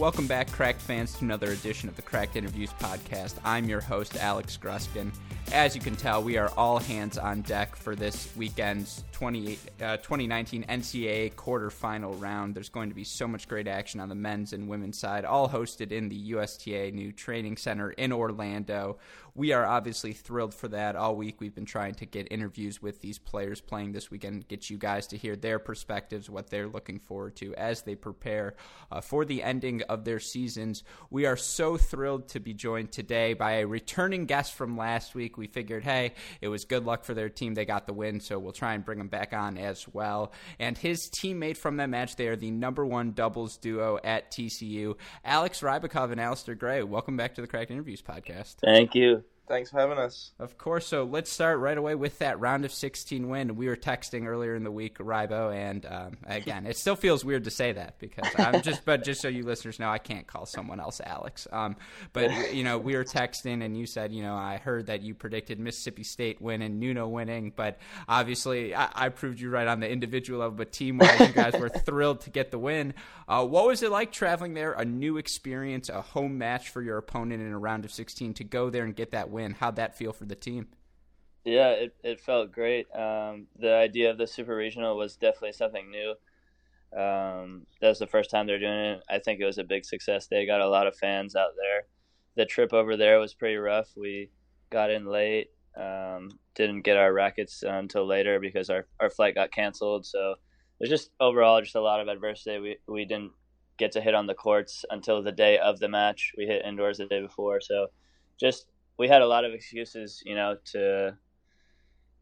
Welcome 0.00 0.26
back, 0.26 0.50
Cracked 0.50 0.80
fans, 0.80 1.12
to 1.16 1.26
another 1.26 1.50
edition 1.50 1.86
of 1.86 1.94
the 1.94 2.00
Cracked 2.00 2.34
Interviews 2.34 2.70
podcast. 2.80 3.34
I'm 3.44 3.68
your 3.68 3.82
host, 3.82 4.16
Alex 4.16 4.56
Gruskin. 4.56 5.12
As 5.52 5.76
you 5.76 5.82
can 5.82 5.94
tell, 5.94 6.22
we 6.22 6.38
are 6.38 6.50
all 6.56 6.78
hands 6.78 7.18
on 7.18 7.42
deck 7.42 7.76
for 7.76 7.94
this 7.94 8.34
weekend's 8.34 9.04
20, 9.12 9.58
uh, 9.82 9.98
2019 9.98 10.64
NCAA 10.70 11.34
quarterfinal 11.34 12.18
round. 12.18 12.54
There's 12.54 12.70
going 12.70 12.88
to 12.88 12.94
be 12.94 13.04
so 13.04 13.28
much 13.28 13.46
great 13.46 13.68
action 13.68 14.00
on 14.00 14.08
the 14.08 14.14
men's 14.14 14.54
and 14.54 14.68
women's 14.68 14.96
side, 14.96 15.26
all 15.26 15.50
hosted 15.50 15.92
in 15.92 16.08
the 16.08 16.16
USTA 16.16 16.92
new 16.92 17.12
training 17.12 17.58
center 17.58 17.90
in 17.90 18.10
Orlando. 18.10 18.96
We 19.40 19.54
are 19.54 19.64
obviously 19.64 20.12
thrilled 20.12 20.52
for 20.52 20.68
that. 20.68 20.96
All 20.96 21.16
week 21.16 21.40
we've 21.40 21.54
been 21.54 21.64
trying 21.64 21.94
to 21.94 22.04
get 22.04 22.30
interviews 22.30 22.82
with 22.82 23.00
these 23.00 23.18
players 23.18 23.58
playing 23.58 23.92
this 23.92 24.10
weekend, 24.10 24.46
get 24.48 24.68
you 24.68 24.76
guys 24.76 25.06
to 25.06 25.16
hear 25.16 25.34
their 25.34 25.58
perspectives, 25.58 26.28
what 26.28 26.50
they're 26.50 26.68
looking 26.68 26.98
forward 26.98 27.36
to 27.36 27.54
as 27.54 27.80
they 27.80 27.94
prepare 27.94 28.54
uh, 28.92 29.00
for 29.00 29.24
the 29.24 29.42
ending 29.42 29.80
of 29.84 30.04
their 30.04 30.20
seasons. 30.20 30.84
We 31.08 31.24
are 31.24 31.38
so 31.38 31.78
thrilled 31.78 32.28
to 32.28 32.38
be 32.38 32.52
joined 32.52 32.92
today 32.92 33.32
by 33.32 33.60
a 33.60 33.66
returning 33.66 34.26
guest 34.26 34.52
from 34.52 34.76
last 34.76 35.14
week. 35.14 35.38
We 35.38 35.46
figured, 35.46 35.84
hey, 35.84 36.12
it 36.42 36.48
was 36.48 36.66
good 36.66 36.84
luck 36.84 37.04
for 37.04 37.14
their 37.14 37.30
team. 37.30 37.54
They 37.54 37.64
got 37.64 37.86
the 37.86 37.94
win, 37.94 38.20
so 38.20 38.38
we'll 38.38 38.52
try 38.52 38.74
and 38.74 38.84
bring 38.84 38.98
them 38.98 39.08
back 39.08 39.32
on 39.32 39.56
as 39.56 39.88
well. 39.88 40.34
And 40.58 40.76
his 40.76 41.08
teammate 41.08 41.56
from 41.56 41.78
that 41.78 41.88
match, 41.88 42.16
they 42.16 42.28
are 42.28 42.36
the 42.36 42.50
number 42.50 42.84
one 42.84 43.12
doubles 43.12 43.56
duo 43.56 43.98
at 44.04 44.30
TCU, 44.30 44.96
Alex 45.24 45.62
Rybakov 45.62 46.12
and 46.12 46.20
Alistair 46.20 46.56
Gray. 46.56 46.82
Welcome 46.82 47.16
back 47.16 47.36
to 47.36 47.40
the 47.40 47.46
Cracked 47.46 47.70
Interviews 47.70 48.02
podcast. 48.02 48.56
Thank 48.62 48.94
you. 48.94 49.24
Thanks 49.50 49.68
for 49.68 49.80
having 49.80 49.98
us. 49.98 50.30
Of 50.38 50.58
course. 50.58 50.86
So 50.86 51.02
let's 51.02 51.28
start 51.28 51.58
right 51.58 51.76
away 51.76 51.96
with 51.96 52.20
that 52.20 52.38
round 52.38 52.64
of 52.64 52.72
16 52.72 53.28
win. 53.28 53.56
We 53.56 53.66
were 53.66 53.74
texting 53.74 54.26
earlier 54.26 54.54
in 54.54 54.62
the 54.62 54.70
week, 54.70 54.98
Rybo, 54.98 55.52
and 55.52 55.84
um, 55.86 56.18
again, 56.24 56.66
it 56.66 56.76
still 56.76 56.94
feels 56.94 57.24
weird 57.24 57.42
to 57.42 57.50
say 57.50 57.72
that 57.72 57.98
because 57.98 58.28
I'm 58.38 58.62
just, 58.62 58.84
but 58.84 59.02
just 59.02 59.20
so 59.20 59.26
you 59.26 59.42
listeners 59.42 59.80
know, 59.80 59.90
I 59.90 59.98
can't 59.98 60.24
call 60.24 60.46
someone 60.46 60.78
else 60.78 61.00
Alex. 61.04 61.48
Um, 61.50 61.74
but 62.12 62.54
you 62.54 62.62
know, 62.62 62.78
we 62.78 62.94
were 62.94 63.02
texting, 63.02 63.64
and 63.64 63.76
you 63.76 63.86
said, 63.86 64.12
you 64.12 64.22
know, 64.22 64.36
I 64.36 64.58
heard 64.58 64.86
that 64.86 65.02
you 65.02 65.14
predicted 65.16 65.58
Mississippi 65.58 66.04
State 66.04 66.40
winning, 66.40 66.78
Nuno 66.78 67.08
winning, 67.08 67.52
but 67.56 67.80
obviously, 68.08 68.72
I, 68.72 68.88
I 68.94 69.08
proved 69.08 69.40
you 69.40 69.50
right 69.50 69.66
on 69.66 69.80
the 69.80 69.90
individual 69.90 70.38
level. 70.38 70.58
But 70.58 70.70
team 70.70 70.98
wise, 70.98 71.18
you 71.18 71.34
guys 71.34 71.54
were 71.58 71.68
thrilled 71.86 72.20
to 72.20 72.30
get 72.30 72.52
the 72.52 72.58
win. 72.60 72.94
Uh, 73.26 73.44
what 73.44 73.66
was 73.66 73.82
it 73.82 73.90
like 73.90 74.12
traveling 74.12 74.54
there? 74.54 74.74
A 74.74 74.84
new 74.84 75.16
experience, 75.16 75.88
a 75.88 76.02
home 76.02 76.38
match 76.38 76.68
for 76.68 76.82
your 76.82 76.98
opponent 76.98 77.42
in 77.42 77.50
a 77.50 77.58
round 77.58 77.84
of 77.84 77.90
16 77.90 78.34
to 78.34 78.44
go 78.44 78.70
there 78.70 78.84
and 78.84 78.94
get 78.94 79.10
that 79.10 79.28
win 79.28 79.39
win. 79.40 79.56
How'd 79.58 79.76
that 79.76 79.96
feel 79.96 80.12
for 80.12 80.24
the 80.24 80.34
team? 80.34 80.68
Yeah, 81.44 81.70
it, 81.70 81.94
it 82.04 82.20
felt 82.20 82.52
great. 82.52 82.86
Um, 82.94 83.46
the 83.58 83.74
idea 83.74 84.10
of 84.10 84.18
the 84.18 84.26
super 84.26 84.54
regional 84.54 84.96
was 84.96 85.16
definitely 85.16 85.52
something 85.52 85.90
new. 85.90 86.10
Um, 86.92 87.66
that 87.80 87.88
was 87.88 87.98
the 87.98 88.06
first 88.06 88.30
time 88.30 88.46
they're 88.46 88.58
doing 88.58 88.72
it. 88.72 89.02
I 89.08 89.18
think 89.18 89.40
it 89.40 89.46
was 89.46 89.58
a 89.58 89.64
big 89.64 89.84
success. 89.84 90.26
They 90.26 90.44
got 90.44 90.60
a 90.60 90.68
lot 90.68 90.86
of 90.86 90.96
fans 90.96 91.34
out 91.36 91.52
there. 91.56 91.86
The 92.36 92.44
trip 92.44 92.72
over 92.72 92.96
there 92.96 93.18
was 93.18 93.34
pretty 93.34 93.56
rough. 93.56 93.88
We 93.96 94.30
got 94.70 94.90
in 94.90 95.06
late, 95.06 95.48
um, 95.76 96.30
didn't 96.54 96.82
get 96.82 96.96
our 96.96 97.12
rackets 97.12 97.62
until 97.62 98.06
later 98.06 98.38
because 98.38 98.68
our, 98.68 98.86
our 99.00 99.10
flight 99.10 99.34
got 99.34 99.52
canceled. 99.52 100.04
So 100.04 100.34
was 100.80 100.88
just 100.88 101.10
overall 101.20 101.60
just 101.60 101.76
a 101.76 101.80
lot 101.80 102.00
of 102.00 102.08
adversity. 102.08 102.58
We 102.58 102.76
we 102.88 103.04
didn't 103.04 103.32
get 103.76 103.92
to 103.92 104.00
hit 104.00 104.14
on 104.14 104.26
the 104.26 104.34
courts 104.34 104.84
until 104.90 105.22
the 105.22 105.32
day 105.32 105.58
of 105.58 105.78
the 105.78 105.88
match. 105.88 106.32
We 106.36 106.46
hit 106.46 106.64
indoors 106.64 106.98
the 106.98 107.06
day 107.06 107.20
before. 107.20 107.60
So 107.60 107.88
just 108.38 108.66
we 109.00 109.08
had 109.08 109.22
a 109.22 109.26
lot 109.26 109.46
of 109.46 109.54
excuses, 109.54 110.22
you 110.26 110.34
know, 110.34 110.58
to 110.72 111.16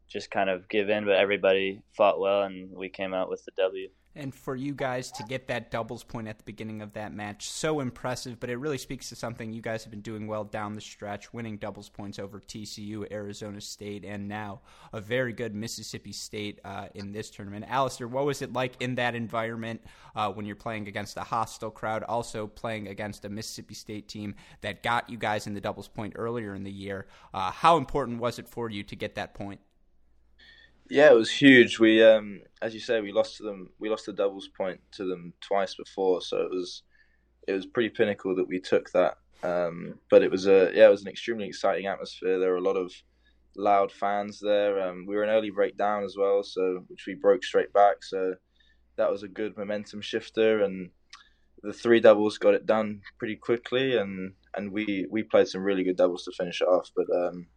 just 0.07 0.31
kind 0.31 0.49
of 0.49 0.69
give 0.69 0.87
in, 0.89 1.03
but 1.03 1.15
everybody 1.15 1.81
fought 1.91 2.21
well, 2.21 2.43
and 2.43 2.73
we 2.73 2.87
came 2.87 3.13
out 3.13 3.29
with 3.29 3.43
the 3.43 3.51
W. 3.57 3.89
And 4.15 4.33
for 4.33 4.55
you 4.55 4.73
guys 4.73 5.11
to 5.13 5.23
get 5.23 5.47
that 5.47 5.69
doubles 5.69 6.03
point 6.03 6.27
at 6.27 6.39
the 6.39 6.43
beginning 6.43 6.81
of 6.81 6.93
that 6.93 7.13
match, 7.13 7.49
so 7.49 7.79
impressive. 7.79 8.39
But 8.39 8.49
it 8.49 8.57
really 8.57 8.79
speaks 8.79 9.07
to 9.09 9.15
something 9.15 9.53
you 9.53 9.61
guys 9.61 9.83
have 9.83 9.91
been 9.91 10.01
doing 10.01 10.25
well 10.25 10.43
down 10.43 10.73
the 10.73 10.81
stretch, 10.81 11.31
winning 11.31 11.57
doubles 11.57 11.89
points 11.89 12.17
over 12.17 12.39
TCU, 12.39 13.09
Arizona 13.11 13.61
State, 13.61 14.03
and 14.03 14.27
now 14.27 14.61
a 14.93 14.99
very 14.99 15.31
good 15.31 15.53
Mississippi 15.53 16.11
State 16.11 16.59
uh, 16.65 16.87
in 16.95 17.11
this 17.11 17.29
tournament. 17.29 17.65
Alistair, 17.69 18.07
what 18.07 18.25
was 18.25 18.41
it 18.41 18.51
like 18.51 18.81
in 18.81 18.95
that 18.95 19.13
environment 19.13 19.81
uh, 20.15 20.31
when 20.31 20.45
you're 20.45 20.55
playing 20.55 20.87
against 20.87 21.15
a 21.17 21.21
hostile 21.21 21.71
crowd, 21.71 22.03
also 22.03 22.47
playing 22.47 22.87
against 22.87 23.25
a 23.25 23.29
Mississippi 23.29 23.75
State 23.75 24.07
team 24.07 24.33
that 24.61 24.81
got 24.81 25.07
you 25.09 25.17
guys 25.17 25.45
in 25.45 25.53
the 25.53 25.61
doubles 25.61 25.87
point 25.87 26.13
earlier 26.15 26.55
in 26.55 26.63
the 26.63 26.71
year? 26.71 27.05
Uh, 27.31 27.51
how 27.51 27.77
important 27.77 28.19
was 28.19 28.39
it 28.39 28.49
for 28.49 28.71
you 28.71 28.81
to 28.83 28.95
get 28.95 29.15
that 29.15 29.35
point? 29.35 29.59
Yeah, 30.89 31.11
it 31.11 31.15
was 31.15 31.31
huge. 31.31 31.79
We, 31.79 32.03
um, 32.03 32.41
as 32.61 32.73
you 32.73 32.79
say, 32.79 32.99
we 32.99 33.11
lost 33.11 33.37
to 33.37 33.43
them. 33.43 33.69
We 33.79 33.89
lost 33.89 34.07
the 34.07 34.13
doubles 34.13 34.49
point 34.57 34.81
to 34.93 35.05
them 35.05 35.33
twice 35.39 35.75
before, 35.75 36.21
so 36.21 36.37
it 36.41 36.49
was 36.49 36.83
it 37.47 37.53
was 37.53 37.65
pretty 37.65 37.89
pinnacle 37.89 38.35
that 38.35 38.47
we 38.47 38.59
took 38.59 38.91
that. 38.91 39.17
Um, 39.43 39.99
but 40.09 40.23
it 40.23 40.31
was 40.31 40.47
a 40.47 40.71
yeah, 40.73 40.87
it 40.87 40.91
was 40.91 41.03
an 41.03 41.09
extremely 41.09 41.47
exciting 41.47 41.85
atmosphere. 41.85 42.39
There 42.39 42.51
were 42.51 42.57
a 42.57 42.61
lot 42.61 42.75
of 42.75 42.91
loud 43.55 43.91
fans 43.91 44.39
there. 44.39 44.81
Um, 44.81 45.05
we 45.07 45.15
were 45.15 45.23
an 45.23 45.29
early 45.29 45.51
breakdown 45.51 46.03
as 46.03 46.15
well, 46.17 46.43
so 46.43 46.83
which 46.87 47.05
we 47.07 47.13
broke 47.15 47.43
straight 47.43 47.71
back. 47.71 48.03
So 48.03 48.35
that 48.97 49.11
was 49.11 49.21
a 49.23 49.27
good 49.27 49.57
momentum 49.57 50.01
shifter, 50.01 50.63
and 50.63 50.89
the 51.61 51.73
three 51.73 51.99
doubles 51.99 52.39
got 52.39 52.55
it 52.55 52.65
done 52.65 53.01
pretty 53.19 53.35
quickly, 53.35 53.95
and 53.95 54.33
and 54.55 54.71
we 54.71 55.05
we 55.11 55.21
played 55.21 55.47
some 55.47 55.61
really 55.61 55.83
good 55.83 55.97
doubles 55.97 56.23
to 56.25 56.31
finish 56.31 56.61
it 56.61 56.67
off. 56.67 56.89
But 56.95 57.07
um, 57.15 57.47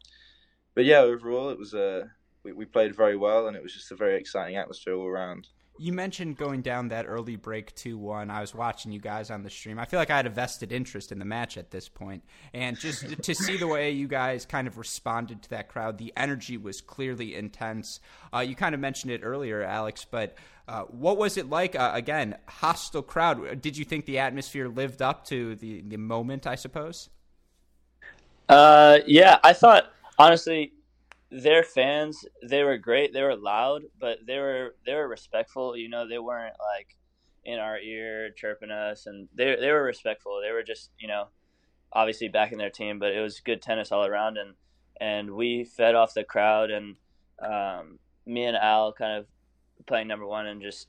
but 0.75 0.84
yeah, 0.84 0.98
overall 1.00 1.48
it 1.50 1.59
was 1.59 1.72
a 1.75 2.10
we, 2.44 2.53
we 2.53 2.64
played 2.64 2.94
very 2.94 3.16
well, 3.16 3.47
and 3.47 3.56
it 3.56 3.62
was 3.62 3.72
just 3.72 3.91
a 3.92 3.97
very 3.97 4.19
exciting 4.19 4.56
atmosphere 4.56 4.94
all 4.94 5.06
around. 5.06 5.48
You 5.78 5.92
mentioned 5.92 6.36
going 6.36 6.60
down 6.60 6.88
that 6.88 7.06
early 7.08 7.36
break 7.36 7.75
2 7.75 7.97
1. 7.97 8.30
I 8.30 8.41
was 8.41 8.54
watching 8.54 8.92
you 8.92 9.00
guys 9.00 9.30
on 9.30 9.42
the 9.42 9.48
stream. 9.48 9.78
I 9.78 9.86
feel 9.86 9.98
like 9.98 10.10
I 10.10 10.16
had 10.16 10.26
a 10.26 10.30
vested 10.30 10.70
interest 10.70 11.12
in 11.12 11.19
the 11.19 11.25
match 11.25 11.56
at 11.56 11.70
this 11.70 11.88
point. 11.88 12.22
And 12.53 12.78
just 12.78 13.22
to 13.22 13.34
see 13.34 13.56
the 13.56 13.66
way 13.66 13.91
you 13.91 14.06
guys 14.06 14.44
kind 14.44 14.69
of 14.69 14.76
responded 14.76 15.42
to 15.42 15.50
that 15.50 15.69
crowd, 15.69 15.97
the 15.97 16.12
energy 16.14 16.58
was 16.58 16.82
clearly 16.82 17.34
intense. 17.34 18.00
Uh, 18.34 18.41
you 18.41 18.54
kind 18.54 18.74
of 18.74 18.82
mentioned 18.82 19.12
it 19.12 19.22
earlier, 19.24 19.62
Alex, 19.62 20.06
but 20.09 20.36
uh, 20.69 20.82
what 20.82 21.16
was 21.16 21.38
it 21.38 21.48
like? 21.48 21.74
Uh, 21.74 21.91
again, 21.94 22.36
hostile 22.47 23.03
crowd. 23.03 23.62
Did 23.62 23.76
you 23.76 23.86
think 23.86 24.04
the 24.04 24.19
atmosphere 24.19 24.69
lived 24.69 25.00
up 25.00 25.24
to 25.28 25.56
the, 25.56 25.80
the 25.80 25.97
moment, 25.97 26.47
I 26.47 26.54
suppose? 26.54 27.09
Uh, 28.48 28.98
yeah, 29.06 29.38
I 29.42 29.54
thought, 29.54 29.91
honestly, 30.19 30.72
their 31.32 31.62
fans 31.62 32.26
they 32.47 32.62
were 32.62 32.76
great 32.76 33.15
they 33.15 33.22
were 33.22 33.34
loud 33.34 33.82
but 33.98 34.19
they 34.26 34.38
were 34.38 34.75
they 34.84 34.94
were 34.94 35.09
respectful 35.09 35.75
you 35.75 35.88
know 35.88 36.06
they 36.06 36.19
weren't 36.19 36.56
like 36.76 36.94
in 37.44 37.59
our 37.59 37.78
ear 37.78 38.31
chirping 38.37 38.70
us 38.70 39.06
and 39.06 39.28
they 39.34 39.56
they 39.59 39.71
were 39.71 39.82
respectful 39.82 40.41
they 40.44 40.53
were 40.53 40.62
just 40.62 40.91
you 40.98 41.09
know 41.09 41.28
obviously 41.92 42.28
backing 42.28 42.59
their 42.59 42.71
team 42.71 42.98
but 42.98 43.12
it 43.12 43.21
was 43.21 43.41
good 43.41 43.62
tennis 43.62 43.91
all 43.91 44.04
around 44.04 44.37
and 44.37 44.54
and 45.00 45.31
we 45.31 45.65
fed 45.65 45.94
off 45.94 46.12
the 46.12 46.22
crowd 46.22 46.71
and 46.71 46.97
um, 47.42 47.98
me 48.26 48.44
and 48.44 48.56
Al 48.56 48.92
kind 48.92 49.19
of 49.19 49.26
playing 49.87 50.09
number 50.09 50.26
one 50.26 50.47
and 50.47 50.60
just 50.60 50.87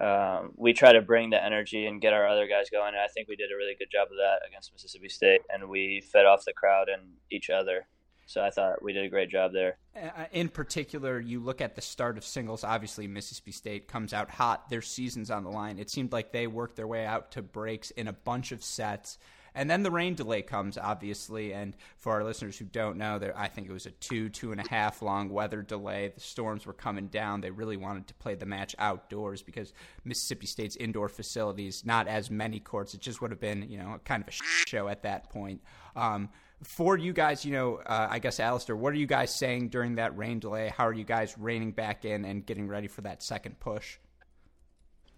um, 0.00 0.52
we 0.56 0.72
try 0.72 0.92
to 0.92 1.00
bring 1.00 1.30
the 1.30 1.42
energy 1.42 1.86
and 1.86 2.00
get 2.00 2.12
our 2.12 2.26
other 2.26 2.48
guys 2.48 2.68
going 2.68 2.94
and 2.94 3.02
I 3.02 3.06
think 3.06 3.28
we 3.28 3.36
did 3.36 3.52
a 3.52 3.56
really 3.56 3.76
good 3.78 3.90
job 3.92 4.08
of 4.10 4.16
that 4.16 4.46
against 4.46 4.72
Mississippi 4.72 5.08
State 5.08 5.42
and 5.48 5.68
we 5.68 6.02
fed 6.12 6.26
off 6.26 6.44
the 6.44 6.52
crowd 6.52 6.88
and 6.88 7.12
each 7.30 7.48
other 7.48 7.86
so 8.26 8.42
I 8.42 8.50
thought 8.50 8.82
we 8.82 8.92
did 8.92 9.04
a 9.04 9.08
great 9.08 9.30
job 9.30 9.52
there. 9.52 9.78
Uh, 9.96 10.24
in 10.32 10.48
particular, 10.48 11.20
you 11.20 11.40
look 11.40 11.60
at 11.60 11.76
the 11.76 11.80
start 11.80 12.18
of 12.18 12.24
singles. 12.24 12.64
Obviously, 12.64 13.06
Mississippi 13.06 13.52
State 13.52 13.86
comes 13.86 14.12
out 14.12 14.30
hot. 14.30 14.68
Their 14.68 14.82
season's 14.82 15.30
on 15.30 15.44
the 15.44 15.50
line. 15.50 15.78
It 15.78 15.90
seemed 15.90 16.12
like 16.12 16.32
they 16.32 16.48
worked 16.48 16.76
their 16.76 16.88
way 16.88 17.06
out 17.06 17.30
to 17.32 17.42
breaks 17.42 17.92
in 17.92 18.08
a 18.08 18.12
bunch 18.12 18.50
of 18.50 18.64
sets. 18.64 19.18
And 19.54 19.70
then 19.70 19.82
the 19.82 19.90
rain 19.90 20.14
delay 20.14 20.42
comes, 20.42 20.76
obviously. 20.76 21.54
And 21.54 21.74
for 21.98 22.12
our 22.12 22.24
listeners 22.24 22.58
who 22.58 22.66
don't 22.66 22.98
know, 22.98 23.18
there 23.18 23.32
I 23.38 23.48
think 23.48 23.68
it 23.68 23.72
was 23.72 23.86
a 23.86 23.90
two, 23.92 24.28
two 24.28 24.52
and 24.52 24.60
a 24.60 24.68
half 24.68 25.00
long 25.00 25.30
weather 25.30 25.62
delay. 25.62 26.12
The 26.14 26.20
storms 26.20 26.66
were 26.66 26.74
coming 26.74 27.06
down. 27.06 27.40
They 27.40 27.50
really 27.50 27.78
wanted 27.78 28.08
to 28.08 28.14
play 28.14 28.34
the 28.34 28.44
match 28.44 28.76
outdoors 28.78 29.42
because 29.42 29.72
Mississippi 30.04 30.46
State's 30.46 30.76
indoor 30.76 31.08
facilities, 31.08 31.86
not 31.86 32.06
as 32.06 32.30
many 32.30 32.60
courts. 32.60 32.92
It 32.92 33.00
just 33.00 33.22
would 33.22 33.30
have 33.30 33.40
been, 33.40 33.70
you 33.70 33.78
know, 33.78 33.98
kind 34.04 34.22
of 34.22 34.28
a 34.28 34.32
show 34.32 34.88
at 34.88 35.04
that 35.04 35.30
point. 35.30 35.62
Um, 35.94 36.28
for 36.62 36.96
you 36.96 37.12
guys, 37.12 37.44
you 37.44 37.52
know, 37.52 37.76
uh, 37.76 38.08
I 38.10 38.18
guess 38.18 38.40
Alistair, 38.40 38.76
what 38.76 38.92
are 38.92 38.96
you 38.96 39.06
guys 39.06 39.34
saying 39.34 39.68
during 39.68 39.96
that 39.96 40.16
rain 40.16 40.40
delay? 40.40 40.72
How 40.74 40.86
are 40.86 40.92
you 40.92 41.04
guys 41.04 41.36
reining 41.38 41.72
back 41.72 42.04
in 42.04 42.24
and 42.24 42.44
getting 42.44 42.68
ready 42.68 42.88
for 42.88 43.02
that 43.02 43.22
second 43.22 43.60
push? 43.60 43.98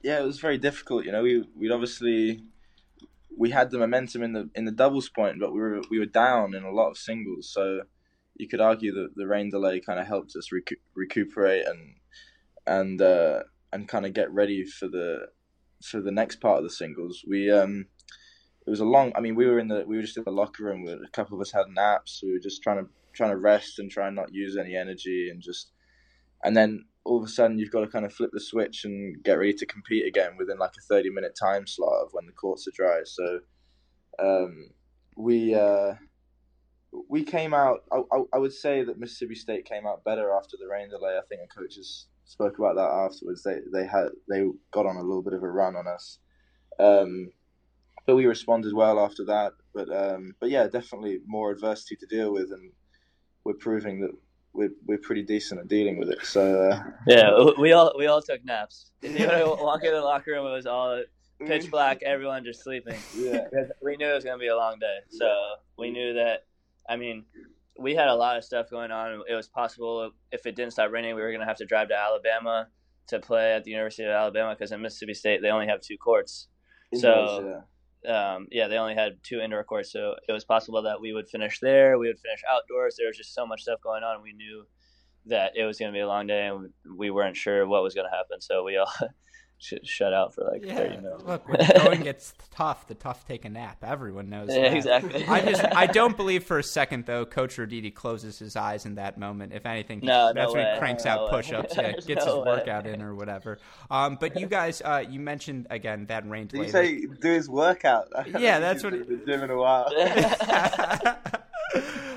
Yeah, 0.03 0.21
it 0.21 0.25
was 0.25 0.41
very 0.41 0.59
difficult. 0.59 1.05
You 1.05 1.13
know, 1.13 1.23
we 1.23 1.45
we 1.57 1.71
obviously 1.71 2.43
we 3.37 3.51
had 3.51 3.71
the 3.71 3.79
momentum 3.79 4.23
in 4.23 4.33
the 4.33 4.51
in 4.55 4.65
the 4.65 4.73
doubles 4.73 5.09
point, 5.09 5.39
but 5.41 5.53
we 5.53 5.61
were 5.61 5.81
we 5.91 5.99
were 5.99 6.07
down 6.07 6.55
in 6.55 6.65
a 6.65 6.73
lot 6.73 6.91
of 6.91 6.99
singles. 6.99 7.51
So 7.53 7.83
you 8.37 8.49
could 8.49 8.61
argue 8.61 8.93
that 8.95 9.15
the 9.17 9.27
rain 9.27 9.51
delay 9.51 9.81
kind 9.81 9.99
of 9.99 10.07
helped 10.07 10.35
us 10.37 10.49
recu- 10.53 10.81
recuperate 10.95 11.67
and 11.67 11.95
and 12.67 13.03
uh, 13.03 13.43
and 13.73 13.89
kind 13.89 14.07
of 14.07 14.13
get 14.13 14.31
ready 14.33 14.65
for 14.65 14.89
the 14.89 15.29
for 15.83 16.01
the 16.01 16.13
next 16.13 16.41
part 16.41 16.59
of 16.59 16.65
the 16.65 16.71
singles. 16.71 17.25
We 17.27 17.51
um 17.51 17.87
it 18.69 18.71
was 18.71 18.81
a 18.81 18.85
long. 18.85 19.13
I 19.17 19.21
mean, 19.21 19.35
we 19.35 19.47
were 19.47 19.59
in 19.59 19.69
the 19.69 19.83
we 19.87 19.97
were 19.97 20.03
just 20.03 20.19
in 20.19 20.25
the 20.25 20.31
locker 20.31 20.63
room. 20.63 20.87
A 20.87 21.09
couple 21.09 21.39
of 21.39 21.41
us 21.41 21.51
had 21.51 21.69
naps. 21.71 22.21
We 22.23 22.33
were 22.33 22.39
just 22.39 22.63
trying 22.63 22.85
to 22.85 22.91
trying 23.15 23.31
to 23.31 23.39
rest 23.39 23.79
and 23.79 23.91
try 23.91 24.09
and 24.09 24.15
not 24.15 24.35
use 24.35 24.59
any 24.59 24.77
energy 24.77 25.31
and 25.31 25.41
just 25.41 25.73
and 26.45 26.55
then 26.55 26.85
all 27.05 27.17
of 27.17 27.25
a 27.25 27.29
sudden 27.29 27.59
you've 27.59 27.71
got 27.71 27.81
to 27.81 27.87
kind 27.87 28.05
of 28.05 28.13
flip 28.13 28.29
the 28.31 28.41
switch 28.41 28.85
and 28.85 29.25
get 29.25 29.39
ready 29.39 29.55
to 29.55 29.65
compete 29.65 30.07
again 30.07 30.33
within 30.39 30.59
like 30.59 30.73
a 30.79 30.83
30 30.83 31.09
minute 31.09 31.35
time 31.35 31.67
slot 31.67 31.95
of 32.05 32.11
when 32.13 32.27
the 32.27 32.33
courts 32.33 32.69
are 32.69 32.73
dry. 32.75 33.01
So 33.07 33.41
um, 34.19 34.69
we 35.17 35.55
uh, 35.55 35.95
we 37.09 37.25
came 37.25 37.55
out. 37.55 37.85
I, 37.91 38.03
I, 38.13 38.23
I, 38.35 38.39
would 38.39 38.53
say 38.53 38.85
that 38.85 38.99
Mississippi 38.99 39.35
State 39.35 39.65
came 39.65 39.87
out 39.87 40.05
better 40.05 40.31
after 40.31 40.59
the 40.61 40.69
rain 40.69 40.91
delay. 40.91 41.17
I 41.17 41.25
think 41.27 41.41
the 41.41 41.61
coaches 41.61 42.07
spoke 42.27 42.59
about 42.59 42.77
that 42.77 42.91
afterwards. 42.91 43.43
They 43.43 43.61
they 43.73 43.87
had 43.87 44.09
they 44.29 44.45
got 44.73 44.85
on 44.85 44.97
a 44.97 45.03
little 45.03 45.23
bit 45.23 45.33
of 45.33 45.43
a 45.43 45.51
run 45.51 45.75
on 45.75 45.87
us, 45.87 46.19
um, 46.79 47.31
but 48.09 48.17
we 48.17 48.25
responded 48.25 48.73
well 48.73 48.99
after 48.99 49.23
that. 49.27 49.53
But 49.75 49.95
um, 49.95 50.35
but 50.41 50.49
yeah, 50.49 50.67
definitely 50.67 51.21
more 51.27 51.51
adversity 51.51 51.95
to 51.97 52.07
deal 52.07 52.33
with, 52.33 52.51
and 52.51 52.73
we're 53.45 53.53
proving 53.53 54.01
that 54.01 54.13
we're 54.55 54.71
we're 54.87 54.97
pretty 54.97 55.23
decent 55.23 55.61
at 55.61 55.69
dealing 55.69 55.99
with 55.99 56.09
it. 56.09 56.25
So 56.25 56.71
uh, 56.71 56.83
yeah, 57.07 57.31
we 57.59 57.73
all 57.73 57.93
we 57.99 58.07
all 58.07 58.23
took 58.23 58.43
naps. 58.45 58.93
You 59.03 59.27
know, 59.27 59.59
walk 59.61 59.85
in 59.85 59.93
the 59.93 60.01
locker 60.01 60.33
room, 60.33 60.47
it 60.47 60.55
was 60.55 60.65
all 60.65 61.03
pitch 61.47 61.71
black, 61.71 62.03
everyone 62.03 62.45
just 62.45 62.65
sleeping. 62.65 62.99
Yeah, 63.15 63.47
we 63.83 63.99
knew 63.99 64.09
it 64.09 64.15
was 64.15 64.25
gonna 64.25 64.39
be 64.39 64.49
a 64.49 64.57
long 64.57 64.79
day, 64.79 64.99
so 65.11 65.31
we 65.77 65.91
knew 65.91 66.15
that. 66.15 66.47
I 66.89 66.97
mean, 66.97 67.27
we 67.79 67.95
had 67.95 68.09
a 68.09 68.15
lot 68.15 68.39
of 68.39 68.45
stuff 68.45 68.71
going 68.71 68.91
on. 68.91 69.23
It 69.29 69.35
was 69.35 69.49
possible 69.49 70.13
if 70.33 70.47
it 70.47 70.57
didn't 70.57 70.73
stop 70.73 70.91
raining, 70.91 71.15
we 71.15 71.21
were 71.21 71.31
gonna 71.31 71.45
have 71.45 71.59
to 71.59 71.67
drive 71.67 71.89
to 71.89 71.95
Alabama 71.95 72.69
to 73.09 73.21
play 73.21 73.53
at 73.53 73.65
the 73.65 73.71
University 73.71 74.05
of 74.05 74.13
Alabama 74.13 74.55
because 74.55 74.73
in 74.73 74.81
Mississippi 74.81 75.13
State 75.13 75.43
they 75.43 75.51
only 75.51 75.67
have 75.67 75.83
two 75.83 75.99
courts. 75.99 76.49
so. 76.95 77.65
Um, 78.07 78.47
yeah, 78.51 78.69
they 78.69 78.77
only 78.77 78.95
had 78.95 79.19
two 79.23 79.41
indoor 79.41 79.65
courts, 79.65 79.93
so 79.93 80.15
it 80.29 80.33
was 80.33 80.45
possible 80.45 80.83
that 80.83 81.01
we 81.01 81.13
would 81.13 81.29
finish 81.29 81.59
there. 81.61 81.99
We 81.99 82.09
would 82.09 82.21
finish 82.21 82.43
outdoors. 82.51 82.97
There 82.97 83.09
was 83.09 83.17
just 83.17 83.35
so 83.35 83.47
much 83.47 83.63
stuff 83.63 83.81
going 83.83 84.05
on. 84.05 84.23
We 84.23 84.33
knew 84.33 84.65
that 85.27 85.53
it 85.57 85.65
was 85.65 85.79
going 85.79 85.93
to 85.93 85.97
be 85.97 86.01
a 86.01 86.07
long 86.07 86.27
day, 86.27 86.47
and 86.47 86.71
we 86.97 87.11
weren't 87.11 87.37
sure 87.37 87.67
what 87.67 87.83
was 87.83 87.95
going 87.95 88.07
to 88.09 88.17
happen. 88.17 88.41
So 88.41 88.63
we 88.63 88.77
all 88.77 88.93
shut 89.59 90.15
out 90.15 90.35
for 90.35 90.45
like 90.45 90.65
yeah. 90.65 90.77
30 90.77 90.97
minutes. 90.97 91.25
Look, 91.25 91.49
when 91.49 91.59
the 91.59 91.81
going 91.85 92.03
gets 92.03 92.33
tough, 92.55 92.87
the 92.87 92.95
tough 92.95 93.27
take 93.27 93.45
a 93.45 93.49
nap. 93.49 93.79
Everyone 93.83 94.31
knows 94.31 94.49
yeah, 94.51 94.69
that. 94.69 94.77
Exactly. 94.77 95.27
I 95.27 95.41
just 95.41 95.65
I 95.65 95.87
don't 95.93 96.17
believe 96.17 96.45
for 96.45 96.59
a 96.59 96.63
second 96.63 97.07
though 97.07 97.25
Coach 97.25 97.57
Roditi 97.57 97.93
closes 97.93 98.39
his 98.39 98.55
eyes 98.57 98.87
in 98.87 98.95
that 98.95 99.19
moment. 99.19 99.53
If 99.53 99.67
anything, 99.67 100.01
no, 100.03 100.33
that's 100.33 100.49
no 100.49 100.53
when 100.53 100.65
way. 100.65 100.73
he 100.75 100.79
cranks 100.79 101.05
no 101.05 101.11
out 101.11 101.31
push-ups, 101.31 101.77
yeah, 101.77 101.93
gets 102.07 102.25
his 102.25 102.35
workout 102.35 102.87
in 102.87 103.03
or 103.03 103.15
whatever. 103.15 103.59
Um, 103.91 104.17
but 104.21 104.39
you 104.39 104.47
guys, 104.47 104.81
uh, 104.85 105.05
you 105.09 105.19
mentioned 105.19 105.67
again 105.71 106.07
that 106.07 106.29
rain 106.29 106.47
delay. 106.47 106.67
Did 106.67 106.67
you 106.67 106.73
say 106.73 107.07
do 107.21 107.29
his 107.29 107.49
workout? 107.49 108.09
Yeah, 108.39 108.61
that's 108.61 108.85
what. 108.85 108.93
Been 108.93 109.25
doing 109.25 109.43
in 109.43 109.51
a 109.51 109.57
while. 109.57 109.91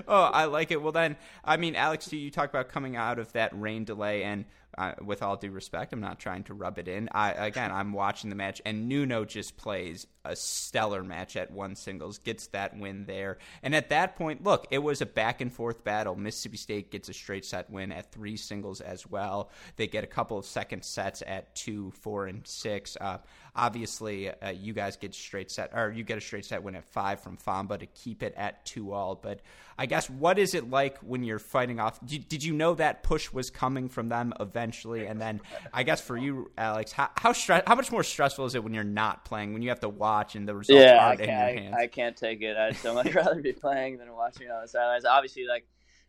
oh, 0.07 0.29
I 0.33 0.45
like 0.45 0.71
it. 0.71 0.81
Well, 0.81 0.91
then, 0.91 1.15
I 1.43 1.57
mean, 1.57 1.75
Alex, 1.75 2.05
do 2.05 2.17
you 2.17 2.31
talk 2.31 2.49
about 2.49 2.69
coming 2.69 2.95
out 2.95 3.19
of 3.19 3.31
that 3.33 3.51
rain 3.59 3.83
delay, 3.83 4.23
and 4.23 4.45
uh, 4.77 4.93
with 5.03 5.21
all 5.21 5.37
due 5.37 5.51
respect, 5.51 5.93
I'm 5.93 6.01
not 6.01 6.19
trying 6.19 6.43
to 6.45 6.53
rub 6.53 6.79
it 6.79 6.87
in. 6.87 7.09
I 7.11 7.31
again, 7.31 7.71
I'm 7.71 7.93
watching 7.93 8.29
the 8.29 8.35
match, 8.35 8.61
and 8.65 8.87
Nuno 8.87 9.25
just 9.25 9.57
plays 9.57 10.07
a 10.23 10.35
stellar 10.35 11.03
match 11.03 11.35
at 11.35 11.51
one 11.51 11.75
singles, 11.75 12.19
gets 12.19 12.47
that 12.47 12.77
win 12.77 13.05
there, 13.05 13.37
and 13.63 13.75
at 13.75 13.89
that 13.89 14.15
point, 14.15 14.43
look, 14.43 14.67
it 14.71 14.79
was 14.79 15.01
a 15.01 15.05
back 15.05 15.41
and 15.41 15.51
forth 15.51 15.83
battle. 15.83 16.15
Mississippi 16.15 16.57
State 16.57 16.91
gets 16.91 17.09
a 17.09 17.13
straight 17.13 17.45
set 17.45 17.69
win 17.69 17.91
at 17.91 18.11
three 18.11 18.37
singles 18.37 18.81
as 18.81 19.05
well. 19.07 19.49
They 19.75 19.87
get 19.87 20.03
a 20.03 20.07
couple 20.07 20.37
of 20.37 20.45
second 20.45 20.85
sets 20.85 21.21
at 21.25 21.53
two, 21.55 21.91
four, 21.91 22.27
and 22.27 22.45
six. 22.47 22.97
Uh, 22.99 23.17
obviously, 23.55 24.29
uh, 24.29 24.49
you 24.51 24.73
guys 24.73 24.95
get 24.95 25.13
straight 25.13 25.51
set, 25.51 25.71
or 25.73 25.91
you 25.91 26.03
get 26.03 26.17
a 26.17 26.21
straight 26.21 26.45
set 26.45 26.63
win 26.63 26.75
at 26.75 26.85
five 26.85 27.19
from 27.19 27.37
Fomba 27.37 27.79
to 27.79 27.85
keep 27.87 28.23
it 28.23 28.33
at 28.37 28.65
two 28.65 28.93
all. 28.93 29.15
But 29.15 29.41
I 29.77 29.85
guess 29.85 30.09
what 30.09 30.37
is 30.39 30.53
it 30.53 30.69
like 30.69 30.97
when 30.99 31.23
you're 31.23 31.39
fighting 31.39 31.79
off? 31.79 31.99
Did, 32.05 32.29
did 32.29 32.43
you 32.43 32.53
know 32.53 32.75
that 32.75 33.03
push 33.03 33.31
was 33.31 33.49
coming 33.49 33.89
from 33.89 34.09
them 34.09 34.33
eventually? 34.39 34.60
And 34.61 35.19
then 35.19 35.41
I 35.73 35.83
guess 35.83 36.01
for 36.01 36.17
you, 36.17 36.51
Alex, 36.57 36.91
how 36.91 37.09
how, 37.15 37.31
stre- 37.31 37.63
how 37.65 37.75
much 37.75 37.91
more 37.91 38.03
stressful 38.03 38.45
is 38.45 38.55
it 38.55 38.63
when 38.63 38.73
you're 38.73 38.83
not 38.83 39.25
playing, 39.25 39.53
when 39.53 39.61
you 39.61 39.69
have 39.69 39.79
to 39.81 39.89
watch 39.89 40.35
and 40.35 40.47
the 40.47 40.55
results 40.55 40.81
yeah, 40.81 41.05
aren't 41.05 41.21
in 41.21 41.29
your 41.29 41.37
hands? 41.37 41.75
I, 41.77 41.83
I 41.83 41.87
can't 41.87 42.15
take 42.15 42.41
it. 42.41 42.57
I'd 42.57 42.75
so 42.75 42.93
much 42.93 43.13
rather 43.15 43.41
be 43.41 43.53
playing 43.53 43.97
than 43.97 44.11
watching 44.13 44.49
on 44.49 44.61
the 44.61 44.67
sidelines. 44.67 45.05
Obviously, 45.05 45.45
like 45.47 45.65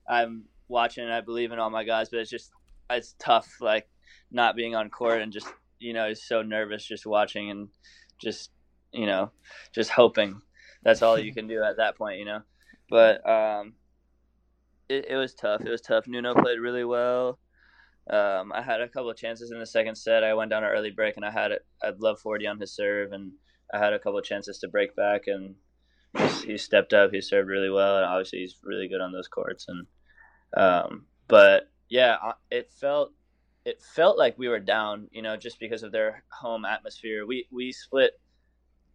I'm 0.09 0.45
watching 0.69 1.05
and 1.05 1.13
I 1.13 1.21
believe 1.21 1.53
in 1.53 1.59
all 1.59 1.71
my 1.71 1.85
guys, 1.85 2.09
but 2.09 2.21
it's 2.21 2.31
just 2.31 2.51
it's 2.91 3.15
tough, 3.19 3.59
like 3.61 3.89
not 4.31 4.57
being 4.57 4.75
on 4.75 4.91
court 4.91 5.23
and 5.23 5.33
just 5.33 5.49
you 5.79 5.93
know 5.93 6.15
so 6.15 6.43
nervous 6.43 6.85
just 6.85 7.07
watching 7.07 7.51
and 7.51 7.69
just 8.21 8.51
you 8.93 9.07
know 9.07 9.31
just 9.75 9.91
hoping. 9.91 10.41
That's 10.83 11.03
all 11.03 11.19
you 11.19 11.33
can 11.35 11.47
do 11.47 11.63
at 11.63 11.77
that 11.77 11.97
point, 11.97 12.19
you 12.19 12.25
know. 12.25 12.41
But 12.91 13.29
um, 13.29 13.75
it, 14.89 15.07
it 15.11 15.17
was 15.17 15.35
tough. 15.35 15.63
It 15.63 15.71
was 15.71 15.81
tough. 15.81 16.07
Nuno 16.07 16.35
played 16.35 16.59
really 16.59 16.85
well. 16.85 17.39
Um, 18.11 18.53
I 18.53 18.63
had 18.63 18.81
a 18.81 18.89
couple 18.89 19.11
of 19.11 19.17
chances 19.17 19.51
in 19.53 19.59
the 19.59 19.67
second 19.67 19.97
set. 19.97 20.25
I 20.25 20.35
went 20.35 20.51
down 20.51 20.65
an 20.65 20.71
early 20.71 20.91
break 20.91 21.17
and 21.17 21.25
I 21.25 21.31
had 21.31 21.53
it. 21.53 21.65
I'd 21.83 22.01
love 22.01 22.19
40 22.21 22.47
on 22.47 22.61
his 22.61 22.75
serve, 22.75 23.13
and 23.13 23.33
I 23.73 23.79
had 23.79 23.93
a 23.93 23.99
couple 23.99 24.19
of 24.19 24.25
chances 24.25 24.59
to 24.59 24.69
break 24.69 24.97
back, 24.97 25.23
and 25.27 25.55
he 26.45 26.59
stepped 26.59 26.93
up. 26.93 27.13
He 27.13 27.21
served 27.21 27.49
really 27.49 27.71
well, 27.71 27.97
and 27.97 28.05
obviously 28.05 28.41
he's 28.41 28.57
really 28.63 28.89
good 28.89 29.01
on 29.01 29.13
those 29.13 29.29
courts. 29.29 29.67
And 29.69 29.87
um, 30.57 31.07
but 31.29 31.71
yeah, 31.89 32.17
it 32.51 32.71
felt 32.73 33.13
it 33.65 33.81
felt 33.81 34.19
like 34.19 34.39
we 34.39 34.49
were 34.49 34.59
down, 34.59 35.09
you 35.13 35.23
know, 35.23 35.37
just 35.37 35.61
because 35.61 35.83
of 35.83 35.93
their 35.93 36.25
home 36.31 36.65
atmosphere. 36.65 37.27
We 37.27 37.47
we 37.51 37.73
split. 37.73 38.13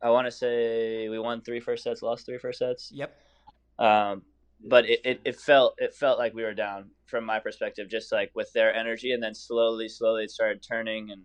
I 0.02 0.10
want 0.10 0.28
to 0.28 0.32
say 0.32 1.10
we 1.10 1.18
won 1.18 1.42
three 1.42 1.60
first 1.60 1.84
sets, 1.84 2.02
lost 2.02 2.26
three 2.26 2.38
first 2.38 2.60
sets. 2.60 2.92
Yep. 2.94 3.16
Um, 3.80 4.24
but 4.64 4.86
it, 4.86 5.00
it, 5.04 5.22
it, 5.24 5.36
felt 5.36 5.76
it 5.78 5.94
felt 5.94 6.18
like 6.18 6.34
we 6.34 6.44
were 6.44 6.54
down 6.54 6.92
from 7.06 7.26
my 7.26 7.40
perspective, 7.40 7.90
just 7.90 8.12
like 8.12 8.32
with 8.36 8.52
their 8.54 8.74
energy, 8.74 9.12
and 9.12 9.22
then 9.22 9.36
slowly, 9.36 9.88
slowly 9.88 10.24
it 10.24 10.32
started 10.32 10.64
turning, 10.68 11.12
and 11.12 11.22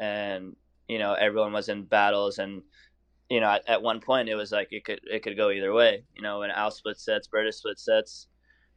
and 0.00 0.56
you 0.88 0.98
know 0.98 1.14
everyone 1.14 1.52
was 1.52 1.68
in 1.68 1.84
battles, 1.84 2.38
and 2.38 2.62
you 3.28 3.40
know 3.40 3.50
at, 3.50 3.68
at 3.68 3.82
one 3.82 4.00
point 4.00 4.28
it 4.28 4.34
was 4.34 4.52
like 4.52 4.68
it 4.70 4.84
could 4.84 5.00
it 5.04 5.22
could 5.22 5.36
go 5.36 5.50
either 5.50 5.72
way. 5.72 6.04
You 6.14 6.22
know 6.22 6.40
when 6.40 6.50
Al 6.50 6.70
split 6.70 6.98
sets, 6.98 7.28
Bertus 7.28 7.58
split 7.58 7.78
sets, 7.78 8.28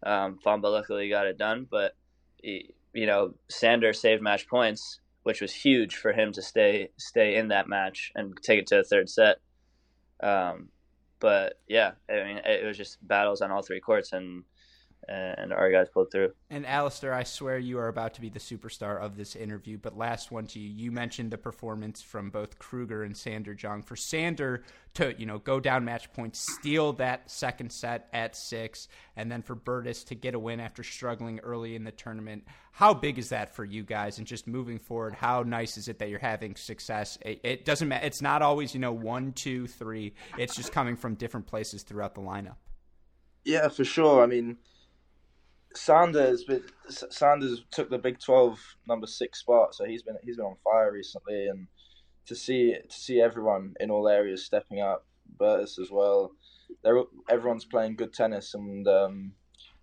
um, 0.05 0.39
Fomba 0.45 0.71
luckily 0.71 1.09
got 1.09 1.27
it 1.27 1.37
done, 1.37 1.65
but 1.69 1.93
he, 2.41 2.73
you 2.93 3.05
know 3.05 3.33
Sander 3.49 3.93
saved 3.93 4.21
match 4.21 4.47
points, 4.47 4.99
which 5.23 5.41
was 5.41 5.53
huge 5.53 5.95
for 5.95 6.11
him 6.11 6.31
to 6.33 6.41
stay 6.41 6.89
stay 6.97 7.35
in 7.35 7.47
that 7.47 7.69
match 7.69 8.11
and 8.15 8.33
take 8.43 8.59
it 8.59 8.67
to 8.67 8.79
a 8.79 8.83
third 8.83 9.09
set. 9.09 9.37
Um, 10.21 10.69
but 11.19 11.59
yeah, 11.67 11.91
I 12.09 12.23
mean, 12.23 12.37
it 12.45 12.65
was 12.65 12.77
just 12.77 13.05
battles 13.07 13.41
on 13.41 13.51
all 13.51 13.61
three 13.61 13.79
courts, 13.79 14.13
and 14.13 14.43
and 15.07 15.53
our 15.53 15.71
guys 15.71 15.87
pulled 15.93 16.11
through. 16.11 16.31
And 16.49 16.65
Alistair, 16.65 17.13
I 17.13 17.23
swear 17.23 17.57
you 17.57 17.77
are 17.79 17.87
about 17.87 18.13
to 18.15 18.21
be 18.21 18.29
the 18.29 18.39
superstar 18.39 18.99
of 18.99 19.17
this 19.17 19.35
interview. 19.35 19.77
But 19.77 19.97
last 19.97 20.31
one 20.31 20.47
to 20.47 20.59
you, 20.59 20.69
you 20.69 20.91
mentioned 20.91 21.31
the 21.31 21.37
performance 21.37 22.01
from 22.01 22.29
both 22.29 22.59
Kruger 22.59 23.03
and 23.03 23.15
Sander 23.15 23.53
Jong. 23.53 23.83
For 23.83 23.95
Sander 23.95 24.63
to 24.95 25.13
you 25.17 25.25
know 25.25 25.39
go 25.39 25.59
down 25.59 25.85
match 25.85 26.11
points, 26.13 26.45
steal 26.59 26.93
that 26.93 27.29
second 27.29 27.71
set 27.71 28.07
at 28.13 28.35
six, 28.35 28.87
and 29.15 29.31
then 29.31 29.41
for 29.41 29.55
Bertus 29.55 30.03
to 30.05 30.15
get 30.15 30.33
a 30.33 30.39
win 30.39 30.59
after 30.59 30.83
struggling 30.83 31.39
early 31.39 31.75
in 31.75 31.83
the 31.83 31.91
tournament. 31.91 32.43
How 32.71 32.93
big 32.93 33.17
is 33.17 33.29
that 33.29 33.55
for 33.55 33.63
you 33.63 33.83
guys? 33.83 34.17
And 34.17 34.27
just 34.27 34.47
moving 34.47 34.79
forward, 34.79 35.13
how 35.13 35.43
nice 35.43 35.77
is 35.77 35.87
it 35.87 35.99
that 35.99 36.09
you're 36.09 36.19
having 36.19 36.55
success? 36.55 37.17
It, 37.21 37.39
it 37.43 37.65
doesn't 37.65 37.87
matter. 37.87 38.05
It's 38.05 38.21
not 38.21 38.41
always 38.41 38.73
you 38.73 38.79
know 38.79 38.93
one, 38.93 39.33
two, 39.33 39.67
three. 39.67 40.13
It's 40.37 40.55
just 40.55 40.71
coming 40.71 40.95
from 40.95 41.15
different 41.15 41.47
places 41.47 41.83
throughout 41.83 42.15
the 42.15 42.21
lineup. 42.21 42.55
Yeah, 43.43 43.67
for 43.67 43.85
sure. 43.85 44.23
I 44.23 44.25
mean 44.25 44.57
Sanders, 45.77 46.43
but 46.47 46.61
Sanders 46.89 47.63
took 47.71 47.89
the 47.89 47.97
Big 47.97 48.19
Twelve 48.19 48.59
number 48.87 49.07
six 49.07 49.39
spot, 49.39 49.75
so 49.75 49.85
he's 49.85 50.03
been 50.03 50.17
he's 50.23 50.37
been 50.37 50.45
on 50.45 50.57
fire 50.63 50.91
recently, 50.91 51.47
and 51.47 51.67
to 52.27 52.35
see 52.35 52.73
to 52.73 52.95
see 52.95 53.21
everyone 53.21 53.73
in 53.79 53.91
all 53.91 54.07
areas 54.07 54.45
stepping 54.45 54.79
up, 54.79 55.05
Bertus 55.39 55.79
as 55.79 55.91
well, 55.91 56.31
they're 56.83 57.03
everyone's 57.29 57.65
playing 57.65 57.95
good 57.95 58.13
tennis, 58.13 58.53
and 58.53 58.87
um, 58.87 59.33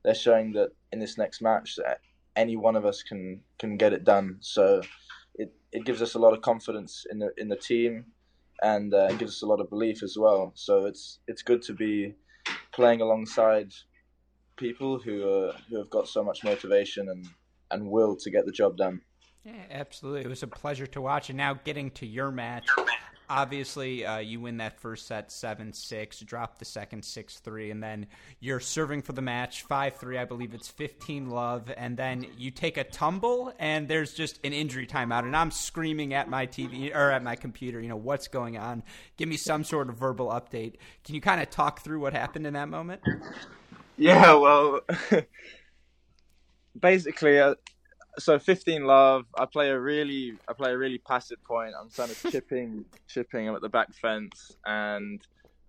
they're 0.04 0.14
showing 0.14 0.52
that 0.52 0.70
in 0.92 0.98
this 0.98 1.18
next 1.18 1.42
match 1.42 1.76
that 1.76 2.00
any 2.36 2.56
one 2.56 2.76
of 2.76 2.86
us 2.86 3.02
can 3.02 3.40
can 3.58 3.76
get 3.76 3.92
it 3.92 4.04
done. 4.04 4.38
So 4.40 4.82
it, 5.34 5.52
it 5.72 5.84
gives 5.84 6.02
us 6.02 6.14
a 6.14 6.18
lot 6.18 6.32
of 6.32 6.42
confidence 6.42 7.06
in 7.10 7.18
the 7.18 7.30
in 7.36 7.48
the 7.48 7.56
team, 7.56 8.06
and 8.62 8.92
uh, 8.94 9.08
it 9.10 9.18
gives 9.18 9.32
us 9.32 9.42
a 9.42 9.46
lot 9.46 9.60
of 9.60 9.70
belief 9.70 10.02
as 10.02 10.16
well. 10.18 10.52
So 10.54 10.86
it's 10.86 11.20
it's 11.28 11.42
good 11.42 11.62
to 11.62 11.74
be 11.74 12.14
playing 12.72 13.00
alongside 13.00 13.72
people 14.56 14.98
who 14.98 15.50
who 15.68 15.78
have 15.78 15.90
got 15.90 16.08
so 16.08 16.22
much 16.22 16.44
motivation 16.44 17.08
and 17.08 17.26
and 17.70 17.88
will 17.88 18.16
to 18.16 18.30
get 18.30 18.46
the 18.46 18.52
job 18.52 18.76
done. 18.76 19.00
Yeah, 19.44 19.52
absolutely. 19.70 20.20
It 20.22 20.28
was 20.28 20.42
a 20.42 20.48
pleasure 20.48 20.86
to 20.88 21.00
watch. 21.00 21.30
And 21.30 21.36
now 21.36 21.54
getting 21.54 21.90
to 21.92 22.06
your 22.06 22.30
match, 22.30 22.68
obviously 23.28 24.04
uh, 24.04 24.18
you 24.18 24.40
win 24.40 24.58
that 24.58 24.78
first 24.78 25.06
set 25.06 25.32
seven 25.32 25.72
six, 25.72 26.20
drop 26.20 26.58
the 26.58 26.64
second 26.64 27.04
six 27.04 27.38
three, 27.38 27.70
and 27.70 27.82
then 27.82 28.06
you're 28.38 28.60
serving 28.60 29.02
for 29.02 29.12
the 29.12 29.22
match 29.22 29.62
five 29.62 29.96
three. 29.96 30.18
I 30.18 30.24
believe 30.24 30.54
it's 30.54 30.68
fifteen 30.68 31.30
love, 31.30 31.72
and 31.76 31.96
then 31.96 32.26
you 32.36 32.50
take 32.50 32.76
a 32.76 32.84
tumble, 32.84 33.52
and 33.58 33.88
there's 33.88 34.14
just 34.14 34.38
an 34.44 34.52
injury 34.52 34.86
timeout, 34.86 35.24
and 35.24 35.34
I'm 35.34 35.50
screaming 35.50 36.14
at 36.14 36.28
my 36.28 36.46
TV 36.46 36.94
or 36.94 37.10
at 37.10 37.24
my 37.24 37.34
computer. 37.34 37.80
You 37.80 37.88
know 37.88 37.96
what's 37.96 38.28
going 38.28 38.58
on? 38.58 38.84
Give 39.16 39.28
me 39.28 39.36
some 39.36 39.64
sort 39.64 39.88
of 39.88 39.96
verbal 39.96 40.28
update. 40.28 40.74
Can 41.04 41.14
you 41.14 41.20
kind 41.20 41.40
of 41.40 41.50
talk 41.50 41.80
through 41.80 42.00
what 42.00 42.12
happened 42.12 42.46
in 42.46 42.54
that 42.54 42.68
moment? 42.68 43.00
Yeah, 43.96 44.34
well, 44.34 44.80
basically, 46.80 47.38
uh, 47.38 47.54
so 48.18 48.38
15 48.38 48.84
love. 48.84 49.24
I 49.36 49.46
play 49.46 49.70
a 49.70 49.78
really, 49.78 50.34
I 50.48 50.52
play 50.54 50.72
a 50.72 50.78
really 50.78 50.98
passive 50.98 51.42
point. 51.44 51.72
I'm 51.80 51.90
kind 51.90 52.10
of 52.10 52.22
chipping, 52.30 52.84
chipping. 53.08 53.48
I'm 53.48 53.54
at 53.54 53.62
the 53.62 53.68
back 53.68 53.94
fence, 53.94 54.52
and 54.64 55.20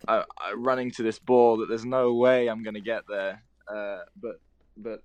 I, 0.07 0.23
I 0.39 0.53
running 0.53 0.91
to 0.91 1.03
this 1.03 1.19
ball 1.19 1.57
that 1.57 1.67
there's 1.69 1.85
no 1.85 2.13
way 2.13 2.47
I'm 2.47 2.63
gonna 2.63 2.81
get 2.81 3.03
there. 3.07 3.43
Uh, 3.67 3.99
but 4.21 4.39
but 4.77 5.01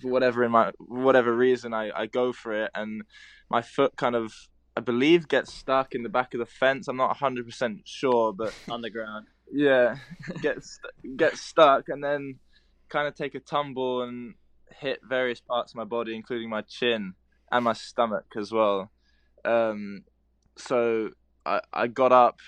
for 0.00 0.08
whatever 0.08 0.44
in 0.44 0.50
my 0.52 0.72
whatever 0.78 1.34
reason, 1.34 1.74
I 1.74 1.90
I 1.94 2.06
go 2.06 2.32
for 2.32 2.64
it, 2.64 2.70
and 2.74 3.02
my 3.50 3.62
foot 3.62 3.96
kind 3.96 4.14
of 4.14 4.32
I 4.76 4.80
believe 4.80 5.28
gets 5.28 5.52
stuck 5.52 5.94
in 5.94 6.02
the 6.02 6.08
back 6.08 6.34
of 6.34 6.40
the 6.40 6.46
fence. 6.46 6.88
I'm 6.88 6.96
not 6.96 7.16
100% 7.18 7.82
sure, 7.84 8.32
but 8.32 8.54
on 8.70 8.82
Yeah, 9.52 9.96
get 10.40 10.58
gets 11.16 11.40
stuck 11.40 11.88
and 11.88 12.02
then 12.02 12.38
kind 12.88 13.06
of 13.06 13.14
take 13.14 13.34
a 13.34 13.40
tumble 13.40 14.02
and 14.02 14.34
hit 14.80 15.00
various 15.06 15.40
parts 15.40 15.72
of 15.72 15.76
my 15.76 15.84
body, 15.84 16.14
including 16.14 16.48
my 16.48 16.62
chin 16.62 17.14
and 17.50 17.64
my 17.64 17.74
stomach 17.74 18.26
as 18.36 18.50
well. 18.50 18.90
Um, 19.44 20.04
so 20.56 21.10
I 21.44 21.60
I 21.72 21.86
got 21.86 22.12
up 22.12 22.38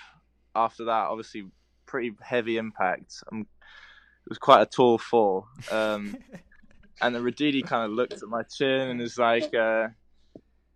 after 0.55 0.85
that. 0.85 1.07
Obviously, 1.07 1.45
pretty 1.85 2.13
heavy 2.21 2.57
impact. 2.57 3.23
I'm, 3.31 3.41
it 3.41 4.29
was 4.29 4.39
quite 4.39 4.61
a 4.61 4.65
tall 4.65 4.97
fall. 4.97 5.47
Um, 5.71 6.17
and 7.01 7.13
the 7.13 7.19
Roditi 7.19 7.63
kind 7.63 7.85
of 7.85 7.91
looked 7.91 8.13
at 8.13 8.27
my 8.27 8.43
chin 8.43 8.89
and 8.89 9.01
is 9.01 9.17
like. 9.17 9.53
Uh, 9.53 9.89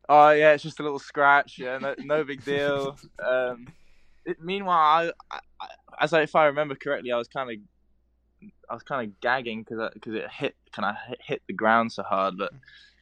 oh 0.08 0.30
yeah, 0.32 0.54
it's 0.54 0.64
just 0.64 0.80
a 0.80 0.84
little 0.84 1.00
scratch. 1.00 1.58
Yeah, 1.58 1.80
no, 1.80 1.96
no 2.00 2.24
big 2.24 2.44
deal. 2.44 2.98
Um, 3.20 3.68
meanwhile, 4.40 5.12
I, 5.32 5.40
I, 5.62 5.68
as 6.02 6.14
I, 6.14 6.22
if 6.22 6.36
I 6.36 6.46
remember 6.46 6.76
correctly, 6.76 7.12
I 7.12 7.18
was 7.18 7.28
kind 7.28 7.50
of, 7.50 8.50
I 8.70 8.74
was 8.74 8.84
kind 8.84 9.08
of 9.08 9.20
gagging 9.20 9.64
because 9.64 9.90
because 9.94 10.14
it 10.14 10.30
hit 10.32 10.56
kind 10.72 10.86
of 10.86 10.96
hit, 11.08 11.20
hit 11.22 11.42
the 11.48 11.54
ground 11.54 11.92
so 11.92 12.04
hard. 12.04 12.38
But 12.38 12.52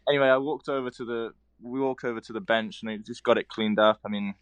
anyway, 0.07 0.27
I 0.27 0.37
walked 0.37 0.69
over 0.69 0.89
to 0.89 1.05
the, 1.05 1.31
we 1.61 1.79
walked 1.79 2.03
over 2.03 2.19
to 2.21 2.33
the 2.33 2.41
bench 2.41 2.81
and 2.81 2.91
we 2.91 2.97
just 2.99 3.23
got 3.23 3.37
it 3.37 3.49
cleaned 3.49 3.79
up. 3.79 3.99
I 4.05 4.09
mean, 4.09 4.35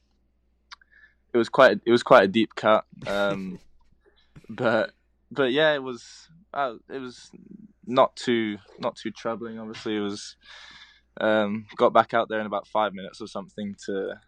it 1.33 1.37
was 1.37 1.49
quite, 1.49 1.79
it 1.85 1.91
was 1.91 2.03
quite 2.03 2.23
a 2.23 2.27
deep 2.27 2.55
cut. 2.55 2.85
Um, 3.07 3.59
but 4.49 4.91
but 5.31 5.51
yeah, 5.51 5.73
it 5.73 5.83
was, 5.83 6.29
uh, 6.53 6.75
it 6.89 6.99
was 6.99 7.31
not 7.87 8.15
too 8.15 8.57
not 8.79 8.95
too 8.95 9.11
troubling. 9.11 9.59
Obviously, 9.59 9.95
it 9.95 10.01
was 10.01 10.35
um, 11.19 11.65
got 11.77 11.93
back 11.93 12.13
out 12.13 12.29
there 12.29 12.39
in 12.39 12.45
about 12.45 12.67
five 12.67 12.93
minutes 12.93 13.21
or 13.21 13.27
something 13.27 13.75
to 13.85 14.19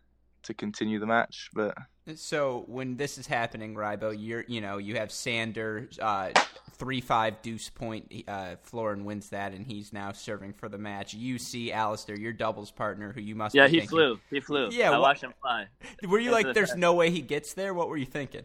to 0.43 0.53
continue 0.53 0.99
the 0.99 1.05
match. 1.05 1.49
But 1.53 1.75
so 2.15 2.63
when 2.67 2.97
this 2.97 3.17
is 3.17 3.27
happening, 3.27 3.75
Rybo, 3.75 4.15
you're 4.17 4.45
you 4.47 4.61
know 4.61 4.77
you 4.77 4.95
have 4.95 5.11
Sander 5.11 5.89
uh, 6.01 6.31
three 6.73 7.01
five 7.01 7.41
deuce 7.41 7.69
point. 7.69 8.11
Uh, 8.27 8.55
Florin 8.63 9.05
wins 9.05 9.29
that, 9.29 9.53
and 9.53 9.65
he's 9.65 9.93
now 9.93 10.11
serving 10.11 10.53
for 10.53 10.69
the 10.69 10.77
match. 10.77 11.13
You 11.13 11.37
see 11.37 11.71
Alistair, 11.71 12.17
your 12.17 12.33
doubles 12.33 12.71
partner, 12.71 13.11
who 13.13 13.21
you 13.21 13.35
must 13.35 13.55
have. 13.55 13.65
yeah 13.65 13.67
he 13.69 13.79
thinking, 13.79 13.89
flew 13.89 14.19
he 14.29 14.39
flew 14.39 14.69
yeah 14.71 14.91
I 14.91 14.97
watched 14.97 15.23
him 15.23 15.33
fly. 15.41 15.67
Were 16.07 16.19
you 16.19 16.31
like, 16.31 16.53
there's 16.53 16.75
no 16.77 16.93
way 16.93 17.09
he 17.09 17.21
gets 17.21 17.53
there? 17.53 17.73
What 17.73 17.89
were 17.89 17.97
you 17.97 18.05
thinking? 18.05 18.43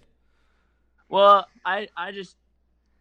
Well, 1.08 1.46
I 1.64 1.88
I 1.96 2.12
just 2.12 2.36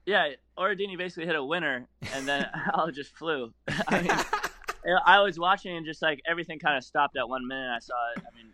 yeah, 0.06 0.30
Oradini 0.58 0.98
basically 0.98 1.25
hit 1.25 1.36
a 1.36 1.44
winner, 1.44 1.88
and 2.13 2.27
then 2.27 2.48
Al 2.74 2.91
just 2.91 3.15
flew. 3.15 3.53
I 3.88 4.01
mean, 4.01 4.98
I 5.06 5.22
was 5.22 5.39
watching 5.39 5.75
and 5.75 5.86
just 5.86 6.01
like 6.01 6.22
everything 6.27 6.60
kind 6.60 6.77
of 6.77 6.84
stopped 6.84 7.18
at 7.18 7.27
one 7.27 7.48
minute. 7.48 7.72
I 7.75 7.80
saw 7.80 7.94
it. 8.15 8.22
I 8.22 8.36
mean, 8.36 8.51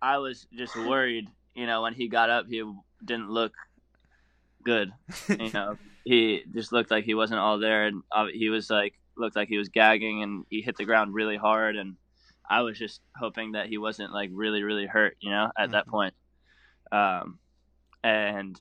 I 0.00 0.18
was 0.18 0.46
just 0.54 0.76
worried. 0.76 1.28
You 1.54 1.66
know, 1.66 1.82
when 1.82 1.94
he 1.94 2.08
got 2.08 2.30
up, 2.30 2.46
he 2.48 2.62
didn't 3.04 3.30
look 3.30 3.52
good. 4.64 4.92
You 5.28 5.52
know, 5.52 5.76
he 6.04 6.42
just 6.54 6.72
looked 6.72 6.90
like 6.90 7.04
he 7.04 7.14
wasn't 7.14 7.40
all 7.40 7.58
there, 7.58 7.86
and 7.86 8.02
he 8.32 8.48
was 8.48 8.70
like 8.70 8.94
looked 9.16 9.36
like 9.36 9.48
he 9.48 9.58
was 9.58 9.68
gagging, 9.68 10.22
and 10.22 10.44
he 10.50 10.62
hit 10.62 10.76
the 10.76 10.84
ground 10.84 11.14
really 11.14 11.36
hard. 11.36 11.76
And 11.76 11.96
I 12.48 12.62
was 12.62 12.78
just 12.78 13.00
hoping 13.16 13.52
that 13.52 13.66
he 13.66 13.78
wasn't 13.78 14.12
like 14.12 14.30
really, 14.32 14.62
really 14.62 14.86
hurt. 14.86 15.16
You 15.20 15.30
know, 15.30 15.50
at 15.56 15.64
mm-hmm. 15.64 15.72
that 15.72 15.86
point. 15.86 16.14
Um, 16.90 17.38
and 18.04 18.60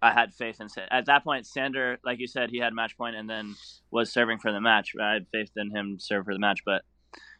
I 0.00 0.12
had 0.12 0.32
faith 0.34 0.60
in 0.60 0.68
At 0.90 1.06
that 1.06 1.24
point, 1.24 1.46
Sander, 1.46 1.98
like 2.04 2.20
you 2.20 2.26
said, 2.26 2.50
he 2.50 2.58
had 2.58 2.72
match 2.72 2.96
point 2.96 3.16
and 3.16 3.28
then 3.28 3.56
was 3.90 4.12
serving 4.12 4.38
for 4.38 4.52
the 4.52 4.60
match. 4.60 4.92
I 5.00 5.14
had 5.14 5.26
faith 5.32 5.50
in 5.56 5.70
him 5.74 5.98
serve 5.98 6.24
for 6.24 6.34
the 6.34 6.40
match, 6.40 6.60
but 6.64 6.82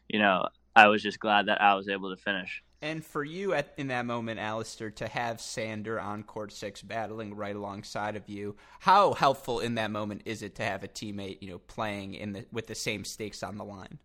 you 0.09 0.19
know, 0.19 0.47
I 0.75 0.87
was 0.87 1.01
just 1.01 1.19
glad 1.19 1.47
that 1.47 1.61
I 1.61 1.75
was 1.75 1.87
able 1.87 2.13
to 2.15 2.21
finish. 2.21 2.63
And 2.81 3.03
for 3.03 3.23
you 3.23 3.53
at, 3.53 3.73
in 3.77 3.87
that 3.87 4.05
moment, 4.05 4.39
Alistair, 4.39 4.89
to 4.91 5.07
have 5.07 5.41
Sander 5.41 5.99
on 5.99 6.23
court 6.23 6.53
six 6.53 6.81
battling 6.81 7.35
right 7.35 7.55
alongside 7.55 8.15
of 8.15 8.29
you, 8.29 8.55
how 8.79 9.13
helpful 9.13 9.59
in 9.59 9.75
that 9.75 9.91
moment 9.91 10.21
is 10.25 10.41
it 10.41 10.55
to 10.55 10.63
have 10.63 10.83
a 10.83 10.87
teammate, 10.87 11.39
you 11.41 11.49
know, 11.49 11.57
playing 11.59 12.13
in 12.13 12.31
the 12.31 12.45
with 12.53 12.67
the 12.67 12.75
same 12.75 13.03
stakes 13.03 13.43
on 13.43 13.57
the 13.57 13.65
line? 13.65 13.99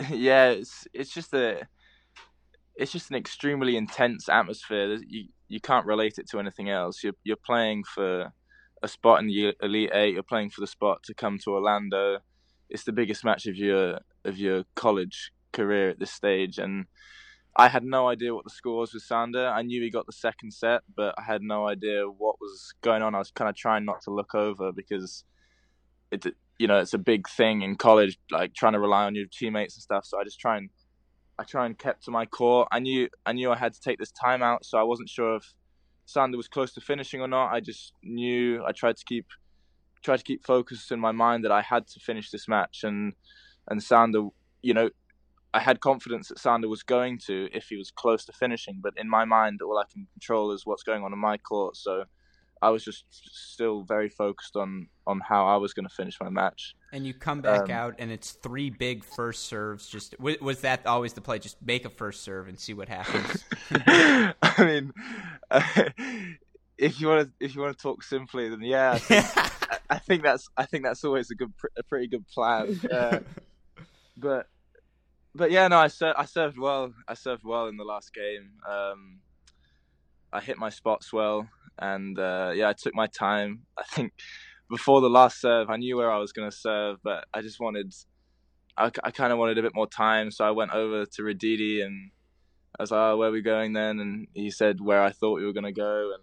Yeah, 0.10 0.50
it's 0.50 0.86
it's 0.94 1.12
just 1.12 1.34
a 1.34 1.66
it's 2.76 2.92
just 2.92 3.10
an 3.10 3.16
extremely 3.16 3.76
intense 3.76 4.28
atmosphere. 4.28 4.96
You 5.06 5.26
you 5.48 5.60
can't 5.60 5.86
relate 5.86 6.18
it 6.18 6.28
to 6.30 6.38
anything 6.38 6.70
else. 6.70 7.02
You're 7.02 7.14
you're 7.24 7.36
playing 7.36 7.82
for 7.84 8.32
a 8.82 8.88
spot 8.88 9.20
in 9.20 9.26
the 9.26 9.54
Elite 9.60 9.90
Eight. 9.92 10.14
You're 10.14 10.22
playing 10.22 10.50
for 10.50 10.60
the 10.60 10.68
spot 10.68 11.02
to 11.04 11.14
come 11.14 11.38
to 11.38 11.50
Orlando. 11.50 12.18
It's 12.70 12.84
the 12.84 12.92
biggest 12.92 13.24
match 13.24 13.46
of 13.46 13.56
your 13.56 13.98
of 14.24 14.38
your 14.38 14.64
college 14.76 15.32
career 15.52 15.90
at 15.90 15.98
this 15.98 16.12
stage, 16.12 16.58
and 16.58 16.86
I 17.58 17.66
had 17.68 17.82
no 17.82 18.08
idea 18.08 18.32
what 18.32 18.44
the 18.44 18.50
score 18.50 18.78
was 18.78 18.94
with 18.94 19.02
Sander. 19.02 19.48
I 19.48 19.62
knew 19.62 19.82
he 19.82 19.90
got 19.90 20.06
the 20.06 20.12
second 20.12 20.52
set, 20.52 20.82
but 20.96 21.16
I 21.18 21.22
had 21.22 21.42
no 21.42 21.66
idea 21.66 22.04
what 22.04 22.40
was 22.40 22.72
going 22.82 23.02
on. 23.02 23.16
I 23.16 23.18
was 23.18 23.32
kind 23.32 23.48
of 23.50 23.56
trying 23.56 23.84
not 23.84 24.00
to 24.02 24.12
look 24.12 24.32
over 24.36 24.70
because 24.70 25.24
it 26.12 26.24
you 26.58 26.68
know 26.68 26.78
it's 26.78 26.94
a 26.94 26.98
big 26.98 27.28
thing 27.28 27.62
in 27.62 27.74
college, 27.74 28.16
like 28.30 28.54
trying 28.54 28.74
to 28.74 28.78
rely 28.78 29.04
on 29.04 29.16
your 29.16 29.26
teammates 29.26 29.74
and 29.74 29.82
stuff. 29.82 30.06
So 30.06 30.20
I 30.20 30.24
just 30.24 30.38
try 30.38 30.56
and 30.56 30.70
I 31.36 31.42
try 31.42 31.66
and 31.66 31.76
kept 31.76 32.04
to 32.04 32.12
my 32.12 32.26
core. 32.26 32.68
I 32.70 32.78
knew 32.78 33.08
I 33.26 33.32
knew 33.32 33.50
I 33.50 33.56
had 33.56 33.74
to 33.74 33.80
take 33.80 33.98
this 33.98 34.12
time 34.12 34.40
out, 34.40 34.64
so 34.64 34.78
I 34.78 34.84
wasn't 34.84 35.08
sure 35.08 35.34
if 35.36 35.52
Sander 36.06 36.36
was 36.36 36.46
close 36.46 36.72
to 36.74 36.80
finishing 36.80 37.20
or 37.20 37.28
not. 37.28 37.52
I 37.52 37.58
just 37.58 37.92
knew 38.04 38.64
I 38.64 38.70
tried 38.70 38.96
to 38.98 39.04
keep 39.04 39.26
tried 40.04 40.18
to 40.18 40.24
keep 40.24 40.46
focused 40.46 40.92
in 40.92 41.00
my 41.00 41.10
mind 41.10 41.44
that 41.44 41.50
I 41.50 41.62
had 41.62 41.88
to 41.88 41.98
finish 41.98 42.30
this 42.30 42.46
match, 42.46 42.84
and 42.84 43.14
and 43.68 43.82
Sander, 43.82 44.28
you 44.62 44.74
know, 44.74 44.90
I 45.54 45.60
had 45.60 45.80
confidence 45.80 46.28
that 46.28 46.38
Sander 46.38 46.68
was 46.68 46.82
going 46.82 47.18
to 47.26 47.48
if 47.52 47.68
he 47.68 47.76
was 47.76 47.90
close 47.90 48.24
to 48.26 48.32
finishing. 48.32 48.80
But 48.82 48.94
in 48.96 49.08
my 49.08 49.24
mind, 49.24 49.60
all 49.62 49.78
I 49.78 49.84
can 49.90 50.06
control 50.12 50.52
is 50.52 50.66
what's 50.66 50.82
going 50.82 51.02
on 51.02 51.12
in 51.12 51.18
my 51.18 51.38
court. 51.38 51.76
So 51.76 52.04
I 52.60 52.70
was 52.70 52.84
just 52.84 53.04
still 53.10 53.82
very 53.82 54.08
focused 54.08 54.56
on 54.56 54.88
on 55.06 55.20
how 55.20 55.46
I 55.46 55.56
was 55.56 55.72
going 55.72 55.86
to 55.88 55.94
finish 55.94 56.16
my 56.20 56.28
match. 56.28 56.74
And 56.92 57.06
you 57.06 57.14
come 57.14 57.40
back 57.40 57.62
um, 57.62 57.70
out, 57.70 57.94
and 57.98 58.10
it's 58.10 58.32
three 58.32 58.70
big 58.70 59.04
first 59.04 59.44
serves. 59.44 59.88
Just 59.88 60.18
was 60.20 60.60
that 60.60 60.86
always 60.86 61.12
the 61.12 61.20
play? 61.20 61.38
Just 61.38 61.56
make 61.62 61.84
a 61.84 61.90
first 61.90 62.22
serve 62.22 62.48
and 62.48 62.58
see 62.58 62.74
what 62.74 62.88
happens. 62.88 63.44
I 63.70 64.34
mean, 64.58 64.92
uh, 65.50 65.62
if 66.78 67.00
you 67.00 67.08
want 67.08 67.28
to 67.28 67.44
if 67.44 67.54
you 67.54 67.60
want 67.60 67.76
to 67.76 67.82
talk 67.82 68.02
simply, 68.02 68.48
then 68.48 68.62
yeah, 68.62 68.92
I 68.92 68.98
think, 68.98 69.26
I 69.90 69.98
think 69.98 70.22
that's 70.22 70.48
I 70.56 70.66
think 70.66 70.84
that's 70.84 71.04
always 71.04 71.30
a 71.30 71.34
good 71.34 71.52
a 71.76 71.82
pretty 71.82 72.08
good 72.08 72.26
plan. 72.28 72.80
Uh, 72.90 73.20
but 74.16 74.46
but 75.38 75.50
yeah, 75.50 75.68
no, 75.68 75.78
I 75.78 75.88
served 75.88 76.16
I 76.18 76.24
served 76.26 76.58
well. 76.58 76.92
I 77.06 77.14
served 77.14 77.44
well 77.44 77.68
in 77.68 77.76
the 77.76 77.84
last 77.84 78.12
game. 78.12 78.50
Um, 78.68 79.20
I 80.32 80.40
hit 80.40 80.58
my 80.58 80.68
spots 80.68 81.12
well 81.12 81.48
and 81.78 82.18
uh, 82.18 82.52
yeah, 82.54 82.68
I 82.68 82.72
took 82.72 82.94
my 82.94 83.06
time. 83.06 83.62
I 83.78 83.84
think 83.84 84.12
before 84.68 85.00
the 85.00 85.10
last 85.10 85.40
serve, 85.40 85.70
I 85.70 85.76
knew 85.76 85.96
where 85.96 86.10
I 86.10 86.18
was 86.18 86.32
going 86.32 86.50
to 86.50 86.56
serve, 86.56 86.98
but 87.02 87.26
I 87.32 87.40
just 87.40 87.60
wanted, 87.60 87.94
I, 88.76 88.90
I 89.02 89.10
kind 89.10 89.32
of 89.32 89.38
wanted 89.38 89.58
a 89.58 89.62
bit 89.62 89.74
more 89.74 89.86
time. 89.86 90.30
So 90.30 90.44
I 90.44 90.50
went 90.50 90.72
over 90.72 91.06
to 91.06 91.22
Roditi 91.22 91.84
and 91.84 92.10
I 92.78 92.82
was 92.82 92.90
like, 92.90 92.98
oh, 92.98 93.16
where 93.16 93.28
are 93.28 93.32
we 93.32 93.42
going 93.42 93.72
then? 93.72 94.00
And 94.00 94.28
he 94.34 94.50
said 94.50 94.80
where 94.80 95.02
I 95.02 95.10
thought 95.10 95.36
we 95.36 95.46
were 95.46 95.52
going 95.52 95.64
to 95.64 95.72
go. 95.72 96.12
And 96.14 96.22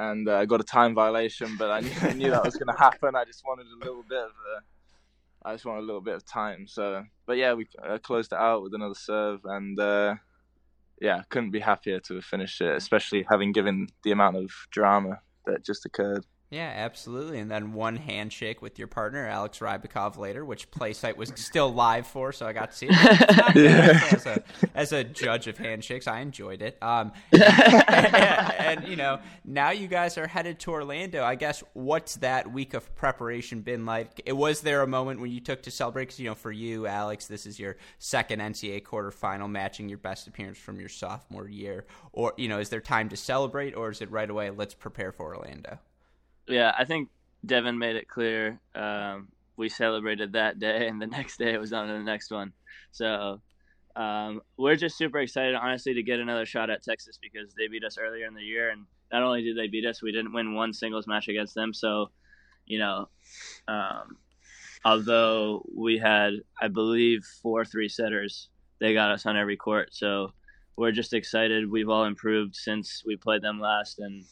and 0.00 0.28
uh, 0.28 0.36
I 0.36 0.44
got 0.44 0.60
a 0.60 0.64
time 0.64 0.94
violation, 0.94 1.56
but 1.58 1.72
I 1.72 1.80
knew, 1.80 1.90
I 2.02 2.12
knew 2.12 2.30
that 2.30 2.44
was 2.44 2.56
going 2.56 2.68
to 2.72 2.78
happen. 2.78 3.16
I 3.16 3.24
just 3.24 3.42
wanted 3.44 3.66
a 3.66 3.84
little 3.84 4.04
bit 4.08 4.18
of 4.18 4.30
a, 4.30 4.62
I 5.48 5.54
just 5.54 5.64
want 5.64 5.78
a 5.78 5.82
little 5.82 6.02
bit 6.02 6.14
of 6.14 6.26
time. 6.26 6.66
So, 6.68 7.04
but 7.26 7.38
yeah, 7.38 7.54
we 7.54 7.66
uh, 7.82 7.96
closed 7.96 8.32
it 8.32 8.38
out 8.38 8.62
with 8.62 8.74
another 8.74 8.94
serve, 8.94 9.40
and 9.44 9.80
uh, 9.80 10.16
yeah, 11.00 11.22
couldn't 11.30 11.52
be 11.52 11.60
happier 11.60 12.00
to 12.00 12.16
have 12.16 12.24
finished 12.24 12.60
it, 12.60 12.76
especially 12.76 13.24
having 13.30 13.52
given 13.52 13.86
the 14.04 14.10
amount 14.10 14.36
of 14.36 14.50
drama 14.70 15.20
that 15.46 15.64
just 15.64 15.86
occurred. 15.86 16.26
Yeah, 16.50 16.72
absolutely. 16.74 17.40
And 17.40 17.50
then 17.50 17.74
one 17.74 17.96
handshake 17.96 18.62
with 18.62 18.78
your 18.78 18.88
partner, 18.88 19.26
Alex 19.26 19.58
Rybakov, 19.58 20.16
later, 20.16 20.46
which 20.46 20.70
PlaySight 20.70 21.14
was 21.18 21.30
still 21.36 21.70
live 21.70 22.06
for, 22.06 22.32
so 22.32 22.46
I 22.46 22.54
got 22.54 22.70
to 22.70 22.76
see 22.76 22.86
it. 22.88 22.92
yeah. 23.54 24.00
as, 24.10 24.24
a, 24.24 24.42
as 24.74 24.92
a 24.92 25.04
judge 25.04 25.46
of 25.46 25.58
handshakes, 25.58 26.06
I 26.06 26.20
enjoyed 26.20 26.62
it. 26.62 26.78
Um, 26.82 27.12
and, 27.32 27.42
and, 27.44 28.88
you 28.88 28.96
know, 28.96 29.20
now 29.44 29.72
you 29.72 29.88
guys 29.88 30.16
are 30.16 30.26
headed 30.26 30.58
to 30.60 30.70
Orlando. 30.70 31.22
I 31.22 31.34
guess 31.34 31.62
what's 31.74 32.16
that 32.16 32.50
week 32.50 32.72
of 32.72 32.94
preparation 32.96 33.60
been 33.60 33.84
like? 33.84 34.22
It 34.24 34.32
was 34.32 34.62
there 34.62 34.80
a 34.80 34.86
moment 34.86 35.20
when 35.20 35.30
you 35.30 35.40
took 35.40 35.62
to 35.64 35.70
celebrate? 35.70 36.04
Because, 36.04 36.18
you 36.18 36.30
know, 36.30 36.34
for 36.34 36.50
you, 36.50 36.86
Alex, 36.86 37.26
this 37.26 37.44
is 37.44 37.60
your 37.60 37.76
second 37.98 38.40
NCAA 38.40 38.84
quarterfinal, 38.84 39.50
matching 39.50 39.90
your 39.90 39.98
best 39.98 40.26
appearance 40.26 40.56
from 40.56 40.80
your 40.80 40.88
sophomore 40.88 41.46
year. 41.46 41.84
Or, 42.14 42.32
you 42.38 42.48
know, 42.48 42.58
is 42.58 42.70
there 42.70 42.80
time 42.80 43.10
to 43.10 43.18
celebrate, 43.18 43.76
or 43.76 43.90
is 43.90 44.00
it 44.00 44.10
right 44.10 44.30
away, 44.30 44.48
let's 44.48 44.72
prepare 44.72 45.12
for 45.12 45.36
Orlando? 45.36 45.78
Yeah, 46.48 46.72
I 46.76 46.84
think 46.84 47.08
Devin 47.44 47.78
made 47.78 47.96
it 47.96 48.08
clear 48.08 48.60
um, 48.74 49.28
we 49.56 49.68
celebrated 49.68 50.32
that 50.32 50.58
day, 50.58 50.86
and 50.88 51.00
the 51.00 51.06
next 51.06 51.38
day 51.38 51.52
it 51.52 51.60
was 51.60 51.72
on 51.72 51.88
to 51.88 51.92
the 51.92 52.00
next 52.00 52.30
one. 52.30 52.52
So 52.92 53.40
um, 53.96 54.40
we're 54.56 54.76
just 54.76 54.96
super 54.96 55.18
excited, 55.18 55.54
honestly, 55.54 55.94
to 55.94 56.02
get 56.02 56.20
another 56.20 56.46
shot 56.46 56.70
at 56.70 56.82
Texas 56.82 57.18
because 57.20 57.52
they 57.54 57.68
beat 57.68 57.84
us 57.84 57.98
earlier 57.98 58.26
in 58.26 58.34
the 58.34 58.42
year, 58.42 58.70
and 58.70 58.86
not 59.12 59.22
only 59.22 59.42
did 59.42 59.56
they 59.56 59.68
beat 59.68 59.86
us, 59.86 60.02
we 60.02 60.12
didn't 60.12 60.32
win 60.32 60.54
one 60.54 60.72
singles 60.72 61.06
match 61.06 61.28
against 61.28 61.54
them. 61.54 61.74
So, 61.74 62.10
you 62.66 62.78
know, 62.78 63.08
um, 63.66 64.16
although 64.84 65.64
we 65.74 65.98
had, 65.98 66.34
I 66.60 66.68
believe, 66.68 67.24
four 67.42 67.64
three 67.64 67.88
setters, 67.88 68.48
they 68.80 68.94
got 68.94 69.10
us 69.10 69.26
on 69.26 69.36
every 69.36 69.56
court. 69.56 69.88
So 69.92 70.32
we're 70.76 70.92
just 70.92 71.12
excited. 71.12 71.70
We've 71.70 71.88
all 71.88 72.04
improved 72.04 72.54
since 72.54 73.02
we 73.04 73.16
played 73.16 73.42
them 73.42 73.58
last, 73.58 73.98
and 73.98 74.24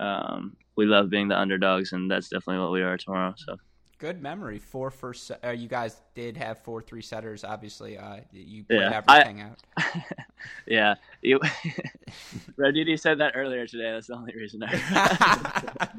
um, 0.00 0.56
we 0.76 0.86
love 0.86 1.10
being 1.10 1.28
the 1.28 1.38
underdogs, 1.38 1.92
and 1.92 2.10
that's 2.10 2.28
definitely 2.28 2.62
what 2.62 2.72
we 2.72 2.82
are 2.82 2.96
tomorrow. 2.96 3.34
So 3.36 3.56
good 4.00 4.20
memory. 4.20 4.58
Four 4.58 4.90
first. 4.90 5.30
Uh, 5.44 5.50
you 5.50 5.68
guys 5.68 6.00
did 6.14 6.36
have 6.36 6.58
four 6.58 6.82
three 6.82 7.02
setters. 7.02 7.44
Obviously, 7.44 7.96
uh, 7.96 8.16
you 8.32 8.64
played 8.64 8.80
yeah, 8.80 9.02
everything 9.06 9.42
I, 9.42 9.44
out. 9.44 9.62
yeah, 10.66 10.94
you. 11.22 11.38
Roditi 12.58 12.98
said 12.98 13.18
that 13.18 13.34
earlier 13.36 13.66
today. 13.66 13.92
That's 13.92 14.08
the 14.08 14.14
only 14.14 14.34
reason. 14.34 14.64
I, 14.64 15.92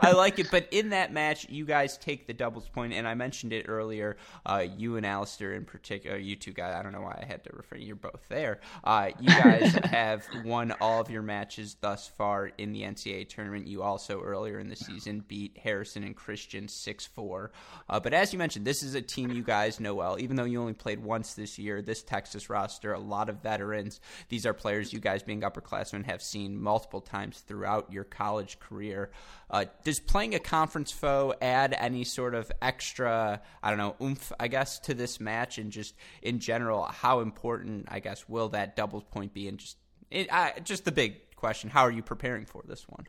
I 0.02 0.12
like 0.12 0.38
it, 0.38 0.50
but 0.50 0.68
in 0.70 0.90
that 0.90 1.12
match, 1.12 1.48
you 1.48 1.64
guys 1.64 1.98
take 1.98 2.26
the 2.26 2.34
doubles 2.34 2.68
point, 2.68 2.92
and 2.92 3.08
I 3.08 3.14
mentioned 3.14 3.52
it 3.52 3.66
earlier. 3.68 4.16
Uh, 4.46 4.64
you 4.76 4.96
and 4.96 5.04
Alistair 5.06 5.54
in 5.54 5.64
particular, 5.64 6.16
you 6.16 6.36
two 6.36 6.52
guys. 6.52 6.74
I 6.74 6.82
don't 6.82 6.92
know 6.92 7.00
why 7.00 7.18
I 7.20 7.24
had 7.24 7.42
to 7.44 7.50
refer. 7.54 7.76
You're 7.76 7.96
both 7.96 8.28
there. 8.28 8.60
Uh, 8.84 9.10
you 9.18 9.28
guys 9.28 9.72
have 9.84 10.24
won 10.44 10.72
all 10.80 11.00
of 11.00 11.10
your 11.10 11.22
matches 11.22 11.76
thus 11.80 12.06
far 12.06 12.52
in 12.58 12.72
the 12.72 12.82
NCAA 12.82 13.28
tournament. 13.28 13.66
You 13.66 13.82
also 13.82 14.20
earlier 14.20 14.58
in 14.60 14.68
the 14.68 14.76
season 14.76 15.24
beat 15.26 15.56
Harrison 15.58 16.04
and 16.04 16.14
Christian 16.14 16.68
six 16.68 17.06
four. 17.14 17.52
Uh, 17.88 18.00
but 18.00 18.12
as 18.12 18.32
you 18.32 18.38
mentioned, 18.38 18.64
this 18.64 18.82
is 18.82 18.94
a 18.94 19.02
team 19.02 19.30
you 19.30 19.42
guys 19.42 19.80
know 19.80 19.94
well. 19.94 20.18
Even 20.18 20.36
though 20.36 20.44
you 20.44 20.60
only 20.60 20.72
played 20.72 21.02
once 21.02 21.34
this 21.34 21.58
year, 21.58 21.82
this 21.82 22.02
Texas 22.02 22.50
roster, 22.50 22.92
a 22.92 22.98
lot 22.98 23.28
of 23.28 23.42
veterans. 23.42 24.00
These 24.28 24.46
are 24.46 24.52
players 24.52 24.92
you 24.92 25.00
guys, 25.00 25.22
being 25.22 25.42
upperclassmen, 25.42 26.04
have 26.06 26.22
seen 26.22 26.60
multiple 26.60 27.00
times 27.00 27.40
throughout 27.40 27.92
your 27.92 28.04
college 28.04 28.58
career. 28.58 29.10
Uh, 29.50 29.66
does 29.84 30.00
playing 30.00 30.34
a 30.34 30.38
conference 30.40 30.90
foe 30.90 31.34
add 31.40 31.74
any 31.78 32.04
sort 32.04 32.34
of 32.34 32.50
extra, 32.60 33.40
I 33.62 33.70
don't 33.70 33.78
know, 33.78 33.96
oomph, 34.04 34.32
I 34.40 34.48
guess, 34.48 34.78
to 34.80 34.94
this 34.94 35.20
match? 35.20 35.58
And 35.58 35.70
just 35.70 35.94
in 36.22 36.38
general, 36.40 36.84
how 36.84 37.20
important, 37.20 37.86
I 37.88 38.00
guess, 38.00 38.28
will 38.28 38.48
that 38.50 38.76
doubles 38.76 39.04
point 39.04 39.32
be? 39.34 39.48
And 39.48 39.58
just, 39.58 39.76
it, 40.10 40.32
uh, 40.32 40.50
just 40.62 40.84
the 40.84 40.92
big 40.92 41.36
question: 41.36 41.70
How 41.70 41.82
are 41.82 41.90
you 41.90 42.02
preparing 42.02 42.46
for 42.46 42.62
this 42.66 42.86
one? 42.88 43.06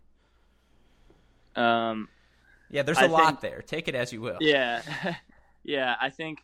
Um, 1.55 2.09
yeah, 2.69 2.83
there's 2.83 2.97
a 2.97 3.03
I 3.03 3.07
lot 3.07 3.27
think, 3.27 3.39
there. 3.41 3.61
Take 3.61 3.87
it 3.87 3.95
as 3.95 4.11
you 4.11 4.21
will. 4.21 4.37
Yeah, 4.39 4.81
yeah. 5.63 5.95
I 5.99 6.09
think 6.09 6.39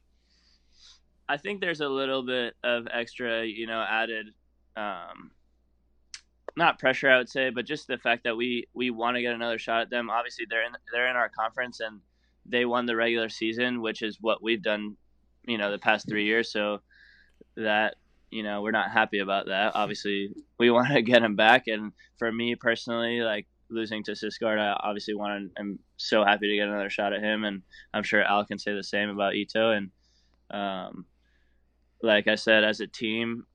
I 1.28 1.38
think 1.38 1.62
there's 1.62 1.82
a 1.82 1.88
little 1.88 2.24
bit 2.24 2.56
of 2.64 2.88
extra, 2.92 3.46
you 3.46 3.66
know, 3.66 3.86
added, 3.88 4.28
um, 4.76 5.32
not 6.58 6.78
pressure, 6.78 7.10
I 7.10 7.18
would 7.18 7.30
say, 7.30 7.50
but 7.50 7.66
just 7.66 7.88
the 7.88 7.98
fact 7.98 8.26
that 8.26 8.36
we 8.36 8.68
we 8.74 8.90
want 8.90 9.16
to 9.16 9.22
get 9.22 9.34
another 9.34 9.58
shot 9.58 9.82
at 9.82 9.90
them. 9.90 10.10
Obviously, 10.10 10.46
they're 10.50 10.66
in 10.66 10.74
they're 10.92 11.10
in 11.10 11.16
our 11.16 11.30
conference 11.30 11.80
and 11.80 12.02
they 12.46 12.66
won 12.66 12.86
the 12.86 12.96
regular 12.96 13.30
season, 13.30 13.82
which 13.82 14.02
is 14.02 14.18
what 14.20 14.44
we've 14.44 14.62
done, 14.62 14.98
you 15.46 15.58
know, 15.58 15.72
the 15.72 15.78
past 15.78 16.08
three 16.10 16.26
years. 16.26 16.52
So 16.52 16.82
that 17.56 17.96
you 18.30 18.44
know 18.44 18.62
we're 18.62 18.72
not 18.72 18.92
happy 18.92 19.20
about 19.20 19.48
that. 19.48 19.72
Obviously, 19.76 20.34
we 20.60 20.70
want 20.72 20.90
to 20.90 21.02
get 21.02 21.22
them 21.22 21.36
back, 21.36 21.68
and 21.68 21.94
for 22.18 22.32
me 22.32 22.56
personally, 22.56 23.22
like 23.22 23.48
losing 23.72 24.04
to 24.04 24.12
Sigsgaard, 24.12 24.60
I 24.60 24.80
obviously 24.84 25.14
want 25.14 25.54
to, 25.56 25.62
I'm 25.62 25.80
so 25.98 26.24
happy 26.24 26.50
to 26.50 26.56
get 26.56 26.68
another 26.68 26.90
shot 26.90 27.14
at 27.14 27.24
him, 27.24 27.44
and 27.44 27.62
I'm 27.94 28.04
sure 28.04 28.24
Al 28.24 28.46
can 28.46 28.60
say 28.60 28.74
the 28.74 28.84
same 28.84 29.10
about 29.10 29.36
Ito. 29.36 29.72
And 29.72 29.90
um, 30.52 31.06
like 32.04 32.28
I 32.28 32.36
said, 32.36 32.64
as 32.64 32.80
a 32.80 32.88
team, 32.88 33.46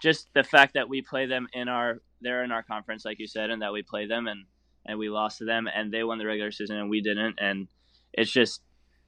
just 0.00 0.28
the 0.34 0.44
fact 0.44 0.74
that 0.74 0.88
we 0.88 1.02
play 1.02 1.26
them 1.26 1.46
in 1.52 1.68
our 1.68 2.00
they're 2.22 2.44
in 2.44 2.52
our 2.52 2.62
conference, 2.62 3.04
like 3.04 3.18
you 3.18 3.26
said, 3.26 3.50
and 3.50 3.62
that 3.62 3.72
we 3.72 3.82
play 3.82 4.06
them 4.06 4.26
and 4.26 4.44
and 4.86 4.98
we 4.98 5.08
lost 5.08 5.38
to 5.38 5.44
them, 5.44 5.68
and 5.72 5.92
they 5.92 6.02
won 6.02 6.18
the 6.18 6.26
regular 6.26 6.50
season 6.50 6.76
and 6.76 6.90
we 6.90 7.00
didn't, 7.00 7.38
and 7.38 7.68
it's 8.12 8.30
just 8.30 8.62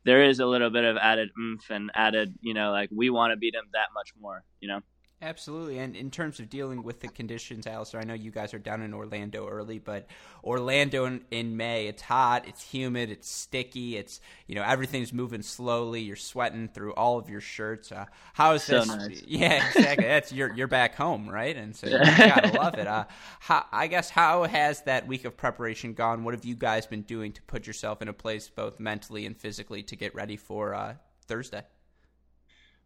there 0.05 0.25
is 0.25 0.41
a 0.41 0.47
little 0.47 0.71
bit 0.71 0.85
of 0.85 0.97
added 0.97 1.31
oomph 1.39 1.71
and 1.71 1.91
added, 1.95 2.35
you 2.41 2.55
know, 2.55 2.71
like 2.73 2.91
we 2.93 3.11
want 3.11 3.33
to 3.33 3.37
beat 3.37 3.55
them 3.55 3.69
that 3.73 3.89
much 3.95 4.13
more, 4.21 4.45
you 4.61 4.69
know. 4.69 4.81
Absolutely. 5.23 5.79
And 5.79 5.95
in 5.95 6.11
terms 6.11 6.41
of 6.41 6.51
dealing 6.51 6.83
with 6.83 6.99
the 6.99 7.07
conditions, 7.07 7.69
Alistair, 7.69 8.01
I 8.01 8.05
know 8.05 8.13
you 8.13 8.33
guys 8.33 8.53
are 8.55 8.59
down 8.59 8.83
in 8.83 8.93
Orlando 8.93 9.47
early, 9.47 9.79
but 9.79 10.09
Orlando 10.43 11.05
in, 11.05 11.25
in, 11.31 11.57
May, 11.57 11.87
it's 11.87 12.03
hot, 12.03 12.49
it's 12.49 12.61
humid, 12.61 13.09
it's 13.09 13.31
sticky, 13.31 13.97
it's, 13.97 14.21
you 14.49 14.57
know, 14.57 14.65
everything's 14.65 15.13
moving 15.13 15.43
slowly. 15.43 16.01
You're 16.01 16.17
sweating 16.17 16.67
through 16.67 16.95
all 16.95 17.19
of 17.19 17.31
your 17.31 17.41
shirts. 17.41 17.93
Uh, 17.93 18.07
how 18.33 18.55
is 18.55 18.65
so 18.65 18.81
this? 18.81 18.89
Nice. 18.89 19.23
Yeah, 19.29 19.65
exactly. 19.69 20.07
That's 20.07 20.33
you're, 20.33 20.53
you're 20.55 20.67
back 20.67 20.97
home, 20.97 21.31
right? 21.31 21.57
And 21.57 21.77
so 21.77 21.87
you 21.87 21.99
gotta 21.99 22.59
love 22.59 22.75
it. 22.75 22.89
Uh, 22.89 23.05
how, 23.39 23.65
I 23.71 23.87
guess, 23.87 24.11
how 24.11 24.43
has 24.43 24.83
that 24.83 25.07
week 25.07 25.25
of 25.25 25.37
preparation 25.37 25.95
gone? 25.95 26.25
What 26.25 26.35
have 26.35 26.45
you 26.45 26.57
guys 26.57 26.85
been 26.87 27.03
doing 27.03 27.31
to 27.35 27.43
put 27.43 27.69
yourself 27.69 28.03
in 28.03 28.09
a 28.09 28.13
place 28.13 28.49
both 28.49 28.81
mentally 28.81 29.25
and 29.25 29.37
physically 29.37 29.85
to 29.85 29.95
get 29.95 30.17
ready 30.17 30.37
for 30.37 30.75
uh, 30.75 30.95
Thursday? 31.29 31.63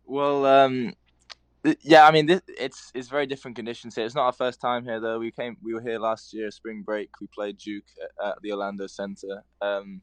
Well, 0.05 0.45
um, 0.45 0.95
yeah, 1.83 2.07
I 2.07 2.11
mean, 2.13 2.27
this, 2.27 2.43
it's 2.47 2.91
it's 2.95 3.09
very 3.09 3.27
different 3.27 3.57
conditions 3.57 3.95
here. 3.95 4.05
It's 4.05 4.15
not 4.15 4.27
our 4.27 4.33
first 4.33 4.61
time 4.61 4.85
here 4.85 5.01
though. 5.01 5.19
We 5.19 5.31
came, 5.31 5.57
we 5.63 5.75
were 5.75 5.81
here 5.81 5.99
last 5.99 6.33
year, 6.33 6.51
spring 6.51 6.83
break. 6.83 7.11
We 7.21 7.27
played 7.29 7.59
Duke 7.59 7.85
at, 8.03 8.29
at 8.29 8.43
the 8.43 8.53
Orlando 8.53 8.87
Center. 8.87 9.43
Um, 9.61 10.03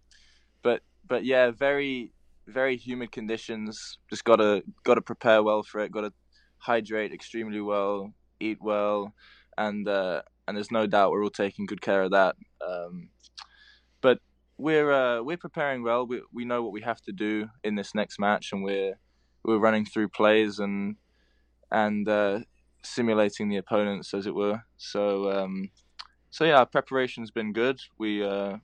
but 0.61 0.81
but 1.07 1.25
yeah, 1.25 1.51
very 1.51 2.11
very 2.47 2.75
humid 2.77 3.11
conditions. 3.11 3.97
Just 4.09 4.23
gotta 4.23 4.63
gotta 4.83 5.01
prepare 5.01 5.43
well 5.43 5.63
for 5.63 5.81
it. 5.81 5.91
Gotta 5.91 6.13
hydrate 6.57 7.13
extremely 7.13 7.61
well, 7.61 8.13
eat 8.39 8.59
well, 8.61 9.13
and 9.57 9.87
uh, 9.87 10.21
and 10.47 10.57
there's 10.57 10.71
no 10.71 10.87
doubt 10.87 11.11
we're 11.11 11.23
all 11.23 11.29
taking 11.29 11.65
good 11.65 11.81
care 11.81 12.03
of 12.03 12.11
that. 12.11 12.35
Um, 12.65 13.09
but 14.01 14.19
we're 14.57 14.91
uh, 14.91 15.21
we're 15.21 15.37
preparing 15.37 15.83
well. 15.83 16.05
We 16.05 16.21
we 16.33 16.45
know 16.45 16.63
what 16.63 16.73
we 16.73 16.81
have 16.81 17.01
to 17.01 17.11
do 17.11 17.49
in 17.63 17.75
this 17.75 17.95
next 17.95 18.19
match, 18.19 18.51
and 18.51 18.63
we're 18.63 18.95
we're 19.43 19.59
running 19.59 19.85
through 19.85 20.09
plays 20.09 20.59
and 20.59 20.95
and 21.73 22.07
uh, 22.07 22.39
simulating 22.83 23.49
the 23.49 23.57
opponents, 23.57 24.13
as 24.13 24.27
it 24.27 24.35
were. 24.35 24.61
So, 24.77 25.31
um, 25.31 25.71
so 26.29 26.45
yeah, 26.45 26.59
our 26.59 26.65
preparation's 26.65 27.31
been 27.31 27.51
good. 27.51 27.81
We 27.97 28.23
uh, 28.23 28.57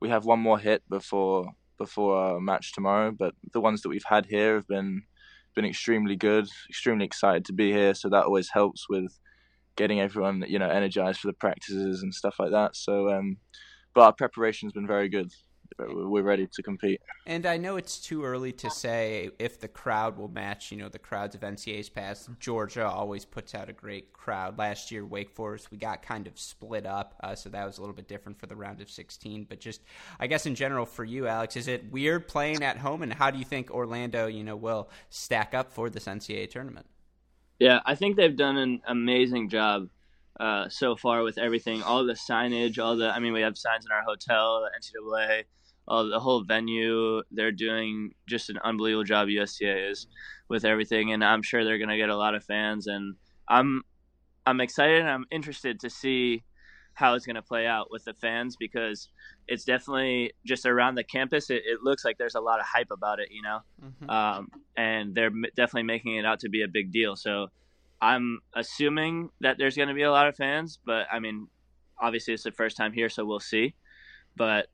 we 0.00 0.08
have 0.08 0.24
one 0.24 0.40
more 0.40 0.58
hit 0.58 0.82
before 0.88 1.52
before 1.76 2.16
our 2.16 2.40
match 2.40 2.72
tomorrow, 2.72 3.12
but 3.12 3.34
the 3.52 3.60
ones 3.60 3.82
that 3.82 3.88
we've 3.88 4.02
had 4.04 4.26
here 4.26 4.56
have 4.56 4.66
been 4.66 5.02
been 5.54 5.64
extremely 5.64 6.16
good. 6.16 6.48
Extremely 6.68 7.04
excited 7.04 7.44
to 7.44 7.52
be 7.52 7.70
here, 7.72 7.94
so 7.94 8.08
that 8.08 8.24
always 8.24 8.50
helps 8.50 8.88
with 8.88 9.18
getting 9.76 10.00
everyone 10.00 10.44
you 10.48 10.58
know 10.58 10.68
energized 10.68 11.20
for 11.20 11.28
the 11.28 11.34
practices 11.34 12.02
and 12.02 12.14
stuff 12.14 12.36
like 12.38 12.50
that. 12.50 12.74
So, 12.74 13.10
um, 13.10 13.36
but 13.94 14.02
our 14.02 14.12
preparation's 14.12 14.72
been 14.72 14.86
very 14.86 15.08
good 15.08 15.32
we're 15.78 16.22
ready 16.22 16.46
to 16.46 16.62
compete. 16.62 17.00
And 17.26 17.46
I 17.46 17.56
know 17.56 17.76
it's 17.76 17.98
too 17.98 18.24
early 18.24 18.52
to 18.52 18.70
say 18.70 19.30
if 19.38 19.60
the 19.60 19.68
crowd 19.68 20.16
will 20.16 20.28
match, 20.28 20.72
you 20.72 20.78
know, 20.78 20.88
the 20.88 20.98
crowds 20.98 21.34
of 21.34 21.42
NCAA's 21.42 21.88
past. 21.88 22.28
Georgia 22.40 22.86
always 22.86 23.24
puts 23.24 23.54
out 23.54 23.68
a 23.68 23.72
great 23.72 24.12
crowd. 24.12 24.58
Last 24.58 24.90
year, 24.90 25.04
Wake 25.04 25.30
Forest, 25.30 25.70
we 25.70 25.78
got 25.78 26.02
kind 26.02 26.26
of 26.26 26.38
split 26.38 26.86
up, 26.86 27.14
uh, 27.22 27.34
so 27.34 27.48
that 27.50 27.66
was 27.66 27.78
a 27.78 27.80
little 27.80 27.94
bit 27.94 28.08
different 28.08 28.38
for 28.38 28.46
the 28.46 28.56
round 28.56 28.80
of 28.80 28.90
16. 28.90 29.46
But 29.48 29.60
just, 29.60 29.82
I 30.18 30.26
guess 30.26 30.46
in 30.46 30.54
general 30.54 30.86
for 30.86 31.04
you, 31.04 31.26
Alex, 31.26 31.56
is 31.56 31.68
it 31.68 31.90
weird 31.90 32.28
playing 32.28 32.62
at 32.62 32.78
home, 32.78 33.02
and 33.02 33.12
how 33.12 33.30
do 33.30 33.38
you 33.38 33.44
think 33.44 33.70
Orlando, 33.70 34.26
you 34.26 34.44
know, 34.44 34.56
will 34.56 34.90
stack 35.10 35.54
up 35.54 35.72
for 35.72 35.90
this 35.90 36.06
NCAA 36.06 36.50
tournament? 36.50 36.86
Yeah, 37.58 37.80
I 37.84 37.94
think 37.94 38.16
they've 38.16 38.36
done 38.36 38.56
an 38.56 38.82
amazing 38.86 39.48
job 39.48 39.88
uh, 40.40 40.68
so 40.68 40.96
far 40.96 41.22
with 41.22 41.38
everything, 41.38 41.82
all 41.82 42.04
the 42.04 42.14
signage, 42.14 42.78
all 42.78 42.96
the. 42.96 43.10
I 43.10 43.18
mean, 43.18 43.32
we 43.32 43.40
have 43.40 43.58
signs 43.58 43.84
in 43.84 43.92
our 43.92 44.02
hotel, 44.02 44.62
the 44.62 44.70
NCAA, 44.78 45.44
uh, 45.88 46.02
the 46.04 46.20
whole 46.20 46.44
venue. 46.44 47.22
They're 47.30 47.52
doing 47.52 48.12
just 48.26 48.50
an 48.50 48.58
unbelievable 48.62 49.04
job. 49.04 49.28
USTA 49.28 49.90
is 49.90 50.06
with 50.48 50.64
everything, 50.64 51.12
and 51.12 51.24
I'm 51.24 51.42
sure 51.42 51.64
they're 51.64 51.78
going 51.78 51.88
to 51.88 51.96
get 51.96 52.08
a 52.08 52.16
lot 52.16 52.34
of 52.34 52.44
fans. 52.44 52.86
And 52.86 53.16
I'm 53.48 53.82
I'm 54.48 54.60
excited 54.60 55.00
and 55.00 55.10
I'm 55.10 55.26
interested 55.30 55.80
to 55.80 55.90
see 55.90 56.42
how 56.94 57.14
it's 57.14 57.26
going 57.26 57.36
to 57.36 57.42
play 57.42 57.66
out 57.66 57.90
with 57.90 58.04
the 58.04 58.14
fans 58.14 58.56
because 58.58 59.08
it's 59.46 59.64
definitely 59.64 60.32
just 60.44 60.66
around 60.66 60.94
the 60.94 61.04
campus. 61.04 61.50
It, 61.50 61.62
it 61.64 61.80
looks 61.82 62.04
like 62.04 62.18
there's 62.18 62.34
a 62.34 62.40
lot 62.40 62.58
of 62.58 62.66
hype 62.66 62.90
about 62.90 63.20
it, 63.20 63.28
you 63.30 63.42
know, 63.42 63.60
mm-hmm. 63.84 64.10
um, 64.10 64.48
and 64.76 65.14
they're 65.14 65.30
definitely 65.54 65.84
making 65.84 66.16
it 66.16 66.24
out 66.24 66.40
to 66.40 66.48
be 66.48 66.62
a 66.62 66.68
big 66.68 66.90
deal. 66.90 67.14
So 67.14 67.48
I'm 68.00 68.40
assuming 68.54 69.30
that 69.40 69.58
there's 69.58 69.76
going 69.76 69.88
to 69.88 69.94
be 69.94 70.02
a 70.02 70.10
lot 70.10 70.28
of 70.28 70.36
fans, 70.36 70.78
but 70.84 71.06
I 71.12 71.18
mean, 71.18 71.48
obviously 72.00 72.34
it's 72.34 72.44
the 72.44 72.52
first 72.52 72.76
time 72.76 72.92
here, 72.92 73.08
so 73.08 73.24
we'll 73.24 73.40
see. 73.40 73.74
But 74.36 74.68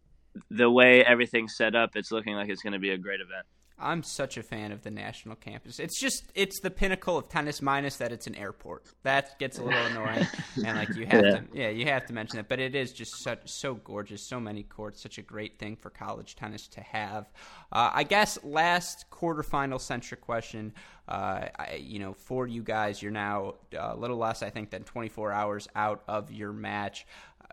the 0.50 0.70
way 0.70 1.04
everything's 1.04 1.56
set 1.56 1.74
up, 1.74 1.96
it's 1.96 2.10
looking 2.10 2.34
like 2.34 2.48
it's 2.48 2.62
going 2.62 2.74
to 2.74 2.78
be 2.78 2.90
a 2.90 2.98
great 2.98 3.20
event. 3.20 3.46
I'm 3.78 4.04
such 4.04 4.37
a 4.37 4.42
fan 4.42 4.70
of 4.70 4.82
the 4.82 4.90
national 4.90 5.34
campus. 5.37 5.80
It's 5.80 6.00
just 6.00 6.24
it's 6.34 6.60
the 6.60 6.70
pinnacle 6.70 7.18
of 7.18 7.28
tennis 7.28 7.60
minus 7.60 7.96
that 7.96 8.12
it's 8.12 8.28
an 8.28 8.37
airport. 8.37 8.87
That 9.02 9.38
gets 9.38 9.58
a 9.58 9.64
little 9.64 9.84
annoying 9.87 10.26
and 10.64 10.78
like 10.78 10.94
you 10.94 11.06
have 11.06 11.24
yeah. 11.24 11.30
to 11.30 11.44
yeah, 11.52 11.68
you 11.70 11.87
have 11.87 12.06
to 12.06 12.12
mention 12.12 12.37
that, 12.37 12.48
but 12.48 12.60
it 12.60 12.76
is 12.76 12.92
just 12.92 13.22
such 13.22 13.40
so 13.46 13.74
gorgeous, 13.74 14.28
so 14.28 14.38
many 14.38 14.62
courts, 14.62 15.02
such 15.02 15.18
a 15.18 15.22
great 15.22 15.58
thing 15.58 15.74
for 15.74 15.90
college 15.90 16.37
tennis 16.37 16.68
to 16.68 16.80
have. 16.82 17.26
Uh, 17.72 17.90
I 17.92 18.04
guess 18.04 18.38
last 18.44 19.06
quarterfinal 19.10 19.80
centric 19.80 20.20
question, 20.20 20.72
uh, 21.08 21.48
I, 21.58 21.80
you 21.82 21.98
know, 21.98 22.14
for 22.14 22.46
you 22.46 22.62
guys, 22.62 23.02
you're 23.02 23.12
now 23.12 23.54
a 23.76 23.96
little 23.96 24.18
less 24.18 24.42
I 24.42 24.50
think 24.50 24.70
than 24.70 24.84
24 24.84 25.32
hours 25.32 25.68
out 25.74 26.04
of 26.06 26.30
your 26.30 26.52
match. 26.52 27.06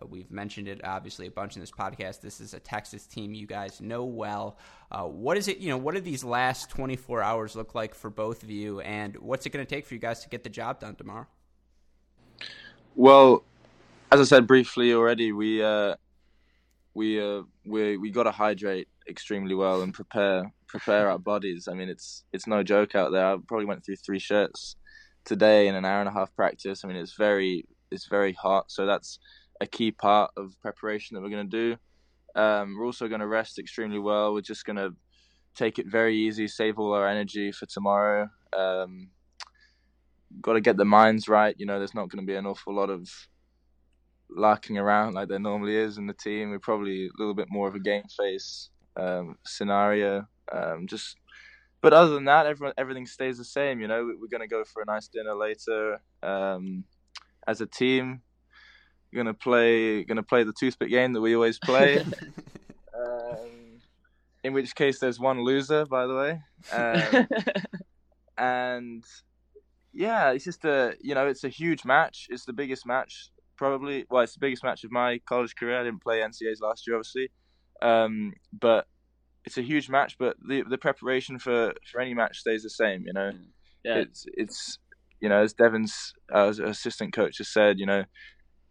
We've 0.09 0.29
mentioned 0.31 0.67
it 0.67 0.81
obviously 0.83 1.27
a 1.27 1.31
bunch 1.31 1.55
in 1.55 1.61
this 1.61 1.71
podcast. 1.71 2.21
This 2.21 2.39
is 2.39 2.53
a 2.53 2.59
Texas 2.59 3.05
team 3.05 3.33
you 3.33 3.47
guys 3.47 3.81
know 3.81 4.03
well. 4.03 4.57
Uh, 4.91 5.03
what 5.03 5.37
is 5.37 5.47
it? 5.47 5.57
You 5.57 5.69
know, 5.69 5.77
what 5.77 5.95
do 5.95 6.01
these 6.01 6.23
last 6.23 6.69
24 6.69 7.21
hours 7.21 7.55
look 7.55 7.75
like 7.75 7.95
for 7.95 8.09
both 8.09 8.43
of 8.43 8.49
you, 8.49 8.79
and 8.81 9.17
what's 9.17 9.45
it 9.45 9.49
going 9.51 9.65
to 9.65 9.69
take 9.69 9.85
for 9.85 9.93
you 9.93 9.99
guys 9.99 10.21
to 10.23 10.29
get 10.29 10.43
the 10.43 10.49
job 10.49 10.79
done 10.79 10.95
tomorrow? 10.95 11.27
Well, 12.95 13.43
as 14.11 14.19
I 14.19 14.23
said 14.23 14.47
briefly 14.47 14.93
already, 14.93 15.31
we 15.31 15.63
uh, 15.63 15.95
we 16.93 17.21
uh, 17.21 17.43
we 17.65 17.97
we 17.97 18.11
got 18.11 18.23
to 18.23 18.31
hydrate 18.31 18.87
extremely 19.07 19.55
well 19.55 19.81
and 19.81 19.93
prepare 19.93 20.51
prepare 20.67 21.09
our 21.09 21.19
bodies. 21.19 21.67
I 21.69 21.73
mean, 21.73 21.89
it's 21.89 22.23
it's 22.33 22.47
no 22.47 22.63
joke 22.63 22.95
out 22.95 23.11
there. 23.11 23.25
I 23.25 23.37
probably 23.47 23.65
went 23.65 23.85
through 23.85 23.97
three 23.97 24.19
shirts 24.19 24.75
today 25.25 25.67
in 25.67 25.75
an 25.75 25.85
hour 25.85 25.99
and 25.99 26.09
a 26.09 26.13
half 26.13 26.35
practice. 26.35 26.83
I 26.83 26.87
mean, 26.87 26.97
it's 26.97 27.13
very 27.13 27.65
it's 27.91 28.07
very 28.07 28.33
hot, 28.33 28.71
so 28.71 28.85
that's 28.85 29.19
a 29.61 29.67
key 29.67 29.91
part 29.91 30.31
of 30.35 30.59
preparation 30.59 31.15
that 31.15 31.21
we're 31.21 31.29
going 31.29 31.49
to 31.49 31.75
do. 32.35 32.39
Um, 32.39 32.75
we're 32.77 32.85
also 32.85 33.07
going 33.07 33.21
to 33.21 33.27
rest 33.27 33.59
extremely 33.59 33.99
well. 33.99 34.33
We're 34.33 34.41
just 34.41 34.65
going 34.65 34.77
to 34.77 34.93
take 35.55 35.77
it 35.79 35.85
very 35.87 36.17
easy, 36.17 36.47
save 36.47 36.79
all 36.79 36.93
our 36.93 37.07
energy 37.07 37.51
for 37.51 37.67
tomorrow. 37.67 38.29
Um, 38.57 39.09
got 40.41 40.53
to 40.53 40.61
get 40.61 40.77
the 40.77 40.85
minds 40.85 41.29
right. 41.29 41.55
You 41.59 41.67
know, 41.67 41.77
there's 41.77 41.93
not 41.93 42.09
going 42.09 42.25
to 42.25 42.27
be 42.29 42.35
an 42.35 42.47
awful 42.47 42.73
lot 42.73 42.89
of 42.89 43.07
larking 44.29 44.77
around 44.77 45.13
like 45.13 45.27
there 45.27 45.39
normally 45.39 45.75
is 45.75 45.97
in 45.97 46.07
the 46.07 46.13
team. 46.13 46.49
We're 46.49 46.59
probably 46.59 47.05
a 47.05 47.19
little 47.19 47.35
bit 47.35 47.47
more 47.51 47.67
of 47.67 47.75
a 47.75 47.79
game 47.79 48.05
face 48.17 48.69
um, 48.97 49.37
scenario. 49.45 50.27
Um, 50.51 50.87
just, 50.87 51.17
but 51.81 51.93
other 51.93 52.15
than 52.15 52.25
that, 52.25 52.47
everyone, 52.47 52.73
everything 52.79 53.05
stays 53.05 53.37
the 53.37 53.45
same. 53.45 53.79
You 53.79 53.87
know, 53.87 54.11
we're 54.19 54.27
going 54.27 54.41
to 54.41 54.47
go 54.47 54.63
for 54.63 54.81
a 54.81 54.85
nice 54.85 55.07
dinner 55.07 55.35
later. 55.35 56.01
Um, 56.23 56.85
as 57.45 57.61
a 57.61 57.65
team, 57.65 58.21
gonna 59.13 59.33
play 59.33 60.03
gonna 60.03 60.23
play 60.23 60.43
the 60.43 60.53
toothpick 60.53 60.89
game 60.89 61.13
that 61.13 61.21
we 61.21 61.35
always 61.35 61.59
play. 61.59 61.99
um, 62.95 63.79
in 64.43 64.53
which 64.53 64.73
case, 64.75 64.99
there's 64.99 65.19
one 65.19 65.43
loser, 65.43 65.85
by 65.85 66.07
the 66.07 66.15
way. 66.15 66.41
Um, 66.71 67.27
and 68.37 69.03
yeah, 69.93 70.31
it's 70.31 70.45
just 70.45 70.65
a 70.65 70.95
you 71.01 71.15
know 71.15 71.27
it's 71.27 71.43
a 71.43 71.49
huge 71.49 71.85
match. 71.85 72.27
It's 72.29 72.45
the 72.45 72.53
biggest 72.53 72.85
match 72.85 73.29
probably. 73.57 74.05
Well, 74.09 74.23
it's 74.23 74.33
the 74.33 74.39
biggest 74.39 74.63
match 74.63 74.83
of 74.83 74.91
my 74.91 75.19
college 75.25 75.55
career. 75.55 75.79
I 75.79 75.83
didn't 75.83 76.03
play 76.03 76.19
NCAAs 76.19 76.61
last 76.61 76.87
year, 76.87 76.95
obviously, 76.95 77.29
um, 77.81 78.33
but 78.59 78.87
it's 79.45 79.57
a 79.57 79.61
huge 79.61 79.89
match. 79.89 80.17
But 80.17 80.37
the 80.47 80.63
the 80.63 80.77
preparation 80.77 81.37
for 81.39 81.73
for 81.91 82.01
any 82.01 82.13
match 82.13 82.39
stays 82.39 82.63
the 82.63 82.69
same. 82.69 83.03
You 83.05 83.13
know, 83.13 83.31
yeah. 83.83 83.97
it's 83.97 84.25
it's 84.33 84.79
you 85.19 85.29
know 85.29 85.43
as 85.43 85.53
Devin's 85.53 86.13
uh, 86.33 86.53
assistant 86.63 87.13
coach 87.13 87.37
has 87.37 87.49
said, 87.49 87.79
you 87.79 87.85
know, 87.85 88.03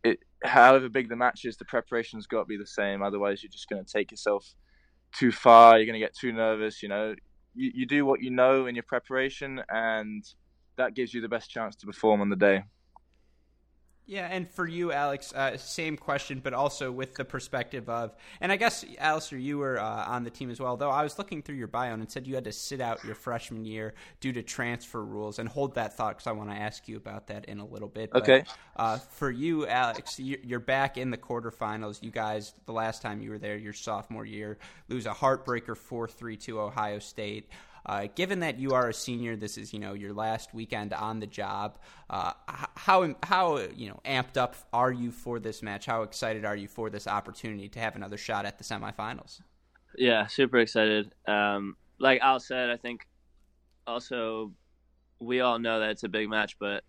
it 0.05 0.19
however 0.43 0.89
big 0.89 1.09
the 1.09 1.17
match 1.17 1.45
is, 1.45 1.57
the 1.57 1.65
preparation's 1.65 2.27
got 2.27 2.41
to 2.41 2.45
be 2.47 2.57
the 2.57 2.67
same. 2.67 3.03
Otherwise, 3.03 3.43
you're 3.43 3.51
just 3.51 3.69
going 3.69 3.85
to 3.85 3.93
take 3.93 4.11
yourself 4.11 4.55
too 5.13 5.33
far. 5.33 5.77
You're 5.77 5.87
going 5.87 6.01
to 6.01 6.05
get 6.05 6.17
too 6.17 6.33
nervous. 6.33 6.83
You 6.83 6.89
know, 6.89 7.15
you, 7.55 7.71
you 7.75 7.87
do 7.87 8.05
what 8.07 8.23
you 8.23 8.31
know 8.31 8.67
in 8.67 8.75
your 8.75 8.85
preparation, 8.85 9.63
and 9.69 10.25
that 10.77 10.95
gives 10.95 11.13
you 11.13 11.21
the 11.21 11.29
best 11.29 11.51
chance 11.51 11.77
to 11.77 11.87
perform 11.87 12.21
on 12.21 12.31
the 12.31 12.37
day. 12.37 12.65
Yeah, 14.11 14.27
and 14.29 14.51
for 14.51 14.67
you, 14.67 14.91
Alex, 14.91 15.33
uh, 15.33 15.57
same 15.57 15.97
question, 15.97 16.41
but 16.43 16.53
also 16.53 16.91
with 16.91 17.15
the 17.15 17.25
perspective 17.25 17.89
of, 17.89 18.13
and 18.41 18.51
I 18.51 18.57
guess, 18.57 18.85
Alistair, 18.99 19.39
you 19.39 19.59
were 19.59 19.79
uh, 19.79 20.05
on 20.05 20.25
the 20.25 20.31
team 20.31 20.51
as 20.51 20.59
well, 20.59 20.77
though 20.77 20.91
I 20.91 21.05
was 21.05 21.17
looking 21.17 21.43
through 21.43 21.55
your 21.55 21.69
bio 21.69 21.95
and 21.95 22.03
it 22.03 22.11
said 22.11 22.27
you 22.27 22.35
had 22.35 22.43
to 22.43 22.53
sit 22.53 22.81
out 22.81 23.05
your 23.05 23.15
freshman 23.15 23.65
year 23.65 23.95
due 24.19 24.33
to 24.33 24.43
transfer 24.43 25.05
rules, 25.05 25.39
and 25.39 25.49
hold 25.49 25.77
that 25.77 25.97
thought 25.97 26.17
because 26.17 26.27
I 26.27 26.33
want 26.33 26.51
to 26.51 26.57
ask 26.57 26.89
you 26.89 26.97
about 26.97 27.29
that 27.29 27.45
in 27.45 27.61
a 27.61 27.65
little 27.65 27.87
bit. 27.87 28.11
Okay. 28.13 28.43
But, 28.77 28.83
uh, 28.83 28.99
for 28.99 29.31
you, 29.31 29.69
Alex, 29.69 30.19
you're 30.19 30.59
back 30.59 30.99
in 30.99 31.13
the 31.13 31.19
quarterfinals. 31.19 32.03
You 32.03 32.11
guys, 32.11 32.53
the 32.67 32.73
last 32.73 33.03
time 33.03 33.23
you 33.23 33.31
were 33.31 33.39
there, 33.39 33.57
your 33.57 33.73
sophomore 33.73 34.27
year, 34.27 34.59
lose 34.89 35.07
a 35.07 35.13
heartbreaker 35.13 35.77
4 35.77 36.09
3 36.09 36.37
to 36.37 36.61
Ohio 36.61 36.99
State. 36.99 37.49
Uh, 37.87 38.09
given 38.15 38.41
that 38.41 38.59
you 38.59 38.73
are 38.73 38.89
a 38.89 38.95
senior, 38.95 39.37
this 39.37 39.57
is 39.57 39.73
you 39.73 39.79
know 39.79 39.95
your 39.95 40.13
last 40.13 40.55
weekend 40.55 40.93
on 40.93 41.21
the 41.21 41.27
job. 41.27 41.79
Uh, 42.09 42.33
how 42.77 43.15
how 43.23 43.59
you 43.75 43.89
know 43.89 44.01
amped 44.05 44.37
up 44.37 44.57
are 44.73 44.93
you 44.93 45.11
for 45.11 45.39
this 45.39 45.63
match? 45.63 45.87
How 45.87 46.03
excited 46.03 46.45
are 46.45 46.57
you 46.57 46.69
for 46.69 46.91
this 46.91 47.07
opportunity 47.07 47.69
to 47.71 47.79
have 47.79 47.97
another 47.97 48.17
shot 48.17 48.45
at 48.45 48.59
the 48.59 48.65
semifinals? 48.65 49.41
Yeah, 49.97 50.27
super 50.27 50.59
excited. 50.59 51.13
Um, 51.27 51.77
like 51.99 52.21
Al 52.21 52.41
said, 52.41 52.71
I 52.71 52.77
think 52.77 53.07
also 53.87 54.53
we 55.19 55.41
all 55.41 55.59
know 55.59 55.81
that 55.81 55.91
it's 55.91 56.05
a 56.05 56.09
big 56.09 56.29
match, 56.29 56.57
but 56.59 56.85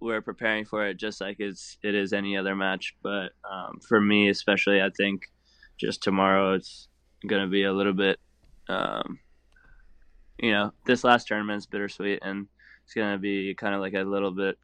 we're 0.00 0.22
preparing 0.22 0.64
for 0.64 0.86
it 0.86 0.96
just 0.96 1.20
like 1.20 1.36
it's 1.40 1.76
it 1.82 1.94
is 1.94 2.12
any 2.12 2.36
other 2.36 2.54
match. 2.54 2.94
But 3.02 3.32
um, 3.48 3.80
for 3.86 4.00
me, 4.00 4.28
especially, 4.28 4.80
I 4.80 4.90
think 4.96 5.22
just 5.78 6.02
tomorrow 6.02 6.54
it's 6.54 6.88
going 7.26 7.42
to 7.42 7.48
be 7.48 7.64
a 7.64 7.72
little 7.72 7.92
bit 7.92 8.18
um, 8.68 9.18
you 10.38 10.52
know, 10.52 10.72
this 10.86 11.04
last 11.04 11.26
tournament 11.26 11.58
is 11.58 11.66
bittersweet 11.66 12.20
and 12.22 12.46
it's 12.84 12.94
going 12.94 13.12
to 13.12 13.18
be 13.18 13.54
kind 13.54 13.74
of 13.74 13.80
like 13.80 13.94
a 13.94 14.02
little 14.02 14.30
bit 14.30 14.56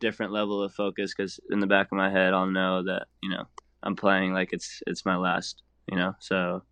different 0.00 0.32
level 0.32 0.62
of 0.62 0.72
focus 0.72 1.12
because 1.16 1.40
in 1.50 1.60
the 1.60 1.66
back 1.66 1.88
of 1.90 1.98
my 1.98 2.10
head, 2.10 2.34
I'll 2.34 2.46
know 2.46 2.82
that, 2.84 3.06
you 3.22 3.30
know, 3.30 3.44
I'm 3.82 3.96
playing 3.96 4.32
like 4.32 4.52
it's, 4.52 4.82
it's 4.86 5.04
my 5.04 5.16
last, 5.16 5.62
you 5.90 5.96
know, 5.96 6.14
so 6.20 6.62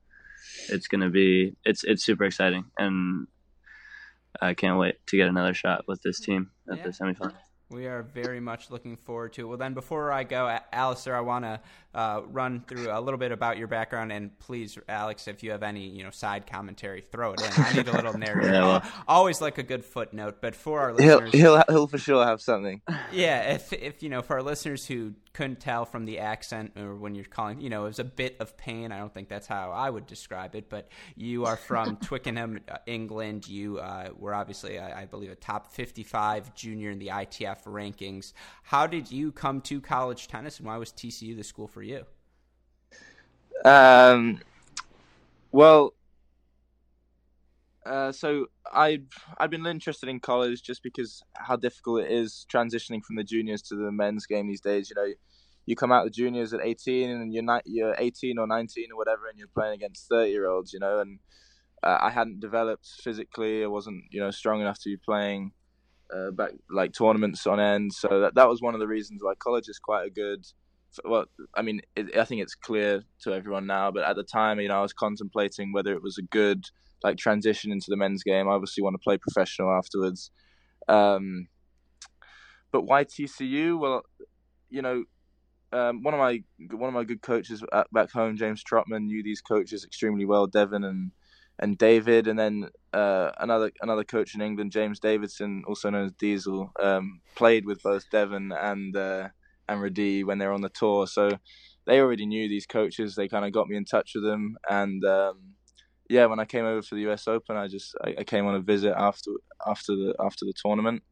it's 0.69 0.88
going 0.88 1.03
to 1.03 1.11
be, 1.11 1.55
it's, 1.64 1.85
it's 1.85 2.05
super 2.05 2.25
exciting. 2.25 2.64
And 2.79 3.27
I 4.40 4.55
can't 4.55 4.79
wait 4.79 4.97
to 5.07 5.16
get 5.16 5.29
another 5.29 5.55
shot 5.55 5.85
with 5.87 6.03
this 6.03 6.21
team 6.21 6.51
at 6.71 6.79
yeah. 6.79 6.85
the 6.85 6.90
semifinals. 6.90 7.35
We 7.69 7.87
are 7.87 8.03
very 8.03 8.38
much 8.38 8.71
looking 8.71 8.97
forward 8.97 9.33
to 9.35 9.42
it. 9.42 9.45
Well, 9.47 9.59
then, 9.59 9.75
before 9.75 10.12
I 10.12 10.23
go, 10.23 10.57
Alistair, 10.73 11.16
I 11.16 11.21
want 11.21 11.45
to 11.45 11.61
uh, 11.96 12.20
run 12.30 12.62
through 12.68 12.90
a 12.90 13.00
little 13.00 13.16
bit 13.16 13.32
about 13.32 13.56
your 13.56 13.68
background, 13.68 14.12
and 14.12 14.38
please, 14.38 14.78
Alex, 14.87 15.26
if 15.28 15.42
you 15.42 15.50
have 15.50 15.62
any 15.62 15.88
you 15.88 16.04
know 16.04 16.11
side 16.11 16.46
commentary, 16.46 17.00
throw 17.00 17.32
it 17.32 17.40
in. 17.40 17.50
I 17.56 17.72
need 17.72 17.88
a 17.88 17.92
little 17.92 18.12
narrative. 18.18 18.52
yeah, 18.52 18.61
well, 18.61 18.82
Always 19.09 19.40
like 19.40 19.56
a 19.56 19.62
good 19.62 19.82
footnote, 19.82 20.37
but 20.42 20.54
for 20.54 20.80
our 20.80 20.92
listeners, 20.92 21.32
he'll, 21.32 21.56
he'll 21.56 21.64
he'll 21.68 21.87
for 21.87 21.98
sure 21.98 22.24
have 22.24 22.40
something. 22.40 22.82
Yeah, 23.12 23.54
if 23.54 23.72
if 23.72 24.02
you 24.02 24.09
know, 24.09 24.20
for 24.20 24.37
our 24.37 24.42
listeners 24.42 24.85
who 24.85 25.14
couldn't 25.32 25.61
tell 25.61 25.85
from 25.85 26.06
the 26.06 26.18
accent 26.18 26.72
or 26.78 26.96
when 26.96 27.14
you're 27.14 27.24
calling, 27.24 27.61
you 27.61 27.70
know, 27.70 27.85
it 27.85 27.88
was 27.88 27.98
a 27.98 28.04
bit 28.04 28.37
of 28.40 28.56
pain. 28.56 28.90
I 28.90 28.98
don't 28.98 29.12
think 29.12 29.28
that's 29.28 29.46
how 29.46 29.70
I 29.70 29.88
would 29.88 30.06
describe 30.06 30.54
it, 30.54 30.68
but 30.70 30.88
you 31.14 31.44
are 31.44 31.56
from 31.56 31.96
Twickenham, 32.02 32.61
uh, 32.68 32.78
England. 32.87 33.46
You 33.46 33.78
uh, 33.78 34.09
were 34.18 34.35
obviously, 34.35 34.78
I, 34.78 35.02
I, 35.02 35.04
believe, 35.04 35.30
a 35.30 35.35
top 35.35 35.72
55 35.72 36.54
junior 36.54 36.90
in 36.90 36.98
the 36.98 37.09
ITF 37.09 37.64
rankings. 37.64 38.32
How 38.62 38.87
did 38.87 39.12
you 39.12 39.30
come 39.30 39.61
to 39.62 39.80
college 39.80 40.26
tennis, 40.26 40.59
and 40.59 40.66
why 40.66 40.78
was 40.78 40.90
TCU 40.90 41.37
the 41.37 41.44
school 41.44 41.68
for 41.68 41.82
you? 41.82 41.86
Um, 43.64 44.40
well, 45.53 45.94
uh, 47.87 48.12
so 48.12 48.46
I 48.72 48.99
I've 49.38 49.51
been 49.51 49.66
interested 49.66 50.09
in 50.09 50.20
college 50.20 50.62
just 50.62 50.83
because 50.83 51.22
how 51.35 51.57
difficult 51.57 52.03
it 52.03 52.11
is 52.11 52.46
transitioning 52.53 53.03
from 53.05 53.16
the 53.16 53.25
juniors 53.25 53.62
to 53.62 53.77
the 53.77 53.92
men's 53.92 54.27
game 54.27 54.49
these 54.49 54.61
days. 54.61 54.90
You 54.90 54.96
know, 54.96 55.12
you 55.66 55.77
come 55.77 55.92
out 55.92 56.05
the 56.05 56.11
juniors 56.11 56.53
at 56.53 56.61
18 56.62 57.11
and 57.11 57.33
you're 57.33 57.42
ni- 57.42 57.62
you're 57.64 57.94
18 57.96 58.38
or 58.38 58.46
19 58.46 58.87
or 58.92 58.96
whatever, 58.96 59.29
and 59.29 59.38
you're 59.38 59.49
playing 59.55 59.75
against 59.75 60.09
30 60.09 60.31
year 60.31 60.46
olds. 60.49 60.72
You 60.72 60.81
know, 60.81 60.99
and 60.99 61.20
uh, 61.83 61.99
I 62.01 62.11
hadn't 62.11 62.40
developed 62.40 62.88
physically. 63.03 63.62
I 63.62 63.68
wasn't 63.68 64.05
you 64.11 64.20
know 64.20 64.31
strong 64.31 64.61
enough 64.61 64.81
to 64.81 64.88
be 64.88 64.96
playing 64.96 65.53
uh, 66.14 66.33
back 66.33 66.53
like 66.70 66.92
tournaments 66.92 67.46
on 67.46 67.61
end. 67.61 67.92
So 67.92 68.20
that 68.20 68.35
that 68.35 68.49
was 68.49 68.61
one 68.61 68.75
of 68.75 68.81
the 68.81 68.88
reasons 68.88 69.22
why 69.22 69.35
college 69.38 69.68
is 69.68 69.79
quite 69.79 70.07
a 70.07 70.11
good. 70.11 70.44
Well, 71.05 71.27
I 71.55 71.62
mean, 71.62 71.81
it, 71.94 72.16
I 72.16 72.25
think 72.25 72.42
it's 72.42 72.55
clear 72.55 73.03
to 73.22 73.33
everyone 73.33 73.66
now, 73.66 73.90
but 73.90 74.05
at 74.05 74.16
the 74.16 74.22
time, 74.22 74.61
you 74.61 74.68
know, 74.68 74.79
I 74.79 74.83
was 74.83 74.92
contemplating 74.92 75.72
whether 75.72 75.92
it 75.92 76.03
was 76.03 76.18
a 76.18 76.22
good 76.22 76.64
like 77.03 77.18
transition 77.18 77.72
into 77.72 77.87
the 77.88 77.96
men's 77.96 78.22
game. 78.22 78.49
I 78.49 78.53
obviously 78.53 78.83
want 78.83 78.94
to 78.94 79.05
play 79.05 79.18
professional 79.18 79.70
afterwards. 79.70 80.31
Um, 80.88 81.49
but 82.72 82.83
why 82.83 83.05
TCU? 83.05 83.79
Well, 83.79 84.03
you 84.70 84.83
know, 84.83 85.05
um, 85.72 86.03
one 86.03 86.14
of 86.14 86.20
my 86.20 86.42
one 86.70 86.88
of 86.88 86.94
my 86.94 87.05
good 87.05 87.22
coaches 87.22 87.62
at, 87.72 87.92
back 87.92 88.11
home, 88.11 88.37
James 88.37 88.62
Trotman, 88.62 89.07
knew 89.07 89.22
these 89.22 89.40
coaches 89.40 89.85
extremely 89.85 90.25
well, 90.25 90.46
Devin 90.46 90.85
and 90.85 91.12
and 91.59 91.79
David, 91.79 92.29
and 92.29 92.38
then 92.38 92.68
uh, 92.92 93.31
another 93.38 93.72
another 93.81 94.05
coach 94.05 94.35
in 94.35 94.42
England, 94.42 94.72
James 94.72 95.01
Davidson, 95.01 95.64
also 95.66 95.90
known 95.90 96.07
as 96.07 96.12
Diesel, 96.12 96.72
um, 96.81 97.20
played 97.35 97.64
with 97.64 97.83
both 97.83 98.09
Devin 98.11 98.53
and 98.53 98.96
uh, 98.96 99.29
and 99.68 99.81
Radi 99.81 100.24
when 100.24 100.38
they 100.38 100.46
were 100.46 100.52
on 100.52 100.62
the 100.62 100.68
tour. 100.68 101.07
So 101.07 101.31
they 101.87 102.00
already 102.00 102.26
knew 102.26 102.48
these 102.48 102.66
coaches. 102.66 103.14
They 103.14 103.29
kind 103.29 103.44
of 103.44 103.52
got 103.52 103.68
me 103.68 103.76
in 103.76 103.85
touch 103.85 104.12
with 104.14 104.24
them, 104.24 104.57
and 104.68 105.05
um, 105.05 105.55
yeah, 106.09 106.26
when 106.26 106.40
I 106.40 106.44
came 106.44 106.64
over 106.64 106.83
for 106.83 106.94
the 106.94 107.02
U.S. 107.02 107.26
Open, 107.29 107.57
I 107.57 107.68
just 107.68 107.94
I, 108.05 108.16
I 108.18 108.24
came 108.24 108.46
on 108.46 108.55
a 108.55 108.61
visit 108.61 108.94
after 108.96 109.31
after 109.66 109.94
the 109.94 110.14
after 110.20 110.44
the 110.44 110.55
tournament, 110.64 111.02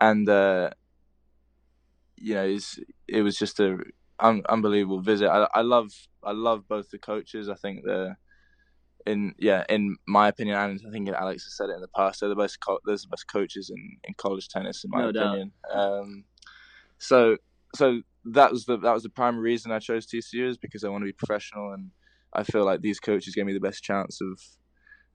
and 0.00 0.28
uh, 0.28 0.70
you 2.16 2.34
know, 2.34 2.58
it 3.08 3.22
was 3.22 3.36
just 3.36 3.60
a 3.60 3.78
un- 4.20 4.42
unbelievable 4.48 5.00
visit. 5.00 5.28
I, 5.28 5.48
I 5.54 5.62
love 5.62 5.90
I 6.22 6.32
love 6.32 6.68
both 6.68 6.90
the 6.90 6.98
coaches. 6.98 7.48
I 7.48 7.54
think 7.54 7.82
they're 7.84 8.18
in 9.06 9.34
yeah 9.38 9.64
in 9.68 9.96
my 10.06 10.28
opinion, 10.28 10.56
and 10.56 10.80
I 10.86 10.90
think 10.90 11.08
Alex 11.08 11.44
has 11.44 11.56
said 11.56 11.70
it 11.70 11.76
in 11.76 11.80
the 11.80 11.88
past. 11.96 12.20
They're 12.20 12.28
the 12.28 12.36
best 12.36 12.58
co- 12.60 12.80
they're 12.84 12.96
the 12.96 13.08
best 13.10 13.26
coaches 13.32 13.70
in, 13.74 13.98
in 14.04 14.14
college 14.14 14.48
tennis, 14.48 14.84
in 14.84 14.90
my 14.90 15.02
no 15.02 15.08
opinion. 15.08 15.52
Um, 15.72 16.24
so 16.98 17.36
so 17.74 18.02
that 18.24 18.50
was 18.50 18.64
the 18.64 18.76
that 18.78 18.92
was 18.92 19.02
the 19.02 19.08
primary 19.08 19.42
reason 19.42 19.72
I 19.72 19.78
chose 19.78 20.06
TCU 20.06 20.48
is 20.48 20.58
because 20.58 20.84
I 20.84 20.88
want 20.88 21.02
to 21.02 21.06
be 21.06 21.12
professional, 21.12 21.72
and 21.72 21.90
I 22.32 22.42
feel 22.42 22.64
like 22.64 22.80
these 22.80 23.00
coaches 23.00 23.34
gave 23.34 23.46
me 23.46 23.52
the 23.52 23.60
best 23.60 23.82
chance 23.82 24.20
of 24.20 24.40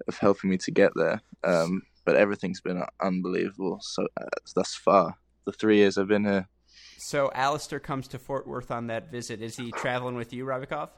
of 0.08 0.18
helping 0.18 0.50
me 0.50 0.58
to 0.58 0.72
get 0.72 0.92
there. 0.96 1.22
Um, 1.44 1.84
but 2.06 2.16
everything's 2.16 2.62
been 2.62 2.84
unbelievable 3.02 3.80
so 3.82 4.08
uh, 4.20 4.26
thus 4.56 4.76
far. 4.76 5.18
The 5.46 5.52
three 5.52 5.78
years 5.78 5.98
I've 5.98 6.08
been 6.08 6.26
here. 6.26 6.48
So 6.98 7.32
Alistair 7.34 7.80
comes 7.80 8.08
to 8.10 8.20
Fort 8.20 8.48
Worth 8.48 8.72
on 8.72 8.88
that 8.88 9.12
visit. 9.12 9.42
Is 9.42 9.58
he 9.58 9.72
traveling 9.72 10.16
with 10.16 10.34
you, 10.34 10.46
Rybakov? 10.46 10.90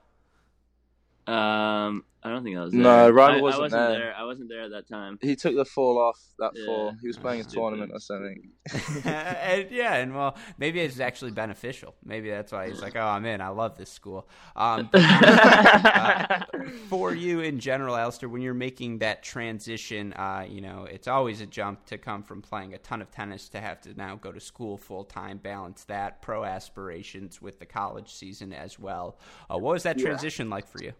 Um, 1.27 2.05
I 2.25 2.29
don't 2.29 2.43
think 2.43 2.57
I 2.57 2.63
was 2.63 2.73
there. 2.73 2.81
No, 2.81 3.07
Ryan 3.11 3.39
wasn't, 3.43 3.59
I 3.59 3.63
wasn't 3.65 3.81
there. 3.81 3.99
there. 3.99 4.15
I 4.17 4.23
wasn't 4.23 4.49
there 4.49 4.61
at 4.63 4.71
that 4.71 4.87
time. 4.87 5.19
He 5.21 5.35
took 5.35 5.55
the 5.55 5.63
fall 5.63 5.99
off 5.99 6.19
that 6.39 6.53
yeah. 6.55 6.65
fall. 6.65 6.95
He 6.99 7.05
was 7.05 7.17
playing 7.17 7.41
a 7.41 7.43
tournament 7.43 7.91
or 7.93 7.99
something. 7.99 8.49
and, 9.05 9.69
yeah, 9.69 9.97
and 9.97 10.15
well, 10.15 10.35
maybe 10.57 10.79
it's 10.79 10.99
actually 10.99 11.29
beneficial. 11.29 11.93
Maybe 12.03 12.31
that's 12.31 12.51
why 12.51 12.67
he's 12.67 12.81
like, 12.81 12.95
"Oh, 12.95 13.05
I'm 13.05 13.27
in. 13.27 13.41
I 13.41 13.49
love 13.49 13.77
this 13.77 13.91
school." 13.91 14.27
Um, 14.55 14.89
uh, 14.91 16.45
for 16.89 17.13
you 17.13 17.41
in 17.41 17.59
general, 17.59 17.95
Alistair, 17.95 18.27
when 18.27 18.41
you're 18.41 18.55
making 18.55 18.97
that 18.99 19.21
transition, 19.21 20.13
uh, 20.13 20.47
you 20.49 20.61
know, 20.61 20.87
it's 20.89 21.07
always 21.07 21.41
a 21.41 21.45
jump 21.45 21.85
to 21.85 21.99
come 21.99 22.23
from 22.23 22.41
playing 22.41 22.73
a 22.73 22.79
ton 22.79 23.03
of 23.03 23.11
tennis 23.11 23.49
to 23.49 23.61
have 23.61 23.81
to 23.81 23.93
now 23.93 24.15
go 24.15 24.31
to 24.31 24.39
school 24.39 24.77
full 24.77 25.03
time, 25.03 25.37
balance 25.37 25.83
that 25.83 26.23
pro 26.23 26.43
aspirations 26.43 27.39
with 27.39 27.59
the 27.59 27.67
college 27.67 28.11
season 28.11 28.51
as 28.51 28.79
well. 28.79 29.19
Uh, 29.47 29.59
what 29.59 29.73
was 29.73 29.83
that 29.83 29.99
transition 29.99 30.47
yeah. 30.47 30.55
like 30.55 30.67
for 30.67 30.81
you? 30.81 30.93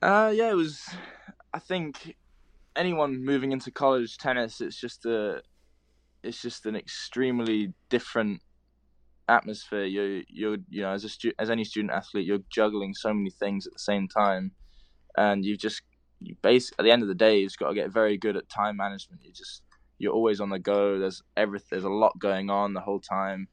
Uh, 0.00 0.32
yeah, 0.34 0.50
it 0.50 0.56
was. 0.56 0.88
I 1.52 1.58
think 1.58 2.16
anyone 2.76 3.24
moving 3.24 3.52
into 3.52 3.70
college 3.70 4.16
tennis, 4.18 4.60
it's 4.60 4.80
just 4.80 5.04
a, 5.06 5.42
it's 6.22 6.40
just 6.40 6.66
an 6.66 6.76
extremely 6.76 7.72
different 7.88 8.42
atmosphere. 9.28 9.84
You're, 9.84 10.22
you're, 10.28 10.58
you 10.68 10.82
know, 10.82 10.92
as 10.92 11.04
a 11.04 11.08
stu- 11.08 11.32
as 11.38 11.50
any 11.50 11.64
student 11.64 11.92
athlete, 11.92 12.26
you're 12.26 12.38
juggling 12.50 12.94
so 12.94 13.12
many 13.12 13.30
things 13.30 13.66
at 13.66 13.72
the 13.72 13.78
same 13.78 14.06
time, 14.08 14.52
and 15.16 15.44
you 15.44 15.56
just, 15.56 15.82
you 16.20 16.36
base 16.42 16.70
at 16.78 16.84
the 16.84 16.92
end 16.92 17.02
of 17.02 17.08
the 17.08 17.14
day, 17.14 17.40
you've 17.40 17.56
got 17.58 17.70
to 17.70 17.74
get 17.74 17.92
very 17.92 18.16
good 18.16 18.36
at 18.36 18.48
time 18.48 18.76
management. 18.76 19.22
You 19.24 19.32
just, 19.32 19.62
you're 19.98 20.12
always 20.12 20.40
on 20.40 20.50
the 20.50 20.60
go. 20.60 20.98
There's 20.98 21.22
every, 21.36 21.60
there's 21.70 21.84
a 21.84 21.88
lot 21.88 22.18
going 22.20 22.50
on 22.50 22.72
the 22.74 22.80
whole 22.80 23.00
time, 23.00 23.48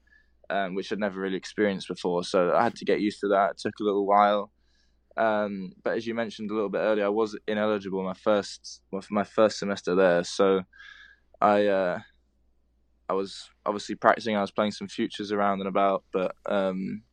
um, 0.52 0.76
which 0.76 0.92
I'd 0.92 1.00
never 1.00 1.20
really 1.20 1.38
experienced 1.38 1.88
before. 1.88 2.24
So 2.24 2.54
I 2.54 2.64
had 2.64 2.76
to 2.76 2.86
get 2.86 3.02
used 3.02 3.20
to 3.22 3.30
that. 3.30 3.52
It 3.52 3.58
took 3.58 3.74
a 3.80 3.84
little 3.84 4.06
while. 4.06 4.52
Um, 5.18 5.74
but 5.84 5.96
as 5.98 6.06
you 6.06 6.14
mentioned 6.14 6.52
a 6.52 6.54
little 6.54 6.70
bit 6.70 6.80
earlier, 6.80 7.06
I 7.06 7.10
was 7.10 7.38
ineligible 7.48 8.04
my 8.04 8.14
first 8.14 8.82
my 9.10 9.24
first 9.24 9.60
semester 9.60 9.96
there. 9.96 10.24
So 10.24 10.64
I 11.42 11.68
uh, 11.68 12.00
I 13.08 13.14
was 13.14 13.50
obviously 13.66 13.96
practicing. 13.96 14.36
I 14.36 14.42
was 14.42 14.52
playing 14.52 14.72
some 14.72 14.88
futures 14.88 15.32
around 15.32 15.60
and 15.60 15.68
about, 15.68 16.04
but 16.12 16.36
um, 16.46 17.04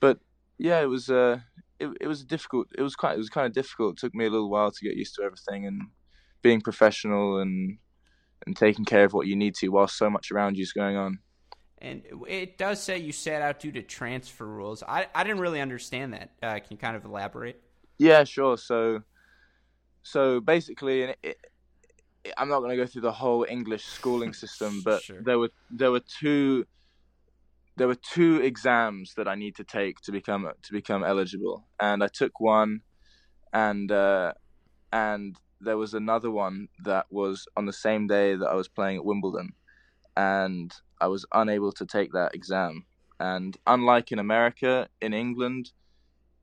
but 0.00 0.18
yeah, 0.58 0.80
it 0.80 0.86
was 0.86 1.08
uh, 1.08 1.40
it, 1.78 1.88
it 2.00 2.06
was 2.08 2.24
difficult. 2.24 2.68
It 2.76 2.82
was 2.82 2.96
quite 2.96 3.14
it 3.14 3.18
was 3.18 3.30
kind 3.30 3.46
of 3.46 3.52
difficult. 3.52 3.94
It 3.94 4.00
took 4.00 4.14
me 4.14 4.26
a 4.26 4.30
little 4.30 4.50
while 4.50 4.70
to 4.70 4.84
get 4.84 4.96
used 4.96 5.14
to 5.16 5.22
everything 5.22 5.66
and 5.66 5.82
being 6.42 6.60
professional 6.60 7.38
and 7.38 7.78
and 8.46 8.56
taking 8.56 8.84
care 8.84 9.04
of 9.04 9.12
what 9.12 9.26
you 9.26 9.36
need 9.36 9.54
to 9.56 9.68
while 9.68 9.88
so 9.88 10.08
much 10.08 10.30
around 10.30 10.56
you 10.56 10.62
is 10.62 10.72
going 10.72 10.96
on. 10.96 11.18
And 11.80 12.02
it 12.26 12.58
does 12.58 12.82
say 12.82 12.98
you 12.98 13.12
sat 13.12 13.40
out 13.40 13.60
due 13.60 13.72
to 13.72 13.82
transfer 13.82 14.46
rules. 14.46 14.82
I, 14.82 15.06
I 15.14 15.22
didn't 15.22 15.40
really 15.40 15.60
understand 15.60 16.12
that. 16.14 16.30
Uh, 16.42 16.54
can 16.54 16.66
you 16.70 16.76
kind 16.76 16.96
of 16.96 17.04
elaborate? 17.04 17.62
Yeah, 17.98 18.24
sure. 18.24 18.56
So, 18.56 19.02
so 20.02 20.40
basically, 20.40 21.02
it, 21.02 21.18
it, 21.22 21.36
I'm 22.36 22.48
not 22.48 22.60
going 22.60 22.70
to 22.70 22.76
go 22.76 22.86
through 22.86 23.02
the 23.02 23.12
whole 23.12 23.46
English 23.48 23.84
schooling 23.84 24.32
system, 24.44 24.82
but 24.84 25.02
sure. 25.02 25.22
there 25.22 25.38
were 25.38 25.50
there 25.70 25.90
were 25.90 26.02
two 26.20 26.66
there 27.76 27.86
were 27.86 27.94
two 27.94 28.40
exams 28.42 29.14
that 29.14 29.28
I 29.28 29.36
need 29.36 29.54
to 29.56 29.64
take 29.64 30.00
to 30.02 30.12
become 30.12 30.48
to 30.62 30.72
become 30.72 31.04
eligible, 31.04 31.68
and 31.80 32.02
I 32.02 32.08
took 32.08 32.40
one, 32.40 32.80
and 33.52 33.90
uh, 33.90 34.32
and 34.92 35.36
there 35.60 35.76
was 35.76 35.94
another 35.94 36.30
one 36.30 36.68
that 36.84 37.06
was 37.10 37.46
on 37.56 37.66
the 37.66 37.72
same 37.72 38.06
day 38.06 38.34
that 38.34 38.46
I 38.46 38.54
was 38.54 38.68
playing 38.68 38.98
at 38.98 39.04
Wimbledon, 39.04 39.52
and 40.16 40.72
I 41.00 41.06
was 41.06 41.24
unable 41.32 41.72
to 41.72 41.86
take 41.86 42.12
that 42.12 42.34
exam. 42.34 42.84
And 43.20 43.56
unlike 43.66 44.12
in 44.12 44.18
America, 44.18 44.88
in 45.00 45.12
England, 45.12 45.72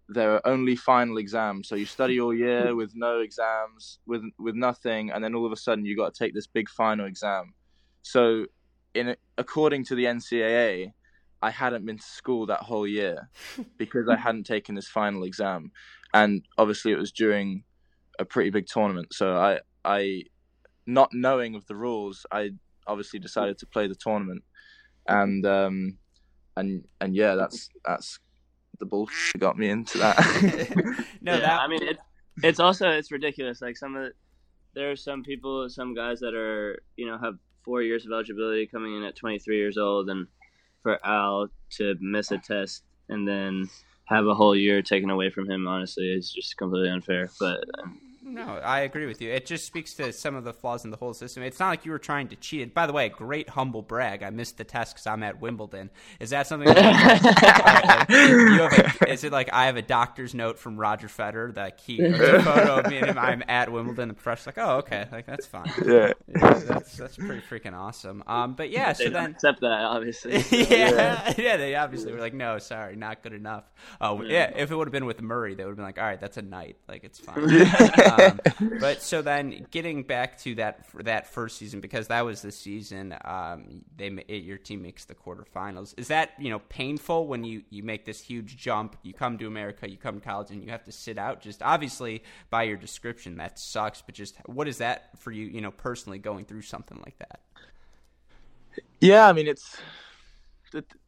there 0.07 0.33
are 0.33 0.47
only 0.47 0.75
final 0.75 1.17
exams. 1.17 1.67
So 1.67 1.75
you 1.75 1.85
study 1.85 2.19
all 2.19 2.33
year 2.33 2.75
with 2.81 2.91
no 2.95 3.19
exams, 3.19 3.99
with 4.05 4.23
with 4.37 4.55
nothing, 4.55 5.11
and 5.11 5.23
then 5.23 5.35
all 5.35 5.45
of 5.45 5.51
a 5.51 5.57
sudden 5.57 5.85
you 5.85 5.95
got 5.95 6.13
to 6.13 6.23
take 6.23 6.33
this 6.33 6.47
big 6.47 6.69
final 6.69 7.05
exam. 7.05 7.53
So, 8.01 8.45
in 8.93 9.15
according 9.37 9.85
to 9.85 9.95
the 9.95 10.05
NCAA, 10.05 10.91
I 11.41 11.49
hadn't 11.49 11.85
been 11.85 11.97
to 11.97 12.03
school 12.03 12.45
that 12.47 12.61
whole 12.61 12.87
year 12.87 13.29
because 13.77 14.07
I 14.09 14.15
hadn't 14.15 14.45
taken 14.45 14.75
this 14.75 14.87
final 14.87 15.23
exam, 15.23 15.71
and 16.13 16.43
obviously 16.57 16.91
it 16.91 16.97
was 16.97 17.11
during 17.11 17.63
a 18.19 18.25
pretty 18.25 18.49
big 18.49 18.67
tournament. 18.67 19.13
So 19.13 19.35
I 19.35 19.59
I, 19.83 20.23
not 20.85 21.09
knowing 21.13 21.55
of 21.55 21.65
the 21.67 21.75
rules, 21.75 22.25
I 22.31 22.51
obviously 22.87 23.19
decided 23.19 23.57
to 23.59 23.65
play 23.65 23.87
the 23.87 23.95
tournament, 23.95 24.43
and 25.07 25.45
um, 25.45 25.97
and 26.55 26.85
and 27.01 27.15
yeah, 27.15 27.35
that's 27.35 27.69
that's 27.85 28.19
the 28.79 28.85
bullshit 28.85 29.33
that 29.33 29.39
got 29.39 29.57
me 29.57 29.69
into 29.69 29.97
that. 29.97 30.17
no, 31.21 31.33
yeah, 31.33 31.39
that 31.39 31.59
I 31.61 31.67
mean 31.67 31.83
it's 31.83 31.99
it's 32.43 32.59
also 32.59 32.89
it's 32.89 33.11
ridiculous. 33.11 33.61
Like 33.61 33.77
some 33.77 33.95
of 33.95 34.03
the, 34.03 34.11
there 34.73 34.91
are 34.91 34.95
some 34.95 35.23
people, 35.23 35.67
some 35.69 35.93
guys 35.93 36.19
that 36.19 36.33
are 36.33 36.81
you 36.97 37.07
know 37.07 37.17
have 37.17 37.35
four 37.63 37.81
years 37.81 38.05
of 38.05 38.11
eligibility 38.11 38.67
coming 38.67 38.95
in 38.95 39.03
at 39.03 39.15
23 39.15 39.57
years 39.57 39.77
old, 39.77 40.09
and 40.09 40.27
for 40.83 40.99
Al 41.05 41.47
to 41.71 41.95
miss 41.99 42.31
a 42.31 42.37
test 42.37 42.83
and 43.09 43.27
then 43.27 43.69
have 44.05 44.27
a 44.27 44.35
whole 44.35 44.55
year 44.55 44.81
taken 44.81 45.09
away 45.09 45.31
from 45.31 45.49
him, 45.49 45.67
honestly, 45.67 46.05
is 46.05 46.31
just 46.31 46.57
completely 46.57 46.89
unfair. 46.89 47.29
But 47.39 47.63
um, 47.79 47.99
no, 48.25 48.57
I 48.57 48.81
agree 48.81 49.05
with 49.05 49.21
you. 49.21 49.31
It 49.31 49.45
just 49.45 49.65
speaks 49.65 49.93
to 49.95 50.11
some 50.11 50.35
of 50.35 50.43
the 50.43 50.51
flaws 50.51 50.83
in 50.83 50.89
the 50.89 50.97
whole 50.97 51.13
system. 51.13 51.43
It's 51.43 51.59
not 51.59 51.69
like 51.69 51.85
you 51.85 51.91
were 51.91 51.99
trying 51.99 52.27
to 52.29 52.35
cheat. 52.35 52.73
By 52.73 52.88
the 52.88 52.93
way, 52.93 53.07
great 53.07 53.49
humble 53.49 53.83
brag. 53.83 54.23
I 54.23 54.31
missed 54.31 54.57
the 54.57 54.63
test 54.63 54.95
because 54.95 55.05
I'm 55.05 55.21
at 55.21 55.39
Wimbledon. 55.39 55.91
Is 56.19 56.31
that 56.31 56.47
something? 56.47 56.67
That, 56.67 58.05
you 58.09 58.63
have 58.63 59.01
a, 59.01 59.11
is 59.11 59.23
it 59.23 59.31
like 59.31 59.53
I 59.53 59.67
have 59.67 59.77
a 59.77 59.83
doctor's 59.83 60.33
note 60.33 60.57
from 60.57 60.77
Roger 60.77 61.07
Federer 61.07 61.53
that 61.53 61.79
he 61.85 62.03
a 62.03 62.13
photo 62.41 62.79
of 62.79 62.89
me 62.89 62.97
and 62.97 63.11
him? 63.11 63.17
I'm 63.19 63.43
at 63.47 63.71
Wimbledon. 63.71 64.07
The 64.07 64.15
press 64.15 64.47
like, 64.47 64.57
oh, 64.57 64.77
okay, 64.77 65.07
like 65.11 65.27
that's 65.27 65.45
fine. 65.45 65.71
Yeah, 65.85 66.13
yeah 66.27 66.53
that's 66.53 66.97
that's 66.97 67.17
pretty 67.17 67.41
freaking 67.41 67.73
awesome. 67.73 68.23
Um, 68.25 68.53
but 68.53 68.71
yeah, 68.71 68.93
they 68.93 69.05
so 69.05 69.09
then 69.11 69.31
accept 69.31 69.61
that 69.61 69.81
obviously. 69.83 70.33
yeah, 70.51 70.89
yeah, 70.89 71.33
yeah, 71.38 71.57
they 71.57 71.75
obviously 71.75 72.11
were 72.11 72.19
like, 72.19 72.33
no, 72.33 72.57
sorry, 72.57 72.95
not 72.95 73.21
good 73.21 73.33
enough. 73.33 73.71
Oh, 74.01 74.23
yeah. 74.23 74.51
yeah 74.51 74.57
if 74.57 74.71
it 74.71 74.75
would 74.75 74.88
have 74.88 74.93
been 74.93 75.05
with 75.05 75.21
Murray, 75.21 75.53
they 75.53 75.63
would 75.63 75.71
have 75.71 75.77
been 75.77 75.85
like, 75.85 75.99
all 75.99 76.05
right, 76.05 76.19
that's 76.19 76.38
a 76.38 76.41
night, 76.41 76.77
like 76.88 77.03
it's 77.03 77.19
fine. 77.19 77.35
Um, 78.15 78.24
but 78.79 79.01
so 79.01 79.21
then, 79.21 79.65
getting 79.71 80.03
back 80.03 80.39
to 80.39 80.55
that 80.55 80.85
that 81.03 81.27
first 81.27 81.57
season 81.57 81.81
because 81.81 82.07
that 82.07 82.25
was 82.25 82.41
the 82.41 82.51
season 82.51 83.15
um, 83.23 83.83
they 83.97 84.07
it, 84.27 84.43
your 84.43 84.57
team 84.57 84.81
makes 84.81 85.05
the 85.05 85.15
quarterfinals. 85.15 85.93
Is 85.97 86.07
that 86.09 86.31
you 86.39 86.49
know 86.49 86.59
painful 86.59 87.27
when 87.27 87.43
you 87.43 87.63
you 87.69 87.83
make 87.83 88.05
this 88.05 88.19
huge 88.21 88.57
jump? 88.57 88.97
You 89.03 89.13
come 89.13 89.38
to 89.38 89.47
America, 89.47 89.89
you 89.89 89.97
come 89.97 90.19
to 90.19 90.25
college, 90.25 90.51
and 90.51 90.63
you 90.63 90.69
have 90.69 90.83
to 90.85 90.91
sit 90.91 91.17
out. 91.17 91.41
Just 91.41 91.61
obviously 91.61 92.23
by 92.49 92.63
your 92.63 92.77
description, 92.77 93.38
that 93.38 93.59
sucks. 93.59 94.01
But 94.01 94.15
just 94.15 94.35
what 94.45 94.67
is 94.67 94.77
that 94.79 95.09
for 95.19 95.31
you? 95.31 95.45
You 95.45 95.61
know, 95.61 95.71
personally 95.71 96.19
going 96.19 96.45
through 96.45 96.63
something 96.63 97.01
like 97.03 97.17
that. 97.19 97.39
Yeah, 98.99 99.27
I 99.27 99.33
mean 99.33 99.47
it's. 99.47 99.77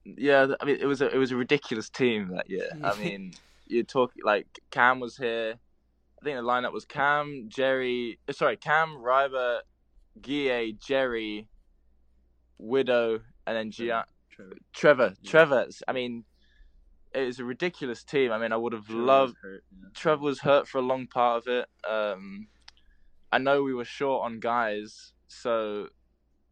Yeah, 0.06 0.48
I 0.62 0.66
mean 0.66 0.78
it 0.80 0.86
was 0.86 1.02
a 1.02 1.14
it 1.14 1.18
was 1.18 1.32
a 1.32 1.36
ridiculous 1.36 1.90
team 1.90 2.30
that 2.30 2.50
year. 2.50 2.70
I 2.84 2.96
mean, 3.00 3.34
you 3.68 3.84
talk 3.84 4.14
like 4.24 4.48
Cam 4.72 5.00
was 5.00 5.18
here 5.18 5.56
I 6.20 6.24
think 6.26 6.38
the 6.38 6.44
lineup 6.44 6.74
was 6.74 6.86
Cam, 6.86 7.46
Jerry, 7.48 8.20
uh, 8.28 8.34
sorry, 8.34 8.58
Cam, 8.58 8.98
Ryber, 8.98 9.60
Guille, 10.20 10.74
Jerry, 10.80 11.48
Widow, 12.58 13.20
and 13.46 13.56
then 13.56 13.72
Gian- 13.72 14.04
Trevor. 14.32 14.54
Trevor. 14.74 15.14
Yeah. 15.22 15.30
Trevor. 15.32 15.68
I 15.88 15.92
mean, 15.94 16.24
it 17.14 17.26
was 17.26 17.40
a 17.40 17.46
ridiculous 17.46 18.04
team. 18.04 18.32
I 18.32 18.38
mean, 18.38 18.52
I 18.52 18.58
would 18.58 18.74
have 18.74 18.86
Trevor 18.86 19.02
loved. 19.02 19.36
Was 19.44 19.52
hurt, 19.52 19.64
yeah. 19.72 19.88
Trevor 19.96 20.24
was 20.24 20.40
hurt 20.40 20.68
for 20.68 20.78
a 20.80 20.82
long 20.82 21.08
part 21.08 21.38
of 21.44 21.48
it. 21.48 21.68
Um, 21.90 22.48
I 23.32 23.38
know 23.38 23.64
we 23.64 23.74
were 23.74 23.86
short 23.86 24.26
on 24.26 24.40
guys, 24.40 25.14
so 25.28 25.88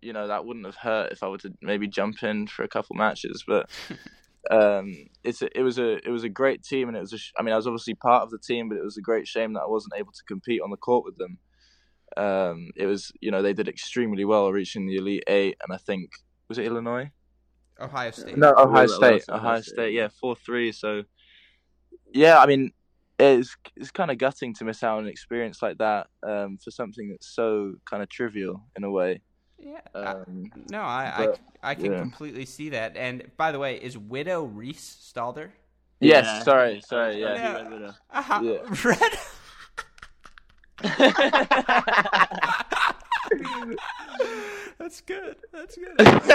you 0.02 0.14
know 0.14 0.28
that 0.28 0.46
wouldn't 0.46 0.66
have 0.66 0.76
hurt 0.76 1.12
if 1.12 1.24
I 1.24 1.28
were 1.28 1.38
to 1.40 1.54
maybe 1.62 1.88
jump 1.88 2.22
in 2.24 2.48
for 2.48 2.64
a 2.64 2.68
couple 2.68 2.96
matches. 2.96 3.44
But 3.48 3.70
um, 4.52 4.96
it's 5.24 5.42
a, 5.42 5.58
it 5.58 5.64
was 5.64 5.80
a 5.80 5.96
it 6.06 6.10
was 6.10 6.24
a 6.24 6.30
great 6.30 6.64
team, 6.64 6.88
and 6.88 6.98
it 6.98 7.02
was 7.02 7.14
a 7.14 7.18
sh- 7.18 7.34
I 7.38 7.44
mean 7.44 7.54
I 7.54 7.58
was 7.58 7.68
obviously 7.68 7.96
part 7.96 8.24
of 8.24 8.32
the 8.32 8.40
team, 8.40 8.70
but 8.70 8.78
it 8.78 8.84
was 8.84 8.98
a 8.98 9.02
great 9.02 9.28
shame 9.28 9.54
that 9.54 9.62
I 9.62 9.68
wasn't 9.68 9.96
able 9.98 10.12
to 10.12 10.24
compete 10.28 10.62
on 10.62 10.70
the 10.70 10.78
court 10.78 11.06
with 11.06 11.18
them. 11.18 11.38
Um, 12.18 12.70
it 12.76 12.86
was 12.86 13.12
you 13.22 13.32
know 13.32 13.42
they 13.42 13.54
did 13.54 13.68
extremely 13.68 14.26
well, 14.26 14.52
reaching 14.52 14.88
the 14.88 14.98
elite 14.98 15.24
eight, 15.28 15.58
and 15.62 15.74
I 15.74 15.78
think 15.78 16.10
was 16.48 16.58
it 16.58 16.66
Illinois? 16.66 17.12
Ohio 17.80 18.12
State. 18.12 18.38
No, 18.38 18.54
Ohio 18.58 18.88
State. 18.88 19.24
Ohio 19.30 19.40
Ohio 19.40 19.62
State, 19.62 19.74
State. 19.74 19.94
yeah. 19.94 20.04
Yeah, 20.04 20.08
four 20.20 20.36
three. 20.36 20.72
So, 20.72 21.04
yeah, 22.14 22.40
I 22.40 22.46
mean, 22.46 22.72
it's 23.20 23.56
it's 23.76 23.92
kind 23.92 24.12
of 24.12 24.18
gutting 24.18 24.54
to 24.56 24.64
miss 24.64 24.84
out 24.84 24.98
on 24.98 25.06
an 25.06 25.10
experience 25.10 25.62
like 25.62 25.78
that 25.80 26.08
um, 26.26 26.58
for 26.64 26.72
something 26.72 27.10
that's 27.10 27.34
so 27.36 27.74
kind 27.90 28.04
of 28.04 28.10
trivial 28.10 28.64
in 28.78 28.84
a 28.84 28.92
way. 28.92 29.22
Yeah. 29.66 29.82
Um, 29.96 30.52
I, 30.54 30.60
no, 30.70 30.82
I, 30.82 31.14
but, 31.18 31.40
I, 31.64 31.72
I 31.72 31.76
can 31.76 31.92
yeah. 31.92 32.00
completely 32.00 32.46
see 32.46 32.70
that. 32.70 32.96
And 32.96 33.24
by 33.36 33.52
the 33.52 33.58
way, 33.58 33.78
is 33.78 33.98
Widow 33.98 34.44
Reese 34.44 35.12
Stalder? 35.12 35.50
yes, 36.00 36.24
Yeah. 36.26 36.44
sorry, 36.44 36.82
sorry, 36.86 37.20
Yeah. 37.20 37.34
yeah. 37.34 37.54
Red 37.54 37.72
Widow. 37.72 37.96
Uh-huh. 38.12 38.42
Yeah. 38.44 38.60
Red. 38.86 39.18
That's 44.78 45.02
good. 45.02 45.38
That's 45.52 45.76
good. 45.76 45.98
That's 45.98 46.30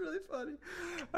really 0.00 0.18
funny. 0.28 0.54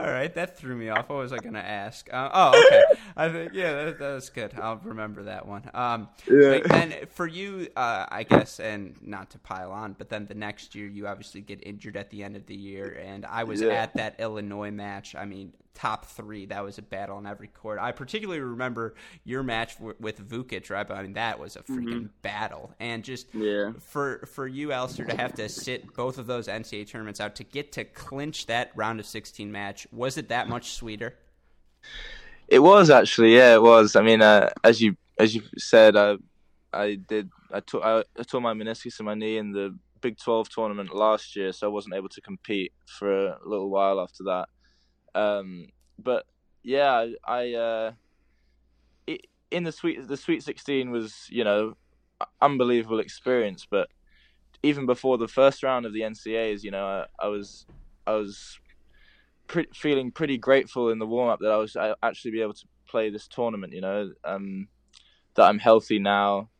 All 0.00 0.10
right, 0.10 0.32
that 0.34 0.56
threw 0.56 0.74
me 0.76 0.88
off. 0.88 1.08
What 1.10 1.18
was 1.18 1.32
I 1.32 1.36
going 1.38 1.54
to 1.54 1.64
ask? 1.64 2.08
Uh, 2.12 2.30
oh, 2.32 2.64
okay. 2.66 2.82
I 3.16 3.28
think 3.28 3.52
yeah, 3.52 3.84
that, 3.90 4.00
was 4.00 4.30
good. 4.30 4.54
I'll 4.58 4.76
remember 4.82 5.24
that 5.24 5.46
one. 5.46 5.70
Um, 5.74 6.08
Yeah. 6.26 6.60
then 6.60 6.94
for 7.10 7.26
you, 7.26 7.68
uh, 7.76 8.06
I 8.08 8.22
guess, 8.22 8.60
and 8.60 8.96
not 9.02 9.30
to 9.30 9.38
pile 9.38 9.72
on, 9.72 9.94
but 9.98 10.08
then 10.08 10.26
the 10.26 10.34
next 10.34 10.74
year 10.74 10.86
you 10.86 11.06
obviously 11.06 11.42
get 11.42 11.62
injured 11.66 11.96
at 11.98 12.08
the 12.10 12.22
end 12.24 12.36
of 12.36 12.46
the 12.46 12.54
year, 12.56 12.98
and 13.04 13.26
I 13.26 13.44
was 13.44 13.60
Yeah. 13.60 13.72
at 13.72 13.94
that 13.94 14.18
Illinois 14.18 14.70
match. 14.70 15.14
I 15.14 15.26
mean, 15.26 15.52
top 15.74 16.04
three. 16.06 16.46
That 16.46 16.64
was 16.64 16.78
a 16.78 16.82
battle 16.82 17.16
on 17.16 17.26
every 17.26 17.48
court. 17.48 17.78
I 17.80 17.92
particularly 17.92 18.40
remember 18.40 18.94
your 19.24 19.42
match 19.42 19.76
w- 19.78 19.94
with 20.00 20.28
Vukic, 20.28 20.70
right? 20.70 20.86
But 20.86 20.96
I 20.96 21.02
mean, 21.02 21.14
that 21.14 21.38
was 21.38 21.56
a 21.56 21.62
freaking 21.62 22.10
battle, 22.22 22.74
and 22.80 23.02
just 23.04 23.32
Yeah. 23.34 23.72
for 23.78 24.26
for 24.26 24.46
you, 24.46 24.72
Alistair, 24.72 25.06
to 25.06 25.16
have 25.16 25.34
to 25.34 25.48
sit 25.48 25.94
both 25.94 26.18
of 26.18 26.26
those 26.26 26.48
NCAA 26.48 26.84
tournaments 26.86 27.20
out 27.20 27.34
to 27.36 27.44
get 27.44 27.72
to 27.72 27.84
clinch 27.84 28.46
that 28.46 28.72
round 28.74 29.00
of 29.00 29.06
16 29.06 29.50
match, 29.52 29.86
was 29.92 30.16
it 30.18 30.28
that 30.28 30.48
much 30.48 30.72
sweeter? 30.72 31.14
It 32.48 32.58
was 32.60 32.90
actually, 32.90 33.36
yeah, 33.36 33.54
it 33.54 33.62
was. 33.62 33.94
I 33.96 34.02
mean, 34.02 34.22
uh, 34.22 34.50
as 34.64 34.80
you 34.80 34.96
as 35.18 35.34
you 35.34 35.42
said, 35.56 35.96
I 35.96 36.16
I 36.72 36.96
did 36.96 37.30
I 37.52 37.60
tore 37.60 37.84
I, 37.84 38.04
I 38.18 38.22
tore 38.24 38.40
my 38.40 38.54
meniscus 38.54 38.98
in 39.00 39.06
my 39.06 39.14
knee 39.14 39.36
in 39.38 39.52
the 39.52 39.76
Big 40.00 40.18
Twelve 40.18 40.48
tournament 40.48 40.94
last 40.94 41.36
year, 41.36 41.52
so 41.52 41.66
I 41.66 41.70
wasn't 41.70 41.94
able 41.94 42.08
to 42.08 42.20
compete 42.20 42.72
for 42.86 43.28
a 43.28 43.38
little 43.44 43.70
while 43.70 44.00
after 44.00 44.24
that. 44.24 44.48
Um, 45.14 45.66
but 45.98 46.26
yeah, 46.62 47.06
I, 47.24 47.52
uh, 47.54 47.92
it, 49.06 49.26
in 49.50 49.64
the 49.64 49.72
sweet 49.72 50.06
the 50.06 50.16
Sweet 50.16 50.42
Sixteen 50.42 50.90
was 50.90 51.26
you 51.30 51.44
know 51.44 51.76
unbelievable 52.40 53.00
experience, 53.00 53.66
but 53.68 53.88
even 54.62 54.86
before 54.86 55.18
the 55.18 55.28
first 55.28 55.62
round 55.62 55.86
of 55.86 55.92
the 55.92 56.00
NCAAs, 56.00 56.62
you 56.62 56.70
know, 56.70 56.86
I, 56.86 57.06
I 57.24 57.28
was 57.28 57.66
I 58.06 58.12
was 58.12 58.58
pre- 59.46 59.68
feeling 59.74 60.10
pretty 60.10 60.38
grateful 60.38 60.90
in 60.90 60.98
the 60.98 61.06
warm 61.06 61.30
up 61.30 61.40
that 61.40 61.50
I 61.50 61.56
was 61.56 61.76
I 61.76 61.94
actually 62.02 62.32
be 62.32 62.42
able 62.42 62.54
to 62.54 62.66
play 62.88 63.10
this 63.10 63.26
tournament. 63.26 63.72
You 63.72 63.80
know, 63.80 64.12
um, 64.24 64.68
that 65.34 65.44
I'm 65.44 65.58
healthy 65.58 65.98
now, 65.98 66.50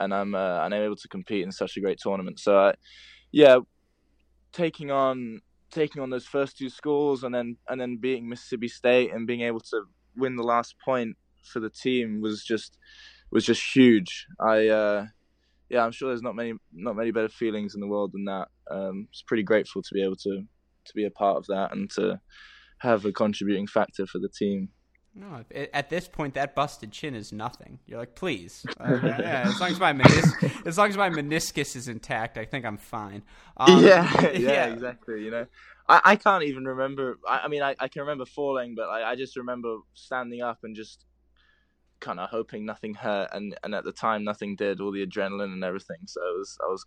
and 0.00 0.14
I'm 0.14 0.34
uh, 0.34 0.64
and 0.64 0.74
I'm 0.74 0.82
able 0.82 0.96
to 0.96 1.08
compete 1.08 1.44
in 1.44 1.52
such 1.52 1.76
a 1.76 1.80
great 1.80 1.98
tournament. 1.98 2.40
So, 2.40 2.58
I, 2.58 2.74
yeah, 3.30 3.58
taking 4.52 4.90
on 4.90 5.40
taking 5.72 6.02
on 6.02 6.10
those 6.10 6.26
first 6.26 6.56
two 6.56 6.68
schools, 6.68 7.24
and 7.24 7.34
then 7.34 7.56
and 7.68 7.80
then 7.80 7.96
beating 7.96 8.28
Mississippi 8.28 8.68
State 8.68 9.12
and 9.12 9.26
being 9.26 9.42
able 9.42 9.60
to 9.60 9.84
win 10.16 10.36
the 10.36 10.42
last 10.42 10.76
point 10.84 11.16
for 11.44 11.60
the 11.60 11.70
team 11.70 12.20
was 12.20 12.44
just 12.44 12.78
was 13.30 13.44
just 13.44 13.74
huge. 13.74 14.26
I. 14.40 14.68
Uh, 14.68 15.06
yeah, 15.72 15.82
I'm 15.82 15.92
sure 15.92 16.10
there's 16.10 16.22
not 16.22 16.36
many 16.36 16.52
not 16.74 16.96
many 16.96 17.12
better 17.12 17.30
feelings 17.30 17.74
in 17.74 17.80
the 17.80 17.86
world 17.86 18.12
than 18.12 18.26
that. 18.26 18.48
Um, 18.70 19.08
it's 19.10 19.22
pretty 19.22 19.42
grateful 19.42 19.82
to 19.82 19.94
be 19.94 20.04
able 20.04 20.16
to 20.16 20.42
to 20.84 20.94
be 20.94 21.06
a 21.06 21.10
part 21.10 21.38
of 21.38 21.46
that 21.46 21.72
and 21.72 21.90
to 21.92 22.20
have 22.78 23.06
a 23.06 23.12
contributing 23.12 23.66
factor 23.66 24.06
for 24.06 24.18
the 24.18 24.28
team. 24.28 24.68
No, 25.14 25.44
at- 25.54 25.70
at 25.74 25.90
this 25.90 26.08
point, 26.08 26.34
that 26.34 26.54
busted 26.54 26.90
chin 26.90 27.14
is 27.14 27.32
nothing. 27.32 27.78
You're 27.86 27.98
like, 27.98 28.14
please, 28.14 28.64
uh, 28.80 28.98
yeah, 29.02 29.44
as 29.46 29.60
long 29.60 29.70
as 29.70 29.78
my 29.80 29.92
menis- 29.92 30.66
as 30.66 30.78
long 30.78 30.88
as 30.88 30.96
my 30.96 31.10
meniscus 31.10 31.76
is 31.76 31.86
intact, 31.88 32.38
I 32.38 32.44
think 32.46 32.64
I'm 32.64 32.78
fine. 32.78 33.22
Um, 33.54 33.84
yeah, 33.84 34.30
yeah, 34.32 34.66
exactly. 34.72 35.22
You 35.22 35.30
know, 35.30 35.46
I, 35.86 36.00
I 36.04 36.16
can't 36.16 36.44
even 36.44 36.64
remember. 36.64 37.18
I, 37.28 37.40
I 37.44 37.48
mean, 37.48 37.62
I, 37.62 37.76
I 37.78 37.88
can 37.88 38.00
remember 38.00 38.24
falling, 38.24 38.74
but 38.74 38.84
I, 38.88 39.10
I 39.10 39.14
just 39.14 39.36
remember 39.36 39.76
standing 39.92 40.40
up 40.40 40.60
and 40.62 40.74
just 40.74 41.04
kind 42.00 42.18
of 42.18 42.30
hoping 42.30 42.64
nothing 42.64 42.94
hurt, 42.94 43.28
and, 43.32 43.54
and 43.62 43.74
at 43.74 43.84
the 43.84 43.92
time 43.92 44.24
nothing 44.24 44.56
did. 44.56 44.80
All 44.80 44.90
the 44.90 45.06
adrenaline 45.06 45.52
and 45.52 45.62
everything, 45.62 45.98
so 46.06 46.20
I 46.22 46.34
was 46.38 46.58
I 46.64 46.70
was 46.70 46.86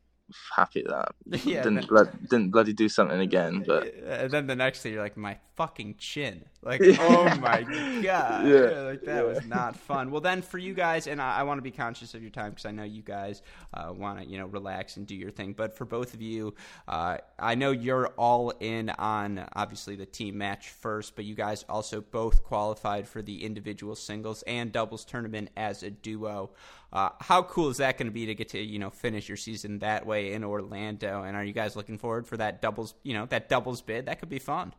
happy 0.56 0.84
that 0.88 1.10
Yeah, 1.46 1.64
didn't 1.64 1.76
that- 1.76 1.88
blood, 1.88 2.10
didn't 2.30 2.52
bloody 2.52 2.74
do 2.74 2.90
something 2.90 3.20
again. 3.20 3.64
But 3.66 3.94
and 3.96 4.32
then 4.32 4.48
the 4.48 4.56
next 4.56 4.84
day, 4.84 4.92
you're 4.92 5.04
like, 5.04 5.18
my 5.18 5.38
fucking 5.56 5.96
chin. 5.98 6.44
Like, 6.62 6.82
Yeah. 6.84 6.98
oh 7.00 7.24
my 7.40 7.62
god. 7.62 8.04
Yeah. 8.04 8.80
Like, 8.82 9.02
that 9.04 9.26
was 9.26 9.46
not 9.46 9.76
fun. 9.88 10.12
Well, 10.12 10.22
then 10.22 10.42
for 10.42 10.58
you 10.58 10.74
guys, 10.74 11.08
and 11.08 11.22
I, 11.22 11.38
I 11.40 11.44
want 11.44 11.60
to 11.60 11.62
be 11.62 11.72
conscious 11.72 12.14
of 12.14 12.22
your 12.22 12.32
time 12.32 12.50
because 12.50 12.66
I 12.66 12.72
know 12.72 12.84
you 12.84 13.02
guys 13.04 13.42
uh, 13.74 13.94
want 13.96 14.20
to, 14.20 14.26
you 14.26 14.38
know, 14.38 14.48
relax 14.48 14.98
and 14.98 15.06
do 15.08 15.16
your 15.16 15.32
thing. 15.32 15.54
But 15.54 15.78
for 15.78 15.86
both 15.86 16.14
of 16.14 16.22
you, 16.22 16.56
uh, 16.88 17.18
I 17.40 17.56
know 17.56 17.72
you're 17.72 18.08
all 18.18 18.50
in 18.60 18.90
on 18.90 19.46
obviously 19.56 19.96
the 19.96 20.06
team 20.08 20.38
match 20.38 20.70
first, 20.70 21.16
but 21.16 21.24
you 21.26 21.36
guys 21.36 21.64
also 21.70 22.02
both 22.02 22.44
qualified 22.44 23.08
for 23.08 23.22
the 23.22 23.44
individual 23.46 23.96
singles 23.96 24.44
and 24.48 24.72
doubles 24.72 25.06
tournament 25.06 25.50
as 25.56 25.84
a 25.84 25.92
duo. 25.92 26.50
Uh, 26.96 27.10
how 27.20 27.44
cool 27.44 27.70
is 27.70 27.76
that 27.76 27.98
going 27.98 28.08
to 28.08 28.14
be 28.14 28.26
to 28.26 28.34
get 28.34 28.48
to 28.48 28.58
you 28.58 28.80
know 28.80 28.90
finish 28.90 29.28
your 29.28 29.36
season 29.36 29.80
that 29.80 30.06
way 30.06 30.32
in 30.32 30.46
Orlando? 30.46 31.24
And 31.24 31.36
are 31.36 31.44
you 31.44 31.52
guys 31.52 31.76
looking 31.76 31.98
forward 31.98 32.26
for 32.26 32.38
that 32.38 32.62
doubles 32.62 32.94
you 33.04 33.14
know 33.14 33.26
that 33.26 33.50
doubles 33.50 33.82
bid? 33.82 34.06
That 34.06 34.20
could 34.20 34.30
be 34.30 34.40
fun. 34.40 34.74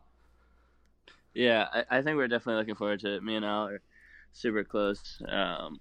Yeah, 1.34 1.66
I, 1.70 1.98
I 1.98 2.02
think 2.02 2.16
we're 2.16 2.28
definitely 2.28 2.60
looking 2.60 2.74
forward 2.74 3.00
to 3.00 3.16
it. 3.16 3.22
Me 3.22 3.36
and 3.36 3.44
Al 3.44 3.68
are 3.68 3.82
super 4.32 4.64
close. 4.64 5.20
Um, 5.28 5.78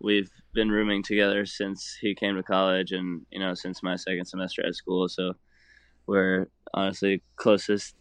we've 0.00 0.32
been 0.52 0.68
rooming 0.68 1.04
together 1.04 1.46
since 1.46 1.96
he 2.00 2.16
came 2.16 2.34
to 2.34 2.42
college, 2.42 2.90
and 2.90 3.24
you 3.30 3.38
know, 3.38 3.54
since 3.54 3.84
my 3.84 3.94
second 3.94 4.24
semester 4.24 4.66
at 4.66 4.74
school. 4.74 5.08
So 5.08 5.34
we're 6.08 6.48
honestly 6.74 7.22
closest 7.36 7.94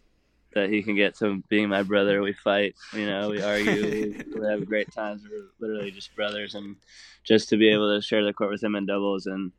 that 0.54 0.70
he 0.70 0.84
can 0.84 0.96
get 0.96 1.16
to 1.18 1.42
being 1.50 1.70
my 1.70 1.84
brother. 1.84 2.22
We 2.22 2.34
fight, 2.34 2.76
you 2.94 3.06
know, 3.06 3.30
we 3.30 3.42
argue, 3.42 3.84
we, 3.84 4.24
we 4.40 4.48
have 4.48 4.66
great 4.66 4.92
times. 4.94 5.24
We're 5.30 5.48
literally 5.60 5.92
just 5.92 6.16
brothers, 6.16 6.56
and 6.56 6.76
just 7.24 7.50
to 7.50 7.58
be 7.58 7.70
able 7.70 7.96
to 7.96 8.02
share 8.02 8.24
the 8.24 8.34
court 8.34 8.52
with 8.52 8.64
him 8.64 8.76
in 8.76 8.86
doubles 8.86 9.26
and 9.26 9.52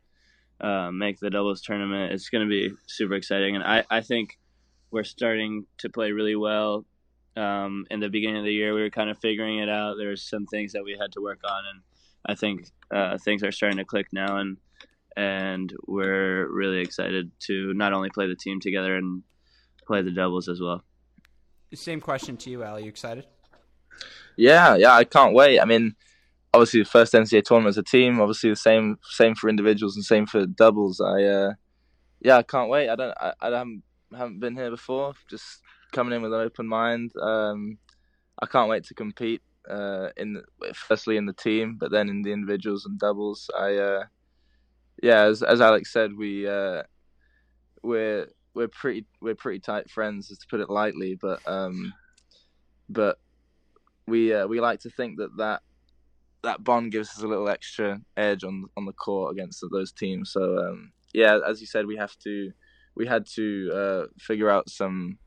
uh, 0.60 0.90
make 0.90 1.18
the 1.20 1.30
doubles 1.30 1.62
tournament, 1.62 2.12
it's 2.12 2.28
going 2.28 2.46
to 2.46 2.50
be 2.50 2.74
super 2.86 3.14
exciting. 3.14 3.56
And 3.56 3.64
I, 3.64 3.84
I 3.90 4.00
think 4.00 4.38
we're 4.90 5.04
starting 5.04 5.66
to 5.78 5.88
play 5.88 6.12
really 6.12 6.36
well 6.36 6.84
um, 7.36 7.86
in 7.90 8.00
the 8.00 8.08
beginning 8.08 8.38
of 8.38 8.44
the 8.44 8.52
year 8.52 8.74
we 8.74 8.82
were 8.82 8.90
kind 8.90 9.10
of 9.10 9.18
figuring 9.18 9.58
it 9.58 9.68
out 9.68 9.96
there 9.96 10.10
was 10.10 10.22
some 10.22 10.46
things 10.46 10.72
that 10.72 10.84
we 10.84 10.96
had 11.00 11.12
to 11.12 11.20
work 11.20 11.40
on 11.44 11.64
and 11.72 11.80
i 12.26 12.34
think 12.34 12.66
uh, 12.94 13.16
things 13.18 13.42
are 13.42 13.52
starting 13.52 13.78
to 13.78 13.84
click 13.84 14.06
now 14.12 14.36
and 14.36 14.58
and 15.16 15.74
we're 15.86 16.46
really 16.50 16.80
excited 16.80 17.30
to 17.38 17.74
not 17.74 17.92
only 17.92 18.10
play 18.10 18.26
the 18.26 18.36
team 18.36 18.60
together 18.60 18.96
and 18.96 19.22
play 19.86 20.02
the 20.02 20.10
doubles 20.10 20.48
as 20.48 20.60
well 20.60 20.82
Same 21.74 22.00
question 22.00 22.36
to 22.38 22.50
you, 22.50 22.62
Al. 22.62 22.76
Are 22.76 22.80
You 22.80 22.88
excited? 22.88 23.26
Yeah, 24.36 24.76
yeah, 24.76 24.92
I 24.92 25.04
can't 25.04 25.34
wait. 25.34 25.60
I 25.60 25.64
mean, 25.64 25.94
obviously 26.54 26.82
the 26.82 26.88
first 26.88 27.12
NCAA 27.12 27.44
tournament 27.44 27.72
as 27.72 27.78
a 27.78 27.82
team. 27.82 28.20
Obviously 28.20 28.50
the 28.50 28.56
same 28.56 28.98
same 29.02 29.34
for 29.34 29.48
individuals 29.48 29.96
and 29.96 30.04
same 30.04 30.26
for 30.26 30.46
doubles. 30.46 31.00
I 31.00 31.22
uh, 31.24 31.52
yeah, 32.20 32.36
I 32.38 32.42
can't 32.42 32.70
wait. 32.70 32.88
I 32.88 32.96
don't 32.96 33.14
I, 33.20 33.32
I 33.40 33.46
haven't 33.50 33.82
haven't 34.16 34.40
been 34.40 34.56
here 34.56 34.70
before. 34.70 35.14
Just 35.28 35.62
coming 35.92 36.14
in 36.14 36.22
with 36.22 36.32
an 36.32 36.40
open 36.40 36.66
mind. 36.66 37.12
Um, 37.20 37.78
I 38.40 38.46
can't 38.46 38.68
wait 38.68 38.84
to 38.84 38.94
compete. 38.94 39.42
Uh, 39.70 40.08
in 40.16 40.32
the, 40.32 40.74
firstly 40.74 41.16
in 41.16 41.24
the 41.24 41.32
team, 41.32 41.76
but 41.78 41.92
then 41.92 42.08
in 42.08 42.22
the 42.22 42.32
individuals 42.32 42.84
and 42.84 42.98
doubles. 42.98 43.48
I 43.56 43.76
uh, 43.76 44.04
yeah, 45.02 45.22
as 45.22 45.42
as 45.42 45.60
Alex 45.60 45.92
said, 45.92 46.16
we 46.16 46.48
uh, 46.48 46.82
we're 47.82 48.28
we're 48.54 48.68
pretty 48.68 49.06
we're 49.20 49.34
pretty 49.34 49.60
tight 49.60 49.90
friends, 49.90 50.28
to 50.28 50.46
put 50.50 50.60
it 50.60 50.70
lightly. 50.70 51.18
But 51.20 51.40
um, 51.46 51.92
but 52.88 53.18
we 54.06 54.34
uh, 54.34 54.46
we 54.46 54.60
like 54.60 54.80
to 54.80 54.90
think 54.90 55.18
that, 55.18 55.36
that 55.38 55.62
that 56.42 56.64
bond 56.64 56.92
gives 56.92 57.10
us 57.10 57.22
a 57.22 57.26
little 57.26 57.48
extra 57.48 58.00
edge 58.16 58.44
on 58.44 58.66
on 58.76 58.84
the 58.84 58.92
court 58.92 59.32
against 59.32 59.64
those 59.70 59.92
teams. 59.92 60.32
So 60.32 60.58
um, 60.58 60.92
yeah, 61.12 61.38
as 61.46 61.60
you 61.60 61.66
said, 61.66 61.86
we 61.86 61.96
have 61.96 62.16
to 62.24 62.52
we 62.94 63.06
had 63.06 63.26
to 63.34 63.70
uh, 63.72 64.06
figure 64.18 64.50
out 64.50 64.68
some 64.68 65.18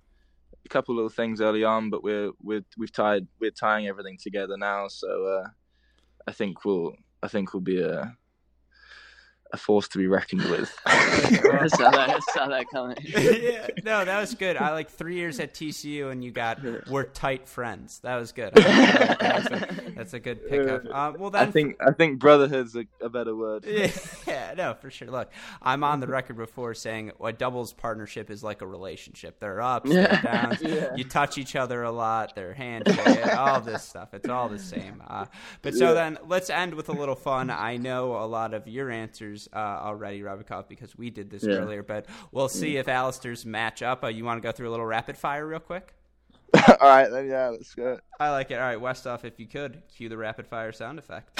a 0.66 0.70
couple 0.70 0.96
little 0.96 1.10
things 1.10 1.42
early 1.42 1.64
on, 1.64 1.90
but 1.90 2.04
we're 2.04 2.32
we're 2.42 2.66
we've 2.78 2.92
tied 2.92 3.28
we're 3.40 3.52
tying 3.52 3.88
everything 3.88 4.18
together 4.22 4.58
now. 4.58 4.88
So 4.88 5.26
uh, 5.26 5.48
I 6.28 6.32
think 6.32 6.66
we'll 6.66 6.96
I 7.24 7.28
think 7.28 7.54
we'll 7.54 7.62
be 7.62 7.82
a 7.82 8.16
a 9.54 9.58
force 9.58 9.88
to 9.90 9.98
be 9.98 10.08
reckoned 10.08 10.44
with. 10.50 10.76
I 10.86 11.68
saw 11.68 11.92
that. 11.92 12.10
I 12.10 12.20
saw 12.34 12.48
that 12.48 12.66
coming. 12.74 12.98
yeah, 13.04 13.68
no, 13.84 14.04
that 14.04 14.20
was 14.20 14.34
good. 14.36 14.58
I 14.58 14.72
like 14.72 14.90
three 14.90 15.16
years 15.16 15.40
at 15.40 15.54
TCU, 15.54 16.12
and 16.12 16.24
you 16.24 16.32
got 16.32 16.60
we're 16.90 17.04
tight 17.04 17.48
friends. 17.48 18.00
That 18.00 18.16
was 18.18 18.32
good. 18.32 18.54
That's 18.56 19.46
a, 19.48 19.68
that's 19.96 20.14
a 20.14 20.20
good 20.20 20.48
pickup. 20.48 20.86
Um, 20.94 21.16
well, 21.20 21.30
then 21.30 21.48
I 21.48 21.52
think 21.52 21.78
I 21.86 21.92
think 21.92 22.20
brotherhood's 22.20 22.76
a, 22.76 22.86
a 23.02 23.10
better 23.10 23.36
word. 23.36 23.66
Yeah, 23.66 24.54
no, 24.58 24.74
for 24.74 24.90
sure. 24.90 25.10
Look, 25.10 25.32
I'm 25.62 25.84
on 25.84 26.00
the 26.00 26.08
record 26.08 26.38
before 26.38 26.74
saying 26.74 27.12
a 27.24 27.32
doubles 27.34 27.74
partnership 27.74 28.30
is 28.30 28.44
like 28.44 28.62
a 28.62 28.68
relationship. 28.68 29.40
They're 29.40 29.62
ups, 29.62 29.90
there 29.90 30.12
are 30.12 30.22
downs. 30.22 30.62
Yeah. 30.62 30.96
You 30.96 31.04
touch 31.06 31.38
each 31.38 31.56
other 31.56 31.84
a 31.84 31.92
lot. 31.92 32.36
They're 32.36 32.54
handshake, 32.54 33.36
all 33.36 33.62
this 33.62 33.84
stuff. 33.84 34.14
It's 34.14 34.30
all 34.30 34.50
the 34.50 34.60
same. 34.60 35.02
Uh, 35.08 35.26
but 35.62 35.74
so 35.76 35.90
Yeah. 35.90 35.94
then 35.94 36.18
let's 36.28 36.50
end 36.50 36.74
with 36.74 36.90
a 36.90 36.94
little 36.94 37.16
fun. 37.16 37.50
I 37.50 37.78
know 37.78 38.16
a 38.18 38.26
lot 38.26 38.54
of 38.54 38.68
your 38.68 38.90
answers 38.92 39.45
uh, 39.54 39.58
already, 39.58 40.22
Rybakov, 40.22 40.68
because 40.68 40.98
we 40.98 41.10
did 41.10 41.30
this 41.30 41.44
Yeah. 41.44 41.56
earlier. 41.56 41.84
But 41.84 42.06
we'll 42.32 42.50
see 42.50 42.78
if 42.78 42.88
Alistair's 42.88 43.46
match 43.46 43.82
up. 43.82 44.04
Uh, 44.04 44.08
you 44.08 44.24
want 44.26 44.42
to 44.42 44.48
go 44.48 44.52
through 44.52 44.70
a 44.70 44.72
little 44.72 44.86
rapid 44.86 45.18
fire 45.18 45.46
real 45.46 45.60
quick? 45.60 45.94
All 46.56 46.88
right, 46.88 47.10
then 47.10 47.28
yeah, 47.28 47.50
let's 47.50 47.74
go. 47.76 48.00
I 48.20 48.30
like 48.32 48.52
it. 48.52 48.56
All 48.56 48.62
right, 48.62 48.80
Westoff, 48.80 49.26
if 49.26 49.40
you 49.40 49.46
could, 49.48 49.82
cue 49.94 50.08
the 50.10 50.18
rapid 50.18 50.48
fire 50.48 50.72
sound 50.72 51.00
effect. 51.00 51.40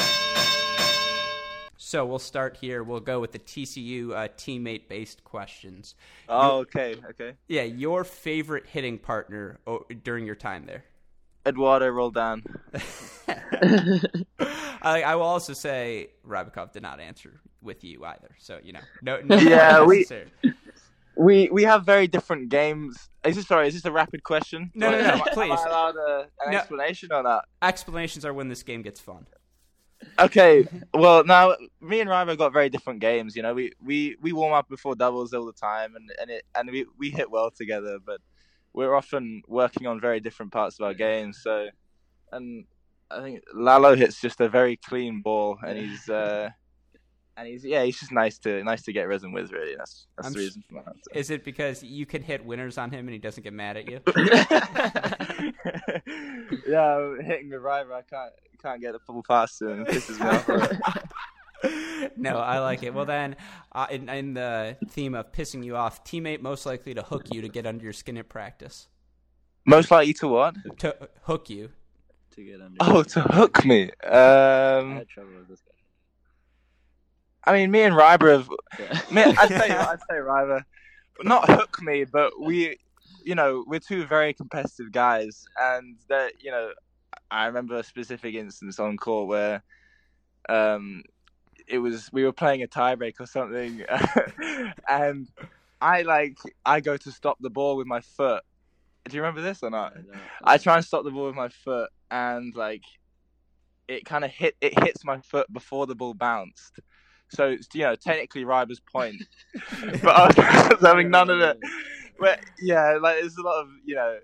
So 1.78 2.06
we'll 2.06 2.20
start 2.20 2.58
here. 2.58 2.84
We'll 2.84 3.00
go 3.02 3.20
with 3.20 3.32
the 3.32 3.40
TCU 3.40 4.12
uh, 4.12 4.28
teammate 4.38 4.88
based 4.88 5.24
questions. 5.24 5.96
Oh, 6.28 6.60
okay, 6.60 6.96
okay. 7.12 7.34
Yeah, 7.48 7.64
your 7.64 8.04
favorite 8.04 8.66
hitting 8.66 8.98
partner 8.98 9.60
o- 9.68 9.86
during 10.04 10.26
your 10.26 10.36
time 10.36 10.66
there. 10.66 10.84
Eduardo 11.46 11.88
Roldan. 11.90 12.44
I, 14.82 15.04
I 15.04 15.16
will 15.16 15.24
also 15.24 15.54
say 15.54 16.10
Rybakov 16.28 16.72
did 16.72 16.82
not 16.82 17.00
answer 17.00 17.40
with 17.66 17.84
you 17.84 18.06
either. 18.06 18.30
So, 18.40 18.60
you 18.64 18.74
know, 18.74 18.80
no, 19.02 19.20
no 19.24 19.36
Yeah, 19.38 19.84
we- 19.84 20.06
We 21.18 21.48
we 21.50 21.64
have 21.64 21.86
very 21.86 22.08
different 22.08 22.50
games. 22.50 23.10
Is 23.24 23.38
this 23.38 23.48
sorry? 23.48 23.70
Is 23.70 23.74
this 23.74 23.86
a 23.86 23.92
rapid 23.92 24.22
question? 24.24 24.70
No, 24.76 24.92
no, 24.92 24.98
no, 25.02 25.08
Am 25.14 25.22
I- 25.22 25.30
please. 25.32 25.52
Am 25.52 25.58
I 25.60 25.70
allowed 25.70 25.96
a, 25.96 26.28
an 26.46 26.52
No. 26.52 26.58
explanation 26.58 27.10
or 27.14 27.24
not? 27.24 27.46
Explanations 27.62 28.26
are 28.26 28.34
when 28.34 28.50
this 28.50 28.64
game 28.64 28.82
gets 28.82 29.00
fun. 29.00 29.26
Okay, 30.20 30.68
well 30.94 31.24
now 31.24 31.56
me 31.80 32.02
and 32.02 32.10
Rybo 32.10 32.38
got 32.38 32.52
very 32.52 32.70
different 32.70 33.00
games. 33.00 33.34
You 33.36 33.44
know, 33.44 33.54
we, 33.54 33.72
we, 33.82 34.18
we 34.22 34.34
warm 34.34 34.54
up 34.54 34.68
before 34.68 34.94
doubles 34.94 35.34
all 35.34 35.46
the 35.46 35.54
time, 35.54 35.96
and, 35.96 36.12
and 36.20 36.30
it 36.30 36.44
and 36.54 36.70
we, 36.70 36.86
we 37.00 37.10
hit 37.12 37.32
well 37.32 37.50
together. 37.50 37.98
But 38.06 38.20
we're 38.74 38.94
often 38.94 39.42
working 39.48 39.88
on 39.88 40.02
very 40.02 40.20
different 40.20 40.52
parts 40.52 40.78
of 40.80 40.86
our 40.86 40.94
games. 40.94 41.40
So, 41.42 41.68
and 42.34 42.66
I 43.10 43.22
think 43.22 43.42
Lalo 43.54 43.96
hits 43.96 44.20
just 44.20 44.42
a 44.42 44.50
very 44.50 44.76
clean 44.76 45.22
ball, 45.22 45.58
and 45.66 45.78
he's 45.78 46.10
uh, 46.10 46.50
and 47.38 47.48
he's 47.48 47.64
yeah, 47.66 47.84
he's 47.84 48.00
just 48.00 48.12
nice 48.12 48.38
to 48.40 48.64
nice 48.64 48.84
to 48.84 48.94
get 48.94 49.08
risen 49.08 49.32
with. 49.32 49.52
Really, 49.52 49.76
that's 49.76 50.08
that's 50.16 50.28
I'm 50.28 50.34
the 50.34 50.40
reason 50.40 50.64
for 50.68 50.76
my 50.76 50.82
answer. 50.82 51.12
Is 51.14 51.30
it 51.30 51.44
because 51.44 51.84
you 51.84 52.06
can 52.06 52.22
hit 52.22 52.46
winners 52.46 52.78
on 52.78 52.92
him 52.92 53.08
and 53.08 53.12
he 53.12 53.18
doesn't 53.20 53.44
get 53.44 53.54
mad 53.54 53.78
at 53.78 53.90
you? 53.90 54.00
yeah, 56.68 57.16
hitting 57.22 57.50
the 57.50 57.60
rival, 57.60 57.94
I 57.96 58.02
can't 58.02 58.34
can't 58.62 58.82
get 58.82 58.94
the 58.94 59.00
full 59.00 59.24
pass 59.24 59.58
to 59.60 59.70
him. 59.70 59.86
Pisses 59.86 60.20
me 60.20 60.28
off. 60.28 62.14
no, 62.18 62.38
I 62.38 62.60
like 62.60 62.84
it. 62.84 62.94
Well, 62.94 63.06
then, 63.06 63.36
uh, 63.72 63.88
in, 63.90 64.10
in 64.10 64.34
the 64.34 64.78
theme 64.90 65.16
of 65.16 65.32
pissing 65.32 65.64
you 65.64 65.76
off, 65.76 66.04
teammate 66.04 66.42
most 66.42 66.66
likely 66.66 66.94
to 66.94 67.02
hook 67.04 67.28
you 67.34 67.42
to 67.42 67.50
get 67.50 67.66
under 67.66 67.84
your 67.84 67.94
skin 67.94 68.18
at 68.18 68.30
practice. 68.30 68.88
Most 69.66 69.90
likely 69.92 70.14
to 70.14 70.28
what? 70.28 70.56
To 70.80 70.96
hook 71.24 71.50
you. 71.50 71.70
to 72.36 72.44
get 72.44 72.62
under. 72.62 72.78
Oh, 72.80 73.04
to 73.04 73.22
hook 73.22 73.66
me. 73.66 73.92
I 74.04 74.78
Um, 74.78 74.96
had 74.98 75.10
trouble 75.10 75.32
with 75.40 75.48
this 75.48 75.62
guy. 75.62 75.72
I 77.46 77.54
mean, 77.54 77.72
me 77.72 77.82
and 77.82 77.96
Ryber 77.96 78.32
have. 78.32 78.50
Yeah. 78.80 79.02
Me, 79.12 79.24
I'd 79.38 79.50
say 79.50 79.70
I'd 79.72 80.00
say 80.10 80.16
Ryber, 80.16 80.64
not 81.24 81.50
hook 81.50 81.82
me, 81.82 82.04
but 82.06 82.40
we, 82.40 82.78
you 83.24 83.36
know, 83.36 83.64
we're 83.68 83.80
two 83.80 84.06
very 84.06 84.34
competitive 84.34 84.92
guys, 84.92 85.46
and 85.60 85.98
that 86.10 86.34
you 86.42 86.52
know, 86.52 86.72
I 87.30 87.46
remember 87.46 87.76
a 87.76 87.84
specific 87.84 88.36
instance 88.36 88.80
on 88.80 88.98
court 88.98 89.28
where, 89.28 89.64
um, 90.50 91.04
it 91.68 91.80
was 91.80 92.10
we 92.12 92.24
were 92.24 92.34
playing 92.34 92.64
a 92.64 92.68
tiebreak 92.68 93.20
or 93.20 93.26
something, 93.26 93.84
and 94.90 95.28
I 95.82 96.02
like 96.02 96.38
I 96.66 96.80
go 96.80 96.98
to 96.98 97.12
stop 97.12 97.38
the 97.40 97.50
ball 97.50 97.78
with 97.78 97.88
my 97.88 98.02
foot. 98.02 98.44
Do 99.08 99.16
you 99.16 99.22
remember 99.22 99.42
this 99.42 99.62
or 99.62 99.70
not? 99.70 99.94
I 100.44 100.58
try 100.58 100.78
and 100.78 100.86
stop 100.86 101.04
the 101.04 101.12
ball 101.12 101.28
with 101.28 101.36
my 101.36 101.50
foot, 101.50 101.92
and 102.10 102.56
like, 102.56 102.84
it 103.88 104.04
kind 104.04 104.26
of 104.26 104.32
hit. 104.32 104.56
It 104.62 104.84
hits 104.84 105.06
my 105.06 105.20
foot 105.20 105.52
before 105.54 105.86
the 105.86 105.94
ball 105.94 106.16
bounced. 106.16 106.80
So 107.30 107.50
it's, 107.50 107.68
you 107.74 107.82
know, 107.84 107.96
technically 107.96 108.44
Ryber's 108.44 108.80
point, 108.80 109.24
but 110.02 110.08
I 110.40 110.68
was 110.70 110.82
having 110.82 111.10
none 111.10 111.30
of 111.30 111.40
it. 111.40 111.60
But 112.18 112.40
yeah, 112.62 112.98
like 113.02 113.20
there's 113.20 113.36
a 113.36 113.42
lot 113.42 113.62
of 113.62 113.68
you 113.84 113.96
know, 113.96 114.18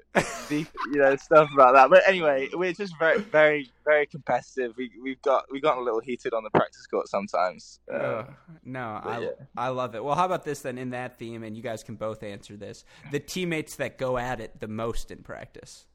deep, 0.48 0.70
you 0.94 1.00
know, 1.00 1.14
stuff 1.18 1.50
about 1.54 1.74
that. 1.74 1.90
But 1.90 2.04
anyway, 2.08 2.48
we're 2.54 2.72
just 2.72 2.98
very, 2.98 3.20
very, 3.20 3.70
very 3.84 4.06
competitive. 4.06 4.74
We 4.78 4.92
we've 5.04 5.22
got 5.22 5.52
we 5.52 5.60
got 5.60 5.78
a 5.78 5.82
little 5.82 6.00
heated 6.00 6.34
on 6.34 6.44
the 6.44 6.50
practice 6.52 6.88
court 6.88 7.10
sometimes. 7.10 7.82
Uh, 7.92 7.96
Ugh, 7.98 8.34
no, 8.64 9.02
I, 9.04 9.20
yeah. 9.20 9.30
I 9.58 9.68
love 9.70 9.94
it. 9.96 10.04
Well, 10.04 10.16
how 10.16 10.26
about 10.26 10.46
this 10.46 10.62
then? 10.62 10.78
In 10.78 10.92
that 10.92 11.18
theme, 11.20 11.44
and 11.44 11.58
you 11.58 11.62
guys 11.62 11.84
can 11.84 11.96
both 11.96 12.24
answer 12.24 12.56
this: 12.56 12.86
the 13.12 13.20
teammates 13.20 13.76
that 13.76 13.98
go 13.98 14.18
at 14.18 14.40
it 14.40 14.62
the 14.62 14.70
most 14.70 15.12
in 15.12 15.22
practice. 15.22 15.86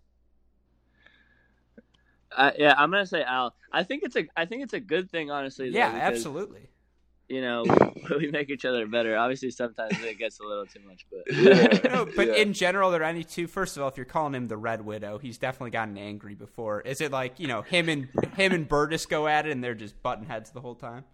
Uh, 2.36 2.50
yeah, 2.59 2.74
I'm 2.76 2.90
gonna 2.90 3.07
say 3.07 3.22
Al. 3.22 3.54
I 3.72 3.82
think 3.84 4.02
it's 4.02 4.16
a 4.16 4.26
I 4.36 4.44
think 4.44 4.62
it's 4.62 4.74
a 4.74 4.80
good 4.80 5.11
thing, 5.11 5.30
honestly. 5.30 5.70
though, 5.70 5.78
Yeah, 5.78 5.92
because, 5.92 6.18
absolutely. 6.18 6.68
You 7.28 7.40
know, 7.40 7.64
we 8.18 8.30
make 8.30 8.50
each 8.50 8.64
other 8.64 8.86
better. 8.86 9.16
Obviously, 9.16 9.50
sometimes 9.50 10.00
it 10.02 10.18
gets 10.18 10.38
a 10.40 10.44
little 10.44 10.64
too 10.66 10.80
much, 10.86 11.06
but 11.10 11.22
Yeah. 11.34 11.90
No, 11.92 12.06
but 12.06 12.28
Yeah. 12.28 12.34
in 12.34 12.52
general, 12.52 12.90
there 12.90 13.00
are 13.00 13.04
there 13.04 13.08
any 13.08 13.24
two? 13.24 13.46
First 13.48 13.76
of 13.76 13.82
all, 13.82 13.88
if 13.88 13.96
you're 13.96 14.06
calling 14.06 14.34
him 14.34 14.46
the 14.46 14.56
Red 14.56 14.84
Widow, 14.84 15.18
he's 15.18 15.36
definitely 15.38 15.70
gotten 15.72 15.98
angry 15.98 16.34
before. 16.34 16.82
Is 16.82 17.00
it 17.00 17.10
like 17.10 17.40
you 17.40 17.48
know 17.48 17.62
him 17.62 17.88
and 17.88 18.08
him 18.36 18.52
and 18.52 18.68
Bertus 18.68 19.06
go 19.08 19.26
at 19.26 19.46
it 19.46 19.52
and 19.52 19.62
they're 19.64 19.74
just 19.74 20.00
button 20.02 20.26
heads 20.26 20.50
the 20.50 20.60
whole 20.60 20.76
time? 20.76 21.04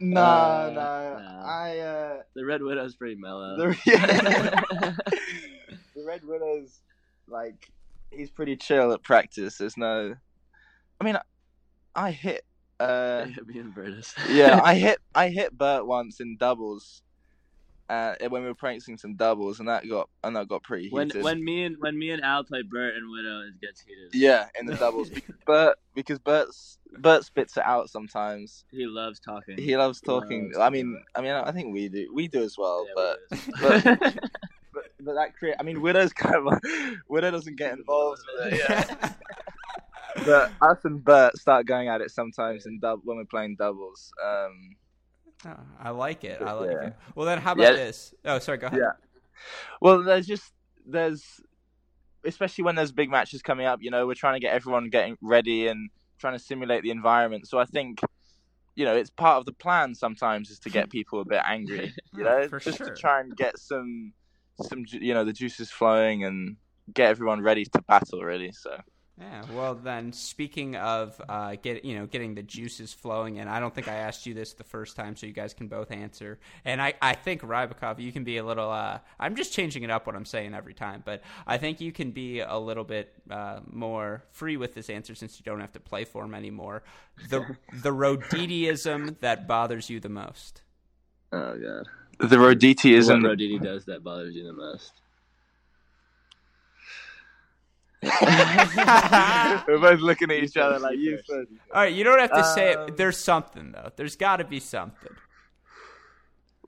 no, 0.00 0.20
Uh, 0.22 0.70
no, 0.74 1.18
no. 1.22 1.40
I 1.46 1.78
uh, 1.78 2.22
the 2.34 2.44
Red 2.44 2.62
Widow's 2.62 2.94
pretty 2.94 3.14
mellow. 3.16 3.56
the, 3.56 3.78
yeah. 3.86 4.94
the 5.94 6.04
Red 6.04 6.22
Widow's 6.24 6.80
like 7.26 7.70
he's 8.10 8.30
pretty 8.30 8.56
chill 8.56 8.92
at 8.92 9.02
practice. 9.02 9.58
There's 9.58 9.76
no, 9.76 10.14
I 11.00 11.04
mean, 11.04 11.16
I, 11.16 11.22
I 11.94 12.10
hit. 12.10 12.44
Uh, 12.80 13.26
Me 13.46 13.58
and 13.58 13.74
Bertus. 13.74 14.14
yeah, 14.30 14.60
I 14.62 14.74
hit 14.84 14.98
I 15.14 15.28
hit 15.28 15.56
Bert 15.56 15.86
once 15.86 16.20
in 16.20 16.36
doubles, 16.36 17.02
uh, 17.88 18.14
when 18.28 18.42
we 18.42 18.48
were 18.48 18.54
practicing 18.54 18.96
some 18.96 19.14
doubles, 19.16 19.58
and 19.58 19.68
that 19.68 19.88
got 19.88 20.08
and 20.22 20.36
that 20.36 20.48
got 20.48 20.62
pretty 20.62 20.88
heated. 20.88 21.14
when 21.14 21.22
when 21.24 21.44
me 21.44 21.64
and 21.64 21.76
when 21.80 21.98
me 21.98 22.10
and 22.10 22.22
Al 22.22 22.44
play 22.44 22.62
Bert 22.62 22.94
and 22.96 23.10
Widow, 23.10 23.40
it 23.48 23.60
gets 23.60 23.80
heated. 23.80 24.14
yeah, 24.14 24.46
in 24.60 24.66
the 24.66 24.76
doubles, 24.76 25.10
because 25.10 25.34
Bert 25.46 25.76
because 25.94 26.18
Bert's 26.20 26.78
Bert 26.98 27.24
spits 27.24 27.56
it 27.56 27.64
out 27.64 27.90
sometimes. 27.90 28.64
He 28.70 28.86
loves 28.86 29.18
talking. 29.18 29.58
He 29.58 29.76
loves 29.76 30.00
talking. 30.00 30.52
Loves 30.52 30.58
I 30.58 30.70
mean, 30.70 31.02
I 31.16 31.20
mean, 31.20 31.32
I 31.32 31.50
think 31.50 31.72
we 31.74 31.88
do 31.88 32.10
we 32.14 32.28
do 32.28 32.42
as 32.44 32.56
well, 32.56 32.86
Yeah, 32.86 32.92
but. 32.94 33.40
we 33.84 33.96
but- 33.96 34.30
But, 34.70 34.84
but 35.00 35.14
that 35.14 35.34
create. 35.36 35.56
I 35.58 35.62
mean, 35.64 35.80
Widow's 35.80 36.12
kind 36.12 36.36
of 36.36 36.60
Widow 37.08 37.30
doesn't 37.32 37.56
get 37.56 37.72
involved 37.78 38.20
with 38.36 38.52
it. 38.52 38.60
Yeah. 38.68 39.12
But 40.24 40.50
us 40.60 40.78
and 40.84 41.02
Bert 41.04 41.36
start 41.36 41.66
going 41.66 41.88
at 41.88 42.00
it 42.00 42.10
sometimes 42.10 42.66
in 42.66 42.78
dub 42.80 43.00
when 43.04 43.16
we're 43.16 43.24
playing 43.24 43.56
doubles. 43.58 44.10
Um, 44.24 44.76
Oh, 45.46 45.56
I 45.78 45.90
like 45.90 46.24
it. 46.24 46.40
I 46.42 46.52
like 46.52 46.70
Yeah. 46.70 46.88
it. 46.88 46.96
Well, 47.14 47.24
then 47.24 47.38
how 47.38 47.52
about 47.52 47.62
Yeah. 47.62 47.74
this? 47.74 48.12
Oh, 48.24 48.38
sorry. 48.40 48.58
Go 48.58 48.66
ahead. 48.66 48.80
Yeah. 48.80 48.92
Well, 49.80 50.02
there's 50.02 50.26
just 50.26 50.52
there's 50.84 51.24
especially 52.24 52.64
when 52.64 52.74
there's 52.74 52.90
big 52.90 53.08
matches 53.10 53.40
coming 53.42 53.64
up. 53.66 53.78
You 53.80 53.90
know, 53.92 54.06
we're 54.06 54.14
trying 54.14 54.34
to 54.34 54.40
get 54.40 54.52
everyone 54.52 54.90
getting 54.90 55.16
ready 55.22 55.68
and 55.68 55.90
trying 56.18 56.32
to 56.32 56.38
simulate 56.40 56.82
the 56.82 56.90
environment. 56.90 57.48
So 57.48 57.58
I 57.58 57.64
think. 57.64 58.00
You 58.74 58.84
know, 58.84 58.94
it's 58.94 59.10
part 59.10 59.38
of 59.38 59.44
the 59.44 59.52
plan 59.54 59.92
sometimes 59.92 60.50
is 60.50 60.60
to 60.60 60.70
get 60.70 60.88
people 60.96 61.20
a 61.20 61.24
bit 61.24 61.42
angry. 61.44 61.92
You 62.16 62.22
know, 62.22 62.46
For 62.48 62.60
just 62.60 62.78
sure. 62.78 62.86
to 62.86 62.94
try 62.94 63.18
and 63.18 63.36
get 63.36 63.58
some, 63.58 64.12
some, 64.62 64.84
you 64.92 65.14
know, 65.14 65.24
the 65.24 65.32
juices 65.32 65.68
flowing 65.68 66.22
and 66.22 66.56
get 66.94 67.10
everyone 67.10 67.40
ready 67.40 67.64
to 67.64 67.82
battle. 67.88 68.22
Really, 68.22 68.52
so 68.52 68.78
Yeah. 69.20 69.42
Well, 69.52 69.74
then 69.74 70.12
speaking 70.12 70.76
of 70.76 71.20
uh, 71.28 71.56
get 71.60 71.84
you 71.84 71.98
know 71.98 72.06
getting 72.06 72.34
the 72.34 72.42
juices 72.42 72.92
flowing, 72.92 73.40
and 73.40 73.50
I 73.50 73.58
don't 73.58 73.74
think 73.74 73.88
I 73.88 73.94
asked 73.94 74.26
you 74.26 74.34
this 74.34 74.52
the 74.52 74.64
first 74.64 74.94
time, 74.94 75.16
so 75.16 75.26
you 75.26 75.32
guys 75.32 75.52
can 75.54 75.66
both 75.66 75.90
answer. 75.90 76.38
And 76.64 76.80
I 76.80 76.94
I 77.02 77.14
think 77.14 77.42
Rybakov, 77.42 77.98
you 77.98 78.12
can 78.12 78.22
be 78.22 78.36
a 78.36 78.44
little. 78.44 78.70
Uh, 78.70 79.00
I'm 79.18 79.34
just 79.34 79.52
changing 79.52 79.82
it 79.82 79.90
up 79.90 80.06
what 80.06 80.14
I'm 80.14 80.24
saying 80.24 80.54
every 80.54 80.74
time, 80.74 81.02
but 81.04 81.22
I 81.46 81.58
think 81.58 81.80
you 81.80 81.90
can 81.90 82.12
be 82.12 82.40
a 82.40 82.56
little 82.56 82.84
bit 82.84 83.12
uh, 83.28 83.60
more 83.70 84.22
free 84.30 84.56
with 84.56 84.74
this 84.74 84.88
answer 84.88 85.14
since 85.16 85.38
you 85.40 85.44
don't 85.44 85.60
have 85.60 85.72
to 85.72 85.80
play 85.80 86.04
for 86.04 86.24
him 86.24 86.34
anymore. 86.34 86.84
The 87.28 87.40
the 87.72 87.90
Roditiism 87.90 89.18
that 89.20 89.48
bothers 89.48 89.90
you 89.90 89.98
the 89.98 90.08
most. 90.08 90.62
oh 91.32 91.58
god. 91.58 92.28
the 92.28 92.36
Roditi 92.36 92.92
What 92.92 92.98
isn't. 92.98 93.22
Roditi 93.22 93.60
does 93.60 93.84
that 93.86 94.04
bothers 94.04 94.36
you 94.36 94.44
the 94.44 94.52
most? 94.52 94.92
We're 98.02 99.78
both 99.78 100.00
looking 100.00 100.30
at 100.30 100.42
each 100.42 100.56
other 100.56 100.78
like 100.78 100.98
you 100.98 101.16
first. 101.18 101.28
first. 101.28 101.50
All 101.74 101.82
right, 101.82 101.92
you 101.92 102.04
don't 102.04 102.18
have 102.20 102.32
to 102.32 102.44
say 102.44 102.74
Um, 102.74 102.88
it. 102.88 102.96
There's 102.96 103.18
something 103.18 103.72
though. 103.72 103.90
There's 103.96 104.16
got 104.16 104.36
to 104.36 104.44
be 104.44 104.60
something. 104.60 105.12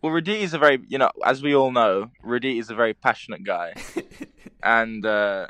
Well, 0.03 0.13
Roditi 0.13 0.41
is 0.41 0.55
a 0.55 0.59
very, 0.59 0.81
you 0.89 0.97
know, 0.99 1.11
as 1.25 1.43
we 1.43 1.55
all 1.55 1.71
know, 1.73 2.11
Roditi 2.25 2.59
is 2.59 2.71
a 2.71 2.75
very 2.75 2.95
passionate 2.95 3.45
guy, 3.45 3.75
and 4.63 5.05
uh, 5.05 5.49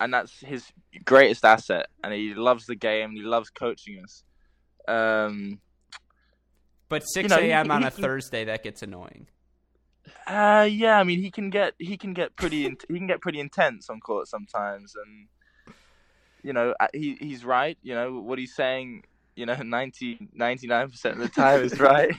and 0.00 0.12
that's 0.12 0.40
his 0.40 0.66
greatest 1.04 1.44
asset. 1.44 1.86
And 2.02 2.12
he 2.12 2.34
loves 2.34 2.66
the 2.66 2.74
game. 2.74 3.12
He 3.12 3.22
loves 3.22 3.48
coaching 3.50 4.02
us. 4.02 4.24
Um, 4.88 5.60
but 6.88 7.02
6 7.08 7.22
You 7.22 7.28
know, 7.28 7.42
a.m. 7.42 7.70
on 7.70 7.84
a 7.84 7.90
can- 7.90 8.02
Thursday 8.02 8.44
that 8.46 8.64
gets 8.64 8.82
annoying. 8.82 9.28
Uh, 10.26 10.68
yeah, 10.70 10.98
I 10.98 11.04
mean, 11.04 11.20
he 11.20 11.30
can 11.30 11.50
get 11.50 11.74
he 11.78 11.96
can 11.96 12.12
get 12.12 12.36
pretty 12.36 12.66
in, 12.66 12.76
he 12.88 12.98
can 12.98 13.06
get 13.06 13.20
pretty 13.20 13.40
intense 13.40 13.90
on 13.90 14.00
court 14.00 14.28
sometimes, 14.28 14.94
and 14.94 15.74
you 16.42 16.52
know, 16.52 16.74
uh, 16.78 16.88
he 16.92 17.16
he's 17.20 17.44
right. 17.44 17.78
You 17.82 17.94
know 17.94 18.20
what 18.20 18.38
he's 18.38 18.54
saying. 18.54 19.04
You 19.34 19.46
know, 19.46 19.56
99 19.62 20.90
percent 20.90 21.14
of 21.14 21.20
the 21.20 21.28
time 21.28 21.62
is 21.62 21.80
right. 21.80 22.14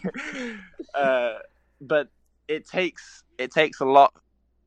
uh, 0.96 1.34
but 1.80 2.08
it 2.48 2.68
takes 2.68 3.24
it 3.38 3.52
takes 3.52 3.80
a 3.80 3.86
lot. 3.86 4.14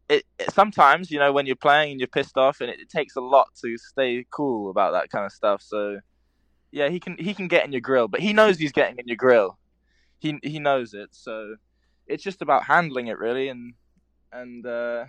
It, 0.09 0.25
it 0.39 0.53
sometimes 0.53 1.11
you 1.11 1.19
know 1.19 1.33
when 1.33 1.47
you're 1.47 1.57
playing 1.57 1.93
and 1.93 2.01
you're 2.01 2.07
pissed 2.07 2.37
off, 2.37 2.61
and 2.61 2.71
it, 2.71 2.81
it 2.81 2.89
takes 2.89 3.17
a 3.17 3.21
lot 3.21 3.49
to 3.63 3.77
stay 3.77 4.25
cool 4.31 4.71
about 4.71 4.93
that 4.93 5.11
kind 5.11 5.25
of 5.25 5.33
stuff. 5.33 5.63
So 5.63 5.99
yeah, 6.71 6.89
he 6.89 7.01
can 7.01 7.17
he 7.19 7.35
can 7.35 7.49
get 7.49 7.65
in 7.65 7.73
your 7.73 7.81
grill, 7.81 8.09
but 8.09 8.21
he 8.21 8.33
knows 8.33 8.59
he's 8.59 8.73
getting 8.73 8.99
in 8.99 9.07
your 9.09 9.17
grill. 9.17 9.59
He 10.19 10.39
he 10.43 10.59
knows 10.59 10.95
it. 10.95 11.09
So 11.13 11.57
it's 12.07 12.23
just 12.23 12.43
about 12.43 12.65
handling 12.65 13.09
it 13.09 13.19
really, 13.19 13.49
and 13.49 13.75
and 14.33 14.67
uh, 14.67 15.07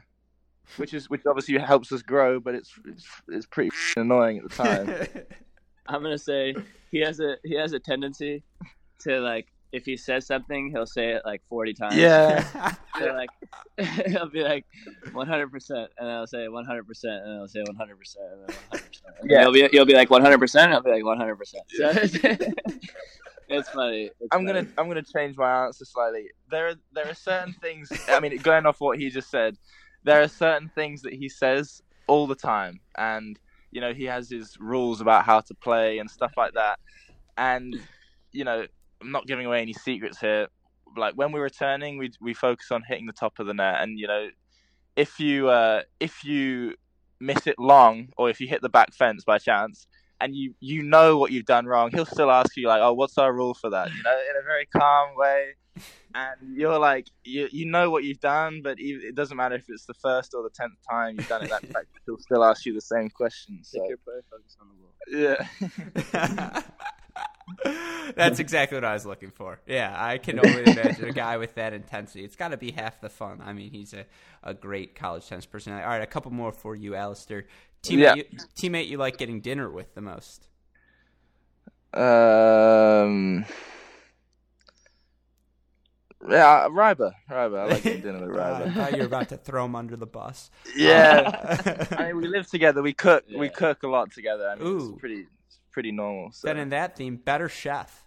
which 0.78 0.94
is 0.94 1.10
which 1.10 1.22
obviously 1.26 1.58
helps 1.58 1.92
us 1.92 2.02
grow, 2.02 2.40
but 2.40 2.56
it's 2.56 2.74
it's, 2.86 3.06
it's 3.30 3.46
pretty 3.46 3.72
annoying 3.96 4.40
at 4.40 4.50
the 4.50 4.50
time. 4.50 5.26
I'm 5.88 6.04
gonna 6.04 6.18
say 6.18 6.56
he 6.92 7.00
has 7.00 7.20
a 7.20 7.38
he 7.44 7.56
has 7.56 7.74
a 7.74 7.80
tendency 7.80 8.44
to 9.00 9.20
like 9.20 9.48
if 9.72 9.86
he 9.86 9.98
says 9.98 10.26
something, 10.26 10.72
he'll 10.72 10.86
say 10.86 11.10
it 11.12 11.24
like 11.26 11.42
40 11.50 11.74
times. 11.74 11.96
yeah, 11.96 12.74
So, 13.00 13.06
like 13.08 13.30
he'll 14.08 14.30
be 14.30 14.42
like 14.42 14.66
100 15.12 15.52
percent, 15.52 15.92
and 15.98 16.10
I'll 16.10 16.28
say 16.28 16.48
100 16.48 16.88
percent, 16.88 17.24
and 17.24 17.40
I'll 17.40 17.48
say 17.48 17.62
100 17.66 18.00
percent, 18.00 18.26
and 18.32 18.42
then 18.48 18.56
100 18.70 18.88
percent. 18.88 19.16
Yeah. 19.26 19.42
He'll 19.42 19.52
be 19.52 19.68
he'll 19.72 19.86
be 19.86 19.94
like 19.94 20.10
100 20.10 20.38
percent, 20.40 20.66
and 20.66 20.74
I'll 20.76 20.84
be 20.84 20.92
like 20.92 21.04
100 21.04 21.36
percent. 21.36 21.64
So 21.70 21.92
it's 23.48 23.70
funny. 23.70 24.12
It's 24.20 24.30
I'm 24.32 24.46
gonna. 24.46 24.66
I'm 24.78 24.88
gonna 24.88 25.04
change 25.04 25.38
my 25.38 25.66
answer 25.66 25.86
slightly. 25.86 26.30
There 26.50 26.70
are 26.70 26.76
there 26.94 27.10
are 27.10 27.14
certain 27.14 27.54
things. 27.62 27.92
I 28.10 28.20
mean, 28.20 28.38
going 28.38 28.66
off 28.66 28.80
what 28.80 28.98
he 29.00 29.10
just 29.10 29.30
said, 29.30 29.58
there 30.04 30.22
are 30.22 30.28
certain 30.28 30.70
things 30.70 31.02
that 31.04 31.14
he 31.14 31.30
says 31.30 31.82
all 32.08 32.28
the 32.28 32.36
time, 32.36 32.80
and 32.98 33.40
you 33.72 33.82
know 33.82 33.94
he 33.94 34.06
has 34.06 34.30
his 34.30 34.58
rules 34.60 35.02
about 35.02 35.26
how 35.26 35.40
to 35.42 35.54
play 35.54 36.00
and 36.00 36.10
stuff 36.10 36.34
like 36.36 36.54
that. 36.54 36.80
And 37.38 37.80
you 38.32 38.44
know, 38.44 38.66
I'm 39.02 39.12
not 39.12 39.28
giving 39.28 39.46
away 39.46 39.62
any 39.62 39.74
secrets 39.74 40.20
here. 40.20 40.48
Like 40.96 41.14
when 41.16 41.32
we're 41.32 41.44
returning, 41.44 41.98
we 41.98 42.12
we 42.20 42.34
focus 42.34 42.72
on 42.72 42.84
hitting 42.88 43.06
the 43.06 43.14
top 43.14 43.40
of 43.40 43.48
the 43.48 43.54
net, 43.54 43.78
and 43.80 43.98
you 44.00 44.08
know, 44.08 44.30
if 44.96 45.20
you 45.20 45.50
uh, 45.50 45.84
if 46.00 46.24
you 46.24 46.76
miss 47.20 47.48
it 47.48 47.58
long, 47.60 48.10
or 48.18 48.30
if 48.30 48.42
you 48.42 48.48
hit 48.48 48.62
the 48.62 48.70
back 48.70 48.94
fence 48.94 49.24
by 49.24 49.38
chance, 49.38 49.88
and 50.20 50.36
you 50.36 50.54
you 50.60 50.84
know 50.84 51.18
what 51.18 51.32
you've 51.32 51.46
done 51.46 51.66
wrong, 51.66 51.92
he'll 51.92 52.06
still 52.06 52.32
ask 52.32 52.56
you 52.58 52.68
like, 52.68 52.82
"Oh, 52.82 52.94
what's 52.94 53.18
our 53.18 53.34
rule 53.34 53.54
for 53.54 53.70
that?" 53.70 53.90
You 53.90 54.04
know, 54.04 54.20
in 54.30 54.36
a 54.40 54.44
very 54.44 54.66
calm 54.66 55.10
way, 55.16 55.56
and 56.16 56.58
you're 56.58 56.80
like, 56.80 57.08
you 57.24 57.48
you 57.52 57.66
know 57.66 57.90
what 57.90 58.04
you've 58.04 58.20
done, 58.20 58.62
but 58.64 58.80
e- 58.80 59.00
it 59.04 59.16
doesn't 59.16 59.38
matter 59.38 59.56
if 59.56 59.66
it's 59.68 59.86
the 59.86 59.94
first 59.94 60.34
or 60.34 60.44
the 60.44 60.50
tenth 60.50 60.74
time 60.90 61.16
you've 61.18 61.28
done 61.28 61.44
it 61.44 61.50
that 61.50 61.62
practice, 61.72 61.94
he'll 62.06 62.18
still 62.18 62.44
ask 62.44 62.66
you 62.66 62.74
the 62.74 62.82
same 62.82 63.10
question. 63.10 63.60
So 63.64 63.80
Take 63.80 63.90
your 63.90 64.00
on 64.62 64.68
the 64.70 64.88
yeah, 65.10 66.62
That's 68.16 68.40
exactly 68.40 68.76
what 68.76 68.86
I 68.86 68.94
was 68.94 69.06
looking 69.06 69.32
for. 69.32 69.60
Yeah, 69.68 69.96
I 69.98 70.18
can 70.18 70.40
only 70.40 70.64
imagine 70.64 71.06
a 71.06 71.12
guy 71.12 71.38
with 71.38 71.56
that 71.56 71.74
intensity. 71.74 72.24
It's 72.24 72.36
got 72.36 72.50
to 72.50 72.58
be 72.58 72.72
half 72.72 73.00
the 73.02 73.10
fun. 73.10 73.42
I 73.44 73.54
mean, 73.54 73.72
he's 73.72 73.94
a, 73.94 74.06
a 74.44 74.54
great 74.54 74.96
college 74.96 75.28
tennis 75.28 75.46
personality. 75.46 75.84
All 75.86 75.92
right, 75.92 76.02
a 76.02 76.08
couple 76.08 76.32
more 76.32 76.52
for 76.52 76.76
you, 76.76 76.96
Alistair. 76.96 77.46
Teammate, 77.84 77.98
Yeah. 78.00 78.16
you, 78.16 78.24
teammate 78.56 78.88
you 78.88 78.98
like 78.98 79.18
getting 79.18 79.40
dinner 79.42 79.70
with 79.70 79.94
the 79.96 80.02
most? 80.02 80.48
um, 81.94 83.46
yeah, 86.30 86.68
Ryber, 86.70 87.12
Ryber. 87.30 87.60
I 87.60 87.66
like 87.66 87.84
getting 87.84 88.02
dinner 88.02 88.28
with 88.28 88.38
Uh, 88.40 88.42
I 88.42 88.62
Ryber. 88.62 88.74
thought 88.74 88.92
you 88.94 89.00
were 89.00 89.06
about 89.06 89.30
to 89.30 89.38
throw 89.38 89.66
him 89.66 89.76
under 89.76 89.96
the 89.96 90.06
bus. 90.08 90.50
Yeah. 90.76 91.88
I 91.98 92.04
mean, 92.08 92.18
we 92.18 92.28
live 92.28 92.48
together. 92.50 92.82
We 92.82 92.94
cook. 92.94 93.24
We 93.36 93.50
cook 93.50 93.84
a 93.84 93.88
lot 93.88 94.12
together. 94.12 94.50
I 94.50 94.56
mean, 94.56 94.68
Ooh. 94.68 94.90
it's 94.92 95.00
pretty, 95.00 95.26
it's 95.48 95.60
pretty 95.72 95.92
normal. 95.92 96.32
So. 96.34 96.48
then 96.48 96.58
in 96.58 96.70
that 96.70 96.96
theme, 96.98 97.16
better 97.18 97.48
chef. 97.50 98.04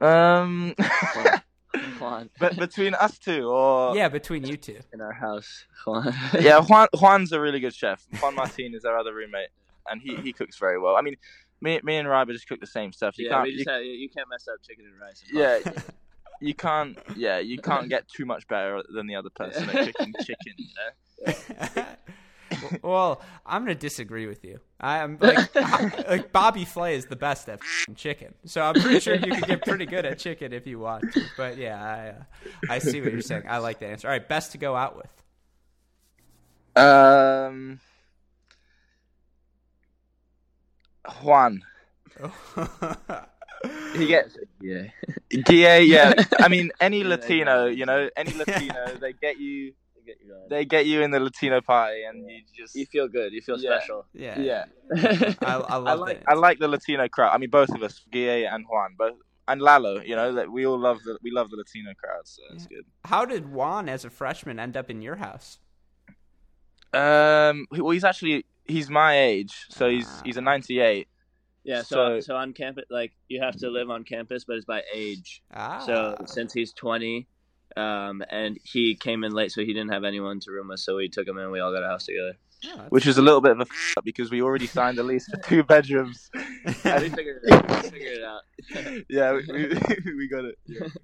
Um, 0.00 0.74
Juan 1.98 2.30
but 2.38 2.56
between 2.56 2.94
us 2.94 3.18
two, 3.18 3.48
or 3.48 3.96
Yeah, 3.96 4.08
between 4.08 4.44
you 4.44 4.56
two. 4.56 4.78
in 4.92 5.00
our 5.00 5.12
house. 5.12 5.64
Juan. 5.86 6.14
yeah, 6.40 6.60
Juan 6.60 6.88
Juan's 6.94 7.32
a 7.32 7.40
really 7.40 7.60
good 7.60 7.74
chef. 7.74 8.06
Juan 8.20 8.34
Martin 8.34 8.74
is 8.74 8.84
our 8.84 8.98
other 8.98 9.14
roommate, 9.14 9.48
and 9.90 10.00
he, 10.00 10.16
he 10.16 10.32
cooks 10.32 10.58
very 10.58 10.78
well. 10.78 10.96
I 10.96 11.00
mean, 11.02 11.16
me 11.60 11.80
me 11.82 11.96
and 11.96 12.08
Ryber 12.08 12.32
just 12.32 12.48
cook 12.48 12.60
the 12.60 12.66
same 12.66 12.92
stuff. 12.92 13.18
You 13.18 13.26
yeah, 13.26 13.32
can't 13.32 13.44
we 13.44 13.52
just 13.54 13.66
you, 13.66 13.72
have, 13.72 13.82
you 13.84 14.08
can't 14.08 14.28
mess 14.28 14.46
up 14.48 14.56
chicken 14.66 14.84
and 14.86 15.00
rice. 15.00 15.22
and 15.28 15.38
yeah, 15.38 15.72
you 16.40 16.54
can't 16.54 16.98
yeah 17.16 17.38
you 17.38 17.58
can't 17.58 17.88
get 17.88 18.08
too 18.08 18.26
much 18.26 18.46
better 18.48 18.82
than 18.94 19.06
the 19.06 19.16
other 19.16 19.30
person 19.30 19.68
at 19.70 19.86
cooking 19.94 20.14
chicken. 20.20 20.54
You 20.56 20.68
know? 21.26 21.84
well, 22.82 23.22
I'm 23.46 23.62
gonna 23.62 23.74
disagree 23.74 24.26
with 24.26 24.44
you. 24.44 24.60
I'm 24.80 25.18
like, 25.20 25.54
like 26.08 26.32
Bobby 26.32 26.64
Flay 26.64 26.96
is 26.96 27.06
the 27.06 27.16
best 27.16 27.48
at 27.48 27.60
chicken, 27.96 28.34
so 28.44 28.62
I'm 28.62 28.74
pretty 28.74 29.00
sure 29.00 29.14
you 29.14 29.34
could 29.34 29.46
get 29.46 29.64
pretty 29.64 29.86
good 29.86 30.04
at 30.04 30.18
chicken 30.18 30.52
if 30.52 30.66
you 30.66 30.78
want 30.78 31.12
to. 31.12 31.22
But 31.36 31.56
yeah, 31.56 31.82
I 31.82 32.08
uh, 32.08 32.72
I 32.74 32.78
see 32.78 33.00
what 33.00 33.12
you're 33.12 33.22
saying. 33.22 33.44
I 33.48 33.58
like 33.58 33.80
that 33.80 33.90
answer. 33.90 34.08
All 34.08 34.12
right, 34.12 34.28
best 34.28 34.52
to 34.52 34.58
go 34.58 34.76
out 34.76 34.96
with. 34.96 35.10
Um, 36.76 37.80
Juan. 41.22 41.62
he 43.96 44.06
gets 44.06 44.36
it. 44.36 44.48
Yeah. 44.60 44.84
Yeah, 45.48 45.78
yeah. 45.78 46.24
I 46.38 46.48
mean, 46.48 46.70
any 46.80 47.04
Latino, 47.04 47.66
you 47.66 47.86
know, 47.86 48.08
any 48.16 48.32
Latino, 48.32 48.94
they 49.00 49.12
get 49.12 49.38
you, 49.38 49.66
They 49.68 49.74
get 50.04 50.16
you 50.22 50.28
going. 50.28 50.48
they 50.48 50.64
get 50.64 50.86
you 50.86 51.02
in 51.02 51.10
the 51.10 51.20
Latino 51.20 51.60
party, 51.60 52.02
and 52.04 52.28
you 52.30 52.40
just 52.56 52.74
You 52.74 52.86
feel 52.86 53.08
good. 53.08 53.32
You 53.32 53.40
feel 53.40 53.58
Yeah. 53.58 53.78
special. 53.78 54.06
yeah, 54.12 54.38
yeah. 54.38 54.64
I, 55.42 55.54
I 55.74 55.76
love 55.76 55.86
I 55.86 55.92
like 55.94 56.18
that. 56.20 56.28
I 56.30 56.34
like 56.34 56.58
the 56.58 56.68
Latino 56.68 57.08
crowd. 57.08 57.30
I 57.34 57.38
mean, 57.38 57.50
both 57.50 57.70
of 57.70 57.82
us, 57.82 58.00
Guille 58.12 58.46
and 58.52 58.64
Juan, 58.68 58.94
both 58.98 59.16
and 59.48 59.60
Lalo. 59.60 60.00
You 60.00 60.16
know 60.16 60.32
that 60.32 60.50
we 60.50 60.64
all 60.66 60.78
love 60.78 60.98
the 61.04 61.18
we 61.22 61.30
love 61.30 61.50
the 61.50 61.56
Latino 61.56 61.92
crowd, 61.94 62.26
so 62.26 62.42
it's 62.52 62.66
good. 62.66 62.84
How 63.04 63.24
did 63.24 63.52
Juan, 63.52 63.88
as 63.88 64.04
a 64.04 64.10
freshman, 64.10 64.58
end 64.58 64.76
up 64.76 64.88
in 64.90 65.02
your 65.02 65.16
house? 65.16 65.58
Um, 66.92 67.66
well, 67.70 67.90
he's 67.90 68.04
actually 68.04 68.46
he's 68.64 68.88
my 68.88 69.18
age, 69.18 69.66
so 69.68 69.88
he's 69.90 70.06
Ah. 70.08 70.22
he's 70.24 70.36
a 70.36 70.40
'98. 70.40 71.08
Yeah. 71.64 71.82
So, 71.82 71.84
So- 72.18 72.20
so 72.20 72.36
on 72.36 72.52
campus, 72.52 72.84
like 72.90 73.12
you 73.28 73.40
have 73.42 73.56
to 73.56 73.70
live 73.70 73.90
on 73.90 74.04
campus, 74.04 74.44
but 74.44 74.56
it's 74.56 74.66
by 74.66 74.82
age. 74.94 75.42
Ah, 75.52 75.78
So 75.80 76.16
since 76.26 76.52
he's 76.52 76.72
20, 76.74 77.26
um, 77.76 78.22
and 78.30 78.58
he 78.62 78.94
came 78.94 79.24
in 79.24 79.32
late, 79.32 79.52
so 79.52 79.60
he 79.60 79.72
didn't 79.72 79.92
have 79.92 80.04
anyone 80.04 80.40
to 80.40 80.50
room 80.50 80.70
us, 80.70 80.84
so 80.84 80.96
we 80.96 81.08
took 81.08 81.26
him 81.26 81.38
in. 81.38 81.50
We 81.50 81.60
all 81.60 81.72
got 81.72 81.82
a 81.82 81.88
house 81.88 82.06
together. 82.06 82.34
Oh, 82.66 82.86
which 82.88 83.04
was 83.04 83.18
a 83.18 83.22
little 83.22 83.40
bit 83.40 83.52
of 83.52 83.60
a 83.60 83.62
f- 83.62 83.94
up 83.98 84.04
because 84.04 84.30
we 84.30 84.40
already 84.40 84.66
signed 84.66 84.98
a 84.98 85.02
lease 85.02 85.28
for 85.28 85.36
two 85.36 85.62
bedrooms. 85.74 86.30
we 86.34 86.72
figured 86.72 87.42
it 87.44 87.52
out. 87.52 87.82
We 87.82 87.90
figured 87.90 88.18
it 88.18 88.24
out. 88.24 88.42
yeah, 89.08 89.32
we, 89.32 89.76
we, 90.04 90.14
we 90.14 90.28
got 90.28 90.44
it. 90.44 90.58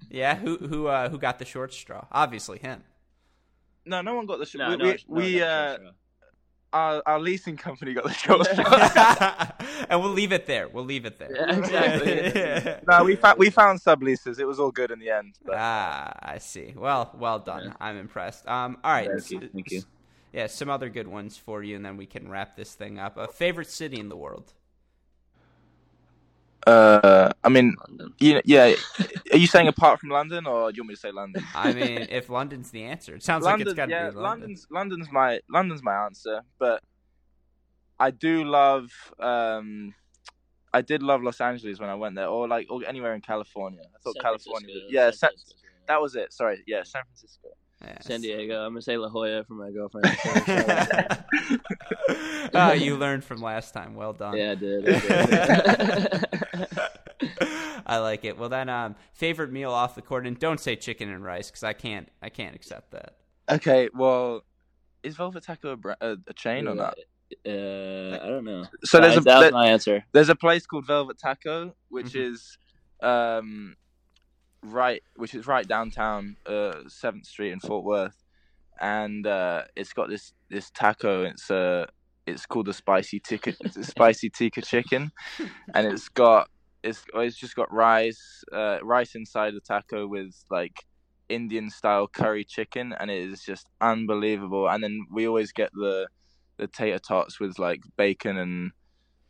yeah, 0.09 0.35
who 0.35 0.57
who 0.57 0.87
uh, 0.87 1.09
who 1.09 1.17
got 1.17 1.39
the 1.39 1.45
short 1.45 1.73
straw? 1.73 2.05
Obviously 2.11 2.59
him. 2.59 2.83
No, 3.85 4.01
no 4.01 4.15
one 4.15 4.25
got 4.25 4.39
the 4.39 4.45
short. 4.45 4.61
No, 4.61 4.77
we 4.77 4.77
no, 4.77 4.85
we, 4.85 4.91
no, 4.91 4.97
we 5.07 5.41
uh, 5.41 5.75
sure, 5.75 5.77
sure. 5.77 5.91
Our, 6.73 7.01
our 7.05 7.19
leasing 7.19 7.57
company 7.57 7.93
got 7.93 8.03
the 8.05 8.13
short 8.13 8.45
straw. 8.47 9.85
and 9.89 10.01
we'll 10.01 10.11
leave 10.11 10.31
it 10.31 10.45
there. 10.45 10.67
We'll 10.67 10.85
leave 10.85 11.05
it 11.05 11.19
there. 11.19 11.35
Yeah, 11.35 11.57
exactly. 11.57 12.81
no, 12.87 13.03
we 13.03 13.15
found 13.15 13.37
we 13.39 13.49
found 13.49 13.79
subleases. 13.81 14.39
It 14.39 14.45
was 14.45 14.59
all 14.59 14.71
good 14.71 14.91
in 14.91 14.99
the 14.99 15.09
end. 15.09 15.35
But 15.45 15.55
Ah, 15.57 16.13
I 16.21 16.37
see. 16.37 16.73
Well, 16.75 17.11
well 17.17 17.39
done. 17.39 17.65
Yeah. 17.65 17.73
I'm 17.79 17.97
impressed. 17.97 18.47
Um, 18.47 18.77
all 18.83 18.91
right. 18.91 19.09
Thank 19.09 19.31
you, 19.31 19.49
thank 19.53 19.71
you. 19.71 19.83
Yeah, 20.33 20.47
some 20.47 20.69
other 20.69 20.89
good 20.89 21.07
ones 21.07 21.37
for 21.37 21.61
you, 21.61 21.75
and 21.75 21.85
then 21.85 21.97
we 21.97 22.05
can 22.05 22.29
wrap 22.29 22.55
this 22.55 22.73
thing 22.73 22.97
up. 22.99 23.17
A 23.17 23.27
favorite 23.27 23.69
city 23.69 23.99
in 23.99 24.07
the 24.07 24.15
world? 24.15 24.53
Uh, 26.67 27.31
I 27.43 27.49
mean, 27.49 27.75
London. 27.87 28.13
you 28.19 28.41
yeah. 28.45 28.73
Are 29.31 29.37
you 29.37 29.47
saying 29.47 29.67
apart 29.67 29.99
from 29.99 30.09
London, 30.09 30.45
or 30.45 30.71
do 30.71 30.77
you 30.77 30.83
want 30.83 30.89
me 30.89 30.95
to 30.95 30.99
say 30.99 31.11
London? 31.11 31.43
I 31.55 31.73
mean, 31.73 32.07
if 32.09 32.29
London's 32.29 32.71
the 32.71 32.83
answer, 32.83 33.15
it 33.15 33.23
sounds 33.23 33.45
like 33.45 33.61
it's 33.61 33.73
got 33.73 33.85
to 33.85 33.91
yeah, 33.91 34.09
be 34.09 34.15
London. 34.15 34.23
London's 34.23 34.67
London's 34.69 35.11
my 35.11 35.39
London's 35.49 35.83
my 35.83 36.05
answer, 36.05 36.41
but 36.59 36.83
I 37.99 38.11
do 38.11 38.43
love. 38.43 38.91
Um, 39.19 39.93
I 40.73 40.81
did 40.81 41.03
love 41.03 41.21
Los 41.21 41.41
Angeles 41.41 41.79
when 41.79 41.89
I 41.89 41.95
went 41.95 42.15
there, 42.15 42.27
or 42.27 42.47
like 42.47 42.67
or 42.69 42.81
anywhere 42.87 43.13
in 43.13 43.21
California. 43.21 43.81
I 43.83 43.99
thought 44.03 44.15
San 44.15 44.23
California. 44.23 44.75
Was, 44.75 44.83
yeah, 44.89 45.11
San 45.11 45.31
San, 45.37 45.57
that 45.87 46.01
was 46.01 46.15
it. 46.15 46.31
Sorry, 46.31 46.63
yeah, 46.67 46.83
San 46.83 47.03
Francisco. 47.03 47.49
Yeah. 47.83 47.99
San 48.01 48.21
Diego. 48.21 48.63
I'm 48.65 48.71
gonna 48.73 48.81
say 48.81 48.97
La 48.97 49.09
Jolla 49.09 49.43
for 49.43 49.53
my 49.55 49.71
girlfriend. 49.71 50.05
oh, 52.53 52.73
you 52.73 52.95
learned 52.95 53.23
from 53.23 53.41
last 53.41 53.73
time. 53.73 53.95
Well 53.95 54.13
done. 54.13 54.37
yeah, 54.37 54.51
I 54.51 54.55
did. 54.55 54.87
I 54.87 56.05
did. 56.05 56.67
I 57.85 57.97
like 57.97 58.25
it. 58.25 58.37
Well, 58.37 58.49
then, 58.49 58.69
um, 58.69 58.95
favorite 59.13 59.51
meal 59.51 59.71
off 59.71 59.95
the 59.95 60.01
court, 60.01 60.25
and 60.27 60.37
don't 60.39 60.59
say 60.59 60.75
chicken 60.75 61.09
and 61.09 61.23
rice 61.23 61.49
because 61.49 61.63
I 61.63 61.73
can't, 61.73 62.09
I 62.21 62.29
can't 62.29 62.55
accept 62.55 62.91
that. 62.91 63.15
Okay, 63.49 63.89
well, 63.93 64.43
is 65.03 65.15
Velvet 65.15 65.43
Taco 65.43 65.77
a, 65.83 65.95
a, 66.11 66.17
a 66.27 66.33
chain 66.33 66.67
or 66.67 66.75
not? 66.75 66.97
Uh, 67.45 68.19
I 68.21 68.27
don't 68.27 68.45
know. 68.45 68.65
So 68.83 68.99
there's 68.99 69.17
a 69.17 69.21
that 69.21 69.35
was 69.37 69.43
there- 69.45 69.51
my 69.51 69.67
answer. 69.67 70.03
there's 70.11 70.29
a 70.29 70.35
place 70.35 70.65
called 70.65 70.85
Velvet 70.85 71.17
Taco, 71.17 71.73
which 71.89 72.13
Mhm. 72.13 72.31
is 72.33 72.57
um 73.01 73.75
right, 74.63 75.03
which 75.15 75.33
is 75.35 75.47
right 75.47 75.67
downtown, 75.67 76.37
uh, 76.45 76.73
Seventh 76.87 77.25
Street 77.25 77.51
in 77.51 77.59
Fort 77.59 77.83
Worth, 77.83 78.23
and 78.79 79.25
uh, 79.25 79.63
it's 79.75 79.93
got 79.93 80.09
this 80.09 80.33
this 80.49 80.69
taco. 80.71 81.23
It's 81.23 81.49
uh 81.51 81.85
it's 82.27 82.45
called 82.45 82.67
the 82.67 82.73
spicy 82.73 83.19
tikka, 83.19 83.53
it's 83.61 83.87
spicy 83.87 84.29
tikka 84.29 84.61
chicken, 84.61 85.11
and 85.73 85.87
it's 85.87 86.09
got 86.09 86.49
it's 86.83 87.03
it's 87.15 87.37
just 87.37 87.55
got 87.55 87.71
rice, 87.71 88.43
uh, 88.51 88.79
rice 88.83 89.15
inside 89.15 89.53
the 89.53 89.61
taco 89.61 90.07
with 90.07 90.33
like 90.49 90.85
Indian 91.29 91.69
style 91.69 92.07
curry 92.07 92.43
chicken, 92.43 92.93
and 92.99 93.09
it 93.11 93.29
is 93.29 93.43
just 93.43 93.67
unbelievable. 93.79 94.67
And 94.69 94.83
then 94.83 95.05
we 95.11 95.27
always 95.27 95.51
get 95.51 95.71
the 95.73 96.07
the 96.57 96.67
tater 96.67 96.99
tots 96.99 97.39
with 97.39 97.57
like 97.57 97.81
bacon 97.97 98.37
and 98.37 98.71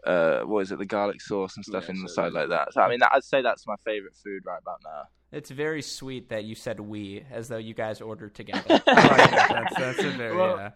uh, 0.06 0.42
what 0.42 0.62
is 0.62 0.72
it, 0.72 0.80
the 0.80 0.86
garlic 0.86 1.22
sauce 1.22 1.56
and 1.56 1.66
stuff 1.66 1.86
Yeah, 1.86 1.96
in 1.96 2.02
the 2.04 2.10
so 2.10 2.16
side 2.16 2.34
like 2.34 2.50
that. 2.50 2.74
So 2.74 2.82
I 2.82 2.90
mean, 2.90 3.00
that, 3.00 3.12
I'd 3.14 3.24
say 3.24 3.42
that's 3.42 3.66
my 3.68 3.76
favorite 3.86 4.16
food 4.24 4.44
right 4.46 4.60
about 4.62 4.80
now. 4.84 5.04
It's 5.32 5.50
very 5.50 5.82
sweet 5.82 6.30
that 6.30 6.44
you 6.44 6.56
said 6.56 6.80
we, 6.80 7.24
as 7.32 7.48
though 7.48 7.58
you 7.58 7.74
guys 7.74 8.02
ordered 8.02 8.36
together. 8.36 8.64
I 8.70 8.76
like 8.78 8.86
that. 9.32 9.50
that's, 9.50 9.76
that's 9.78 10.00
a 10.00 10.10
very. 10.12 10.36
Well- 10.36 10.58
Yeah, 10.58 10.70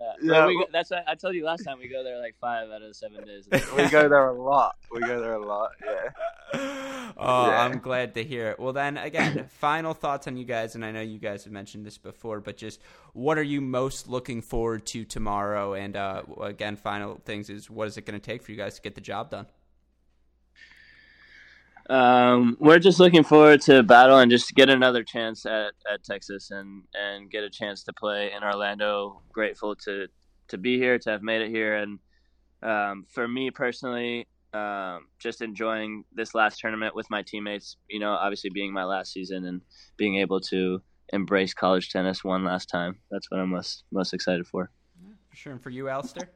Yeah, 0.00 0.32
Well, 0.32 0.46
we 0.48 0.56
well- 0.56 0.64
go, 0.66 0.70
that's 0.72 0.90
what 0.90 1.04
I 1.08 1.14
told 1.14 1.34
you 1.34 1.44
last 1.44 1.64
time. 1.64 1.78
We 1.78 1.88
go 1.88 2.02
there 2.04 2.18
like 2.18 2.34
five 2.40 2.68
out 2.70 2.82
of 2.82 2.88
the 2.88 2.94
seven 2.94 3.24
days. 3.24 3.46
we 3.76 3.88
go 3.88 4.08
there 4.08 4.28
a 4.28 4.32
lot. 4.32 4.76
We 4.90 5.00
go 5.00 5.20
there 5.20 5.34
a 5.34 5.44
lot. 5.44 5.70
Yeah. 5.84 6.10
oh, 7.16 7.46
Yeah. 7.48 7.62
I'm 7.64 7.78
glad 7.78 8.14
to 8.14 8.24
hear 8.24 8.48
it. 8.48 8.60
Well, 8.60 8.72
then 8.72 8.96
again, 8.96 9.46
final 9.58 9.94
thoughts 9.94 10.26
on 10.26 10.36
you 10.36 10.44
guys, 10.44 10.74
and 10.74 10.84
I 10.84 10.90
know 10.92 11.00
you 11.00 11.18
guys 11.18 11.44
have 11.44 11.52
mentioned 11.52 11.84
this 11.86 11.98
before, 11.98 12.40
but 12.40 12.56
just 12.56 12.80
what 13.12 13.38
are 13.38 13.42
you 13.42 13.60
most 13.60 14.08
looking 14.08 14.42
forward 14.42 14.86
to 14.86 15.04
tomorrow? 15.04 15.74
And 15.74 15.96
uh, 15.96 16.22
again, 16.40 16.76
final 16.76 17.20
things 17.24 17.50
is 17.50 17.70
what 17.70 17.88
is 17.88 17.96
it 17.96 18.06
going 18.06 18.18
to 18.18 18.24
take 18.24 18.42
for 18.42 18.52
you 18.52 18.58
guys 18.58 18.74
to 18.76 18.82
get 18.82 18.94
the 18.94 19.00
job 19.00 19.30
done? 19.30 19.46
Um, 21.90 22.56
we're 22.60 22.78
just 22.78 23.00
looking 23.00 23.24
forward 23.24 23.60
to 23.62 23.82
battle 23.82 24.18
and 24.18 24.30
just 24.30 24.54
get 24.54 24.68
another 24.68 25.02
chance 25.02 25.44
at, 25.46 25.72
at 25.92 26.04
Texas 26.04 26.50
and, 26.50 26.84
and 26.94 27.30
get 27.30 27.44
a 27.44 27.50
chance 27.50 27.82
to 27.84 27.92
play 27.92 28.30
in 28.36 28.42
Orlando. 28.42 29.20
Grateful 29.32 29.74
to, 29.84 30.06
to 30.48 30.58
be 30.58 30.78
here, 30.78 30.98
to 30.98 31.10
have 31.10 31.22
made 31.22 31.42
it 31.42 31.50
here. 31.50 31.76
And 31.76 31.98
um, 32.62 33.06
for 33.08 33.26
me 33.26 33.50
personally, 33.50 34.26
um, 34.54 35.06
just 35.18 35.40
enjoying 35.42 36.04
this 36.12 36.34
last 36.34 36.60
tournament 36.60 36.94
with 36.94 37.10
my 37.10 37.22
teammates, 37.22 37.76
you 37.88 37.98
know, 37.98 38.12
obviously 38.12 38.50
being 38.50 38.72
my 38.72 38.84
last 38.84 39.12
season 39.12 39.44
and 39.46 39.62
being 39.96 40.16
able 40.16 40.40
to 40.40 40.82
embrace 41.12 41.54
college 41.54 41.90
tennis 41.90 42.22
one 42.22 42.44
last 42.44 42.68
time. 42.68 42.98
That's 43.10 43.30
what 43.30 43.40
I'm 43.40 43.50
most, 43.50 43.84
most 43.90 44.14
excited 44.14 44.46
for. 44.46 44.70
For 45.30 45.36
sure. 45.36 45.52
And 45.52 45.62
for 45.62 45.70
you, 45.70 45.88
Alistair? 45.88 46.30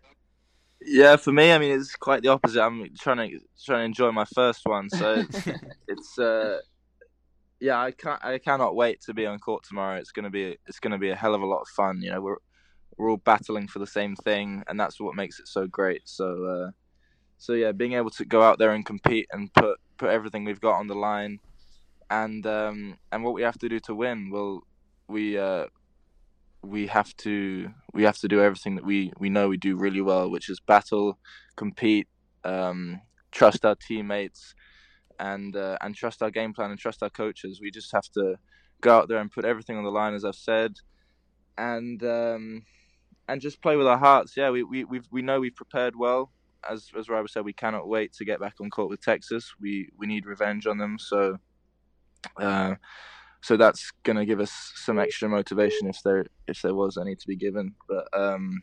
Yeah, 0.81 1.17
for 1.17 1.33
me, 1.33 1.53
I 1.53 1.59
mean, 1.59 1.73
it's 1.73 1.97
quite 1.97 2.23
the 2.23 2.29
opposite. 2.29 2.63
I'm 2.63 2.89
trying 2.99 3.17
to 3.17 3.39
trying 3.65 3.81
to 3.81 3.85
enjoy 3.85 4.13
my 4.13 4.25
first 4.25 4.63
one, 4.65 4.89
so 4.91 5.15
it's, 5.15 5.49
it's 5.89 6.19
uh, 6.19 6.59
yeah, 7.61 7.81
I 7.81 7.91
can't, 7.91 8.23
I 8.25 8.39
cannot 8.39 8.77
wait 8.77 9.01
to 9.03 9.15
be 9.15 9.27
on 9.27 9.39
court 9.39 9.65
tomorrow. 9.65 9.97
It's 9.97 10.13
gonna 10.13 10.31
be, 10.31 10.57
it's 10.67 10.79
gonna 10.79 10.99
be 10.99 11.11
a 11.11 11.17
hell 11.17 11.35
of 11.35 11.43
a 11.43 11.47
lot 11.47 11.63
of 11.63 11.69
fun. 11.69 12.03
You 12.03 12.13
know, 12.13 12.21
we're 12.21 12.37
we're 12.97 13.11
all 13.11 13.17
battling 13.19 13.69
for 13.69 13.79
the 13.79 13.87
same 13.87 14.17
thing, 14.17 14.63
and 14.69 14.79
that's 14.79 15.01
what 15.01 15.15
makes 15.15 15.39
it 15.41 15.49
so 15.49 15.67
great. 15.67 16.03
So, 16.05 16.45
uh, 16.45 16.71
so 17.39 17.53
yeah, 17.55 17.73
being 17.73 17.95
able 17.95 18.11
to 18.11 18.25
go 18.25 18.43
out 18.43 18.59
there 18.59 18.73
and 18.73 18.85
compete 18.85 19.27
and 19.33 19.53
put 19.55 19.79
put 19.97 20.11
everything 20.11 20.45
we've 20.45 20.61
got 20.61 20.79
on 20.79 20.87
the 20.87 20.95
line, 20.95 21.41
and 22.11 22.47
um, 22.47 22.99
and 23.13 23.25
what 23.25 23.35
we 23.35 23.43
have 23.43 23.59
to 23.59 23.69
do 23.69 23.81
to 23.81 23.95
win, 23.95 24.31
well, 24.31 24.63
we 25.09 25.39
uh, 25.39 25.67
we 26.67 26.87
have 26.89 27.17
to 27.19 27.71
we 27.95 28.03
have 28.03 28.19
to 28.19 28.29
do 28.29 28.41
everything 28.41 28.77
that 28.77 28.85
we 28.85 29.13
we 29.19 29.31
know 29.31 29.49
we 29.49 29.57
do 29.57 29.77
really 29.77 30.01
well, 30.01 30.31
which 30.31 30.49
is 30.49 30.61
battle, 30.61 31.19
compete, 31.57 32.09
um, 32.45 33.01
trust 33.31 33.65
our 33.65 33.77
teammates, 33.77 34.55
and 35.19 35.57
uh, 35.57 35.79
and 35.81 35.95
trust 35.95 36.23
our 36.23 36.31
game 36.31 36.53
plan 36.53 36.71
and 36.71 36.79
trust 36.79 37.03
our 37.03 37.11
coaches. 37.11 37.61
We 37.61 37.71
just 37.71 37.93
have 37.93 38.09
to 38.15 38.37
go 38.81 38.97
out 38.97 39.09
there 39.09 39.19
and 39.19 39.31
put 39.31 39.45
everything 39.45 39.77
on 39.77 39.85
the 39.85 39.91
line, 39.91 40.15
as 40.15 40.25
I've 40.25 40.35
said, 40.35 40.75
and 41.57 42.03
um, 42.03 42.65
and 43.29 43.41
just 43.41 43.63
play 43.63 43.77
with 43.77 43.87
our 43.87 43.99
hearts. 43.99 44.37
Yeah, 44.37 44.51
we 44.51 44.63
we 44.63 44.85
we 44.85 45.01
we 45.11 45.23
know 45.23 45.41
we've 45.41 45.55
prepared 45.55 45.97
well. 45.97 46.33
As 46.69 46.91
as 46.99 47.09
Robert 47.09 47.31
said, 47.31 47.45
we 47.45 47.53
cannot 47.53 47.89
wait 47.89 48.13
to 48.15 48.25
get 48.25 48.41
back 48.41 48.55
on 48.61 48.71
court 48.71 48.91
with 48.91 49.01
Texas. 49.01 49.55
We 49.61 49.89
we 49.97 50.07
need 50.07 50.27
revenge 50.27 50.67
on 50.67 50.79
them. 50.79 50.99
So. 50.99 51.39
Uh, 52.41 52.75
so 53.41 53.57
that's 53.57 53.91
gonna 54.03 54.27
give 54.27 54.41
us 54.41 54.73
some 54.75 54.99
extra 54.99 55.29
motivation 55.29 55.89
if 55.89 56.03
there 56.03 56.27
if 56.47 56.63
there 56.63 56.75
was 56.75 56.97
any 56.97 57.15
to 57.17 57.27
be 57.27 57.37
given. 57.37 57.75
But 57.89 58.09
um, 58.13 58.63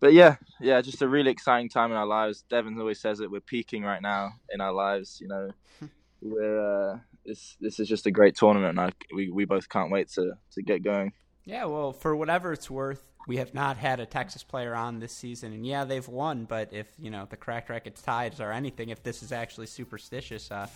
but 0.00 0.14
yeah, 0.14 0.36
yeah, 0.60 0.80
just 0.80 1.02
a 1.02 1.08
really 1.08 1.30
exciting 1.30 1.68
time 1.68 1.90
in 1.90 1.96
our 1.96 2.06
lives. 2.06 2.44
Devin 2.48 2.78
always 2.80 3.00
says 3.00 3.20
it. 3.20 3.30
We're 3.30 3.40
peaking 3.40 3.84
right 3.84 4.00
now 4.02 4.32
in 4.50 4.60
our 4.60 4.72
lives. 4.72 5.18
You 5.20 5.28
know, 5.28 5.50
we're 6.22 6.92
uh, 6.92 6.98
this 7.24 7.56
this 7.60 7.78
is 7.78 7.88
just 7.88 8.06
a 8.06 8.10
great 8.10 8.34
tournament, 8.34 8.78
and 8.78 8.80
I, 8.80 8.92
we 9.14 9.30
we 9.30 9.44
both 9.44 9.68
can't 9.68 9.90
wait 9.90 10.08
to 10.12 10.32
to 10.52 10.62
get 10.62 10.82
going. 10.82 11.12
Yeah, 11.44 11.66
well, 11.66 11.92
for 11.92 12.14
whatever 12.16 12.52
it's 12.52 12.70
worth, 12.70 13.02
we 13.26 13.36
have 13.36 13.54
not 13.54 13.76
had 13.76 14.00
a 14.00 14.06
Texas 14.06 14.42
player 14.42 14.74
on 14.74 15.00
this 15.00 15.12
season, 15.12 15.52
and 15.52 15.66
yeah, 15.66 15.84
they've 15.84 16.06
won. 16.06 16.46
But 16.46 16.72
if 16.72 16.86
you 16.98 17.10
know 17.10 17.26
the 17.28 17.36
crack 17.36 17.68
rackets 17.68 18.00
tides 18.00 18.40
or 18.40 18.52
anything, 18.52 18.88
if 18.88 19.02
this 19.02 19.22
is 19.22 19.32
actually 19.32 19.66
superstitious, 19.66 20.50
uh, 20.50 20.66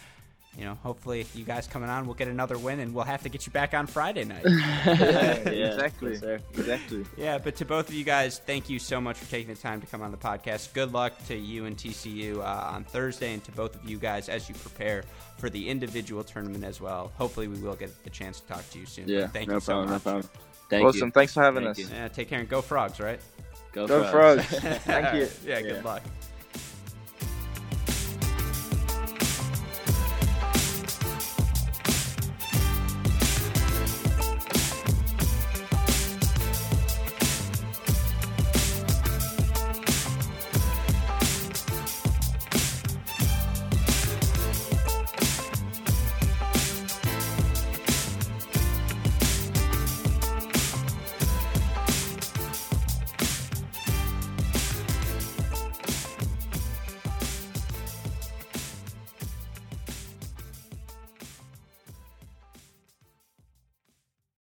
you 0.59 0.65
know, 0.65 0.75
hopefully 0.83 1.27
you 1.35 1.45
guys 1.45 1.67
coming 1.67 1.89
on 1.91 2.07
we'll 2.07 2.15
get 2.15 2.29
another 2.29 2.57
win, 2.59 2.81
and 2.81 2.95
we'll 2.95 3.05
have 3.05 3.23
to 3.23 3.29
get 3.29 3.47
you 3.47 3.53
back 3.53 3.75
on 3.75 3.87
Friday 3.87 4.25
night. 4.25 4.45
Yeah, 4.85 5.51
Yeah, 5.51 5.67
exactly, 5.75 6.13
yes, 6.23 6.41
exactly. 6.57 7.05
yeah, 7.17 7.39
but 7.39 7.57
to 7.57 7.65
both 7.65 7.89
of 7.89 7.95
you 7.95 8.05
guys, 8.05 8.41
thank 8.47 8.69
you 8.71 8.79
so 8.79 9.01
much 9.01 9.17
for 9.19 9.31
taking 9.31 9.53
the 9.55 9.61
time 9.61 9.81
to 9.81 9.87
come 9.87 10.03
on 10.03 10.11
the 10.11 10.17
podcast. 10.17 10.73
Good 10.75 10.93
luck 10.93 11.13
to 11.27 11.35
you 11.37 11.65
and 11.67 11.77
TCU 11.77 12.39
uh, 12.39 12.73
on 12.75 12.85
Thursday, 12.85 13.33
and 13.35 13.43
to 13.45 13.53
both 13.53 13.75
of 13.75 13.89
you 13.89 13.99
guys 13.99 14.29
as 14.29 14.49
you 14.49 14.55
prepare 14.55 15.05
for 15.39 15.51
the 15.51 15.69
individual 15.69 16.23
tournament 16.23 16.65
as 16.65 16.81
well. 16.81 17.13
Hopefully, 17.17 17.49
we 17.49 17.59
will 17.59 17.75
get 17.77 18.05
the 18.05 18.11
chance 18.11 18.41
to 18.41 18.47
talk 18.47 18.69
to 18.71 18.79
you 18.79 18.87
soon. 18.87 19.09
Yeah, 19.09 19.23
But 19.23 19.33
thank 19.33 19.49
no 19.49 19.55
you 19.55 19.61
so 19.61 19.67
problem, 19.73 19.87
no 19.89 19.93
much. 19.95 20.03
problem. 20.03 20.29
Thank 20.71 20.87
awesome. 20.87 21.07
you. 21.09 21.11
Thanks 21.13 21.35
for 21.35 21.43
having 21.43 21.65
Thank 21.65 21.79
us. 21.79 21.79
you. 21.79 21.89
Yeah, 21.95 22.09
take 22.09 22.29
care 22.29 22.41
and 22.41 22.49
go 22.49 22.63
frogs, 22.63 23.01
right? 23.01 23.21
Go, 23.73 23.87
Go 23.89 24.05
Frogs. 24.11 24.45
Frogs. 24.47 24.65
Thank 24.85 25.15
you. 25.17 25.29
yeah, 25.51 25.59
Yeah. 25.59 25.61
good 25.63 25.85
luck. 25.85 26.03